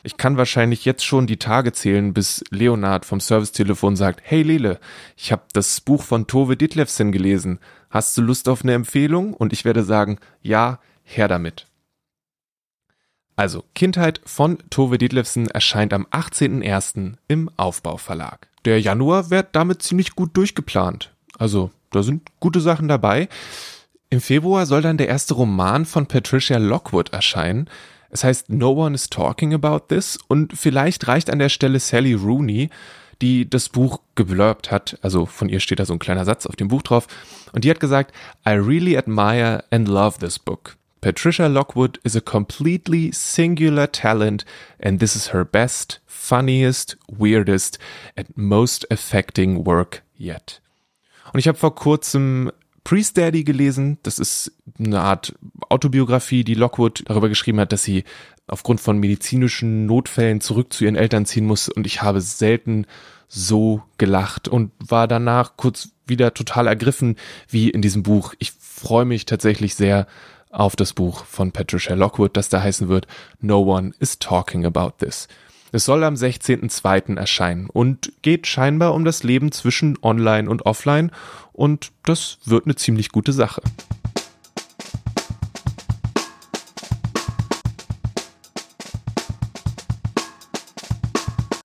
Ich 0.04 0.18
kann 0.18 0.38
wahrscheinlich 0.38 0.84
jetzt 0.84 1.06
schon 1.06 1.28
die 1.28 1.38
Tage 1.38 1.74
zählen, 1.74 2.14
bis 2.14 2.44
Leonard 2.50 3.06
vom 3.06 3.20
Servicetelefon 3.20 3.96
sagt, 3.96 4.22
hey 4.24 4.42
Lele, 4.42 4.80
ich 5.16 5.32
habe 5.32 5.44
das 5.54 5.80
Buch 5.80 6.02
von 6.02 6.26
Tove 6.26 6.58
Ditlevsen 6.58 7.12
gelesen. 7.12 7.60
Hast 7.90 8.18
du 8.18 8.22
Lust 8.24 8.50
auf 8.50 8.64
eine 8.64 8.74
Empfehlung? 8.74 9.34
Und 9.34 9.54
ich 9.54 9.64
werde 9.64 9.84
sagen, 9.84 10.18
ja, 10.42 10.80
her 11.04 11.28
damit. 11.28 11.68
Also, 13.36 13.64
Kindheit 13.74 14.22
von 14.26 14.58
Tove 14.70 14.98
Ditlevsen 14.98 15.48
erscheint 15.48 15.94
am 15.94 16.06
18.01. 16.08 17.14
im 17.28 17.50
Aufbauverlag. 17.58 18.48
Der 18.66 18.80
Januar 18.80 19.30
wird 19.30 19.50
damit 19.54 19.82
ziemlich 19.82 20.16
gut 20.16 20.36
durchgeplant. 20.38 21.12
Also, 21.38 21.72
da 21.92 22.04
sind 22.04 22.30
gute 22.40 22.62
Sachen 22.62 22.88
dabei. 22.88 23.30
Im 24.10 24.22
Februar 24.22 24.66
soll 24.66 24.82
dann 24.82 24.98
der 24.98 25.08
erste 25.08 25.34
Roman 25.34 25.86
von 25.86 26.06
Patricia 26.06 26.58
Lockwood 26.58 27.14
erscheinen. 27.14 27.70
Es 28.10 28.24
heißt 28.24 28.50
No 28.50 28.72
One 28.72 28.94
is 28.94 29.10
Talking 29.10 29.54
About 29.54 29.86
This 29.88 30.20
und 30.28 30.58
vielleicht 30.58 31.08
reicht 31.08 31.30
an 31.30 31.40
der 31.40 31.50
Stelle 31.50 31.80
Sally 31.80 32.14
Rooney, 32.14 32.70
die 33.22 33.50
das 33.50 33.70
Buch 33.70 34.02
geblurbt 34.16 34.70
hat. 34.70 34.98
Also 35.02 35.26
von 35.26 35.48
ihr 35.48 35.62
steht 35.62 35.80
da 35.80 35.86
so 35.86 35.94
ein 35.94 36.00
kleiner 36.00 36.26
Satz 36.26 36.46
auf 36.46 36.58
dem 36.58 36.68
Buch 36.68 36.82
drauf. 36.82 37.08
Und 37.54 37.64
die 37.64 37.70
hat 37.70 37.80
gesagt, 37.80 38.14
I 38.46 38.52
really 38.52 38.98
admire 38.98 39.64
and 39.72 39.88
love 39.88 40.20
this 40.20 40.38
book. 40.38 40.76
Patricia 41.02 41.48
Lockwood 41.48 42.00
is 42.04 42.16
a 42.16 42.22
completely 42.22 43.12
singular 43.12 43.88
talent 43.88 44.46
and 44.80 45.00
this 45.00 45.16
is 45.16 45.34
her 45.34 45.44
best, 45.44 46.00
funniest, 46.06 46.96
weirdest 47.10 47.80
and 48.16 48.28
most 48.38 48.86
affecting 48.92 49.66
work 49.66 50.04
yet. 50.16 50.62
Und 51.34 51.40
ich 51.40 51.48
habe 51.48 51.58
vor 51.58 51.74
kurzem 51.74 52.52
Priest 52.84 53.18
Daddy 53.18 53.44
gelesen. 53.44 53.98
Das 54.04 54.20
ist 54.20 54.52
eine 54.78 55.02
Art 55.02 55.34
Autobiografie, 55.70 56.44
die 56.44 56.54
Lockwood 56.54 57.04
darüber 57.08 57.30
geschrieben 57.30 57.60
hat, 57.60 57.72
dass 57.72 57.84
sie 57.84 58.04
aufgrund 58.48 58.80
von 58.80 59.00
medizinischen 59.00 59.88
Notfällen 59.88 60.40
zurück 60.40 60.72
zu 60.72 60.84
ihren 60.84 60.96
Eltern 60.96 61.26
ziehen 61.26 61.46
muss. 61.46 61.68
Und 61.68 61.88
ich 61.88 62.04
habe 62.04 62.22
selten 62.22 62.86
so 63.28 63.82
gelacht 63.98 64.48
und 64.48 64.72
war 64.78 65.08
danach 65.08 65.58
kurz 65.58 65.90
wieder 66.06 66.34
total 66.34 66.68
ergriffen, 66.68 67.16
wie 67.48 67.70
in 67.70 67.82
diesem 67.82 68.04
Buch. 68.04 68.34
Ich 68.40 68.52
freue 68.52 69.06
mich 69.06 69.26
tatsächlich 69.26 69.76
sehr 69.76 70.06
auf 70.52 70.76
das 70.76 70.94
Buch 70.94 71.26
von 71.26 71.52
Patricia 71.52 71.96
Lockwood, 71.96 72.36
das 72.38 72.50
da 72.50 72.62
heißen 72.62 72.90
wird 72.90 73.08
No 73.40 73.62
One 73.62 73.94
is 74.00 74.20
Talking 74.20 74.66
About 74.66 74.94
This. 75.00 75.28
Es 75.72 75.86
soll 75.86 76.04
am 76.04 76.16
16.02. 76.16 77.18
erscheinen 77.18 77.70
und 77.70 78.12
geht 78.22 78.46
scheinbar 78.46 78.94
um 78.94 79.06
das 79.06 79.24
Leben 79.24 79.52
zwischen 79.54 79.98
Online 80.02 80.50
und 80.50 80.66
Offline 80.66 81.12
und 81.54 81.92
das 82.04 82.40
wird 82.44 82.66
eine 82.66 82.76
ziemlich 82.76 83.10
gute 83.10 83.32
Sache. 83.32 83.62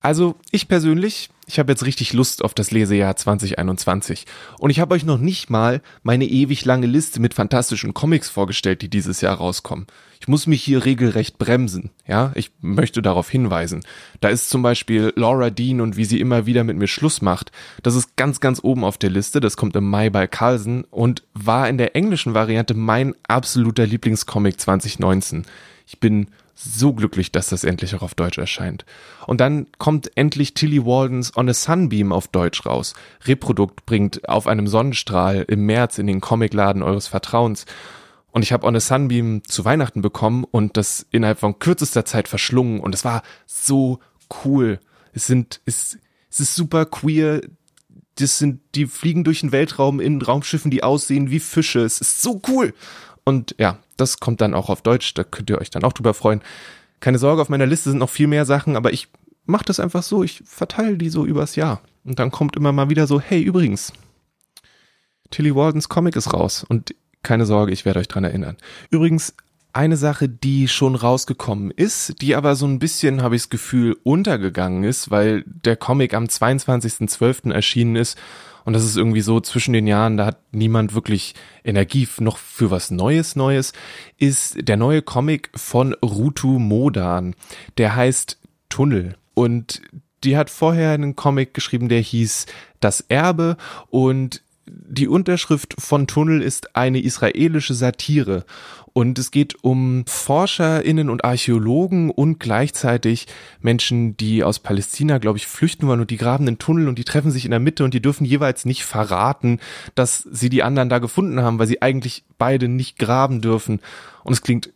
Also 0.00 0.36
ich 0.52 0.68
persönlich 0.68 1.30
ich 1.46 1.60
habe 1.60 1.70
jetzt 1.70 1.86
richtig 1.86 2.12
Lust 2.12 2.44
auf 2.44 2.54
das 2.54 2.72
Lesejahr 2.72 3.14
2021. 3.14 4.26
Und 4.58 4.70
ich 4.70 4.80
habe 4.80 4.94
euch 4.94 5.04
noch 5.04 5.18
nicht 5.18 5.48
mal 5.48 5.80
meine 6.02 6.26
ewig 6.26 6.64
lange 6.64 6.86
Liste 6.86 7.20
mit 7.20 7.34
fantastischen 7.34 7.94
Comics 7.94 8.28
vorgestellt, 8.28 8.82
die 8.82 8.88
dieses 8.88 9.20
Jahr 9.20 9.36
rauskommen. 9.36 9.86
Ich 10.18 10.26
muss 10.26 10.48
mich 10.48 10.62
hier 10.64 10.84
regelrecht 10.84 11.38
bremsen, 11.38 11.90
ja? 12.06 12.32
Ich 12.34 12.50
möchte 12.60 13.00
darauf 13.00 13.30
hinweisen. 13.30 13.84
Da 14.20 14.28
ist 14.28 14.50
zum 14.50 14.62
Beispiel 14.62 15.12
Laura 15.14 15.50
Dean 15.50 15.80
und 15.80 15.96
wie 15.96 16.04
sie 16.04 16.18
immer 16.20 16.46
wieder 16.46 16.64
mit 16.64 16.76
mir 16.76 16.88
Schluss 16.88 17.22
macht. 17.22 17.52
Das 17.82 17.94
ist 17.94 18.16
ganz, 18.16 18.40
ganz 18.40 18.58
oben 18.64 18.82
auf 18.82 18.98
der 18.98 19.10
Liste. 19.10 19.38
Das 19.38 19.56
kommt 19.56 19.76
im 19.76 19.88
Mai 19.88 20.10
bei 20.10 20.26
Carlsen 20.26 20.82
und 20.84 21.22
war 21.32 21.68
in 21.68 21.78
der 21.78 21.94
englischen 21.94 22.34
Variante 22.34 22.74
mein 22.74 23.14
absoluter 23.28 23.86
Lieblingscomic 23.86 24.58
2019. 24.58 25.44
Ich 25.86 26.00
bin 26.00 26.26
so 26.58 26.94
glücklich, 26.94 27.30
dass 27.30 27.50
das 27.50 27.64
endlich 27.64 27.94
auch 27.94 28.02
auf 28.02 28.14
Deutsch 28.14 28.38
erscheint. 28.38 28.86
Und 29.26 29.40
dann 29.40 29.66
kommt 29.78 30.10
endlich 30.16 30.54
Tilly 30.54 30.84
Waldens 30.84 31.36
On 31.36 31.48
a 31.48 31.54
Sunbeam 31.54 32.12
auf 32.12 32.28
Deutsch 32.28 32.64
raus. 32.64 32.94
Reprodukt 33.24 33.84
bringt 33.84 34.26
auf 34.28 34.46
einem 34.46 34.66
Sonnenstrahl 34.66 35.44
im 35.48 35.66
März 35.66 35.98
in 35.98 36.06
den 36.06 36.22
Comicladen 36.22 36.82
eures 36.82 37.08
Vertrauens. 37.08 37.66
Und 38.32 38.42
ich 38.42 38.52
habe 38.52 38.66
On 38.66 38.74
a 38.74 38.80
Sunbeam 38.80 39.42
zu 39.44 39.66
Weihnachten 39.66 40.00
bekommen 40.00 40.44
und 40.44 40.78
das 40.78 41.06
innerhalb 41.10 41.38
von 41.38 41.58
kürzester 41.58 42.06
Zeit 42.06 42.26
verschlungen 42.26 42.80
und 42.80 42.94
es 42.94 43.04
war 43.04 43.22
so 43.44 44.00
cool. 44.44 44.80
Es 45.12 45.26
sind, 45.26 45.60
es, 45.66 45.98
es 46.30 46.40
ist 46.40 46.54
super 46.54 46.86
queer. 46.86 47.42
Das 48.18 48.38
sind, 48.38 48.60
die 48.74 48.86
fliegen 48.86 49.24
durch 49.24 49.40
den 49.40 49.52
Weltraum 49.52 50.00
in 50.00 50.22
Raumschiffen, 50.22 50.70
die 50.70 50.82
aussehen 50.82 51.30
wie 51.30 51.40
Fische. 51.40 51.80
Es 51.80 52.00
ist 52.00 52.22
so 52.22 52.40
cool. 52.48 52.72
Und 53.24 53.54
ja, 53.58 53.78
das 53.96 54.20
kommt 54.20 54.40
dann 54.40 54.54
auch 54.54 54.68
auf 54.68 54.82
Deutsch. 54.82 55.14
Da 55.14 55.24
könnt 55.24 55.50
ihr 55.50 55.60
euch 55.60 55.70
dann 55.70 55.84
auch 55.84 55.92
drüber 55.92 56.14
freuen. 56.14 56.42
Keine 57.00 57.18
Sorge, 57.18 57.42
auf 57.42 57.48
meiner 57.48 57.66
Liste 57.66 57.90
sind 57.90 57.98
noch 57.98 58.10
viel 58.10 58.26
mehr 58.26 58.44
Sachen, 58.44 58.76
aber 58.76 58.92
ich 58.92 59.08
mache 59.44 59.64
das 59.64 59.80
einfach 59.80 60.02
so. 60.02 60.22
Ich 60.22 60.42
verteile 60.44 60.96
die 60.96 61.08
so 61.08 61.24
übers 61.24 61.56
Jahr. 61.56 61.80
Und 62.04 62.18
dann 62.18 62.30
kommt 62.30 62.56
immer 62.56 62.72
mal 62.72 62.90
wieder 62.90 63.06
so, 63.06 63.20
hey, 63.20 63.42
übrigens, 63.42 63.92
Tilly 65.30 65.54
Waldens 65.54 65.88
Comic 65.88 66.16
ist 66.16 66.32
raus. 66.32 66.64
Und 66.68 66.94
keine 67.22 67.46
Sorge, 67.46 67.72
ich 67.72 67.84
werde 67.84 68.00
euch 68.00 68.08
dran 68.08 68.24
erinnern. 68.24 68.56
Übrigens, 68.90 69.34
eine 69.76 69.96
Sache, 69.96 70.28
die 70.28 70.68
schon 70.68 70.94
rausgekommen 70.94 71.70
ist, 71.70 72.22
die 72.22 72.34
aber 72.34 72.56
so 72.56 72.66
ein 72.66 72.78
bisschen, 72.78 73.22
habe 73.22 73.36
ich 73.36 73.42
das 73.42 73.50
Gefühl, 73.50 73.96
untergegangen 74.02 74.84
ist, 74.84 75.10
weil 75.10 75.44
der 75.46 75.76
Comic 75.76 76.14
am 76.14 76.24
22.12. 76.24 77.52
erschienen 77.52 77.96
ist 77.96 78.18
und 78.64 78.72
das 78.72 78.84
ist 78.84 78.96
irgendwie 78.96 79.20
so 79.20 79.38
zwischen 79.38 79.74
den 79.74 79.86
Jahren, 79.86 80.16
da 80.16 80.26
hat 80.26 80.38
niemand 80.50 80.94
wirklich 80.94 81.34
Energie 81.62 82.08
noch 82.18 82.38
für 82.38 82.70
was 82.70 82.90
Neues 82.90 83.36
Neues, 83.36 83.72
ist 84.18 84.56
der 84.58 84.76
neue 84.76 85.02
Comic 85.02 85.50
von 85.54 85.92
Rutu 86.02 86.58
Modan. 86.58 87.36
Der 87.78 87.94
heißt 87.94 88.40
Tunnel 88.68 89.14
und 89.34 89.82
die 90.24 90.36
hat 90.36 90.50
vorher 90.50 90.92
einen 90.92 91.14
Comic 91.14 91.54
geschrieben, 91.54 91.88
der 91.88 92.00
hieß 92.00 92.46
Das 92.80 93.02
Erbe 93.02 93.56
und 93.90 94.42
die 94.66 95.08
Unterschrift 95.08 95.74
von 95.78 96.06
Tunnel 96.06 96.42
ist 96.42 96.74
eine 96.74 97.00
israelische 97.00 97.74
Satire 97.74 98.44
und 98.96 99.18
es 99.18 99.30
geht 99.30 99.62
um 99.62 100.04
ForscherInnen 100.06 101.10
und 101.10 101.22
Archäologen 101.22 102.10
und 102.10 102.40
gleichzeitig 102.40 103.26
Menschen, 103.60 104.16
die 104.16 104.42
aus 104.42 104.58
Palästina, 104.58 105.18
glaube 105.18 105.36
ich, 105.36 105.46
flüchten 105.46 105.86
wollen 105.86 106.00
und 106.00 106.10
die 106.10 106.16
graben 106.16 106.46
einen 106.46 106.58
Tunnel 106.58 106.88
und 106.88 106.98
die 106.98 107.04
treffen 107.04 107.30
sich 107.30 107.44
in 107.44 107.50
der 107.50 107.60
Mitte 107.60 107.84
und 107.84 107.92
die 107.92 108.00
dürfen 108.00 108.24
jeweils 108.24 108.64
nicht 108.64 108.86
verraten, 108.86 109.60
dass 109.94 110.26
sie 110.32 110.48
die 110.48 110.62
anderen 110.62 110.88
da 110.88 110.98
gefunden 110.98 111.42
haben, 111.42 111.58
weil 111.58 111.66
sie 111.66 111.82
eigentlich 111.82 112.24
beide 112.38 112.68
nicht 112.68 112.98
graben 112.98 113.42
dürfen. 113.42 113.80
Und 114.24 114.32
es 114.32 114.40
klingt 114.40 114.72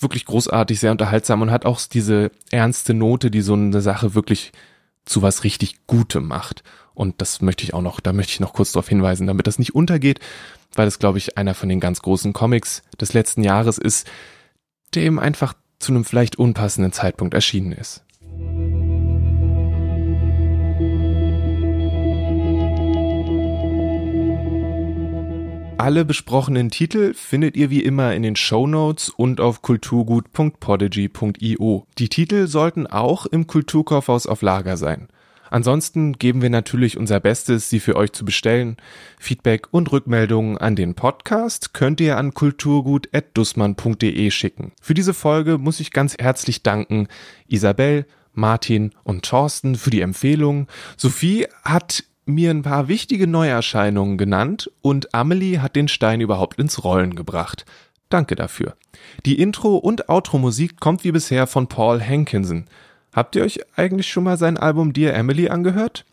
wirklich 0.00 0.24
großartig, 0.24 0.80
sehr 0.80 0.90
unterhaltsam 0.90 1.40
und 1.40 1.52
hat 1.52 1.64
auch 1.64 1.80
diese 1.80 2.32
ernste 2.50 2.92
Note, 2.92 3.30
die 3.30 3.40
so 3.40 3.52
eine 3.52 3.80
Sache 3.80 4.16
wirklich 4.16 4.50
zu 5.04 5.22
was 5.22 5.44
richtig 5.44 5.86
Gutem 5.86 6.26
macht. 6.26 6.64
Und 7.00 7.22
das 7.22 7.40
möchte 7.40 7.64
ich 7.64 7.72
auch 7.72 7.80
noch, 7.80 8.00
da 8.00 8.12
möchte 8.12 8.34
ich 8.34 8.40
noch 8.40 8.52
kurz 8.52 8.72
darauf 8.72 8.86
hinweisen, 8.86 9.26
damit 9.26 9.46
das 9.46 9.58
nicht 9.58 9.74
untergeht, 9.74 10.20
weil 10.74 10.86
es, 10.86 10.98
glaube 10.98 11.16
ich, 11.16 11.38
einer 11.38 11.54
von 11.54 11.70
den 11.70 11.80
ganz 11.80 12.02
großen 12.02 12.34
Comics 12.34 12.82
des 13.00 13.14
letzten 13.14 13.42
Jahres 13.42 13.78
ist, 13.78 14.06
der 14.94 15.04
eben 15.04 15.18
einfach 15.18 15.54
zu 15.78 15.92
einem 15.92 16.04
vielleicht 16.04 16.36
unpassenden 16.36 16.92
Zeitpunkt 16.92 17.32
erschienen 17.32 17.72
ist. 17.72 18.04
Alle 25.78 26.04
besprochenen 26.04 26.68
Titel 26.68 27.14
findet 27.14 27.56
ihr 27.56 27.70
wie 27.70 27.82
immer 27.82 28.14
in 28.14 28.22
den 28.22 28.36
Show 28.36 28.66
Notes 28.66 29.08
und 29.08 29.40
auf 29.40 29.62
kulturgut.podigy.io. 29.62 31.86
Die 31.96 32.08
Titel 32.10 32.46
sollten 32.46 32.86
auch 32.86 33.24
im 33.24 33.46
Kulturkaufhaus 33.46 34.26
auf 34.26 34.42
Lager 34.42 34.76
sein. 34.76 35.08
Ansonsten 35.50 36.14
geben 36.14 36.40
wir 36.42 36.50
natürlich 36.50 36.96
unser 36.96 37.20
Bestes, 37.20 37.68
sie 37.68 37.80
für 37.80 37.96
euch 37.96 38.12
zu 38.12 38.24
bestellen. 38.24 38.76
Feedback 39.18 39.66
und 39.72 39.90
Rückmeldungen 39.92 40.56
an 40.56 40.76
den 40.76 40.94
Podcast 40.94 41.74
könnt 41.74 42.00
ihr 42.00 42.16
an 42.16 42.32
kulturgut.dussmann.de 42.32 44.30
schicken. 44.30 44.72
Für 44.80 44.94
diese 44.94 45.12
Folge 45.12 45.58
muss 45.58 45.80
ich 45.80 45.90
ganz 45.90 46.16
herzlich 46.18 46.62
danken 46.62 47.08
Isabel, 47.48 48.06
Martin 48.32 48.92
und 49.02 49.24
Thorsten 49.24 49.74
für 49.74 49.90
die 49.90 50.02
Empfehlung. 50.02 50.68
Sophie 50.96 51.46
hat 51.64 52.04
mir 52.26 52.50
ein 52.50 52.62
paar 52.62 52.88
wichtige 52.88 53.26
Neuerscheinungen 53.26 54.16
genannt 54.16 54.70
und 54.82 55.14
Amelie 55.14 55.58
hat 55.58 55.74
den 55.74 55.88
Stein 55.88 56.20
überhaupt 56.20 56.58
ins 56.58 56.84
Rollen 56.84 57.16
gebracht. 57.16 57.64
Danke 58.08 58.34
dafür. 58.34 58.74
Die 59.24 59.40
Intro- 59.40 59.76
und 59.76 60.08
Outro-Musik 60.08 60.80
kommt 60.80 61.04
wie 61.04 61.12
bisher 61.12 61.46
von 61.46 61.68
Paul 61.68 62.00
Hankinson. 62.00 62.66
Habt 63.12 63.36
ihr 63.36 63.42
euch 63.42 63.60
eigentlich 63.76 64.08
schon 64.08 64.24
mal 64.24 64.36
sein 64.36 64.56
Album 64.56 64.92
Dear 64.92 65.14
Emily 65.14 65.48
angehört? 65.48 66.04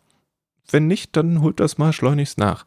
Wenn 0.70 0.88
nicht, 0.88 1.16
dann 1.16 1.41
holt 1.41 1.60
das 1.60 1.78
mal 1.78 1.93
schleunigst 1.93 2.38
nach. 2.38 2.66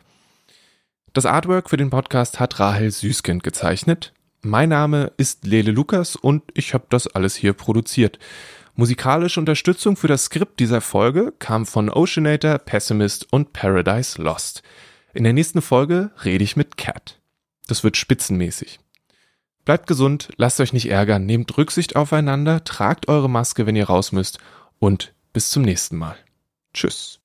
Das 1.13 1.27
Artwork 1.27 1.69
für 1.69 1.77
den 1.77 1.91
Podcast 1.91 2.39
hat 2.39 2.61
Rahel 2.61 2.91
Süßkind 2.91 3.43
gezeichnet. 3.43 4.13
Mein 4.43 4.69
Name 4.69 5.13
ist 5.17 5.45
Lele 5.45 5.73
Lukas 5.73 6.17
und 6.17 6.45
ich 6.55 6.73
habe 6.73 6.87
das 6.89 7.09
alles 7.09 7.35
hier 7.35 7.53
produziert. 7.53 8.19
Musikalische 8.75 9.41
Unterstützung 9.41 9.97
für 9.97 10.09
das 10.09 10.27
Skript 10.27 10.61
dieser 10.61 10.81
Folge 10.81 11.35
kam 11.39 11.67
von 11.67 11.91
Oceanator, 11.91 12.59
Pessimist 12.59 13.31
und 13.33 13.53
Paradise 13.53 14.23
Lost. 14.23 14.63
In 15.13 15.25
der 15.25 15.33
nächsten 15.33 15.61
Folge 15.61 16.13
rede 16.25 16.45
ich 16.45 16.57
mit 16.57 16.77
Cat. 16.77 17.21
Das 17.67 17.83
wird 17.83 17.97
spitzenmäßig. 17.97 18.79
Bleibt 19.71 19.87
gesund, 19.87 20.31
lasst 20.37 20.59
euch 20.59 20.73
nicht 20.73 20.91
ärgern, 20.91 21.27
nehmt 21.27 21.57
Rücksicht 21.57 21.95
aufeinander, 21.95 22.65
tragt 22.65 23.07
eure 23.07 23.31
Maske, 23.31 23.67
wenn 23.67 23.77
ihr 23.77 23.87
raus 23.87 24.11
müsst 24.11 24.41
und 24.81 25.15
bis 25.33 25.49
zum 25.49 25.63
nächsten 25.63 25.97
Mal. 25.97 26.17
Tschüss. 26.75 27.21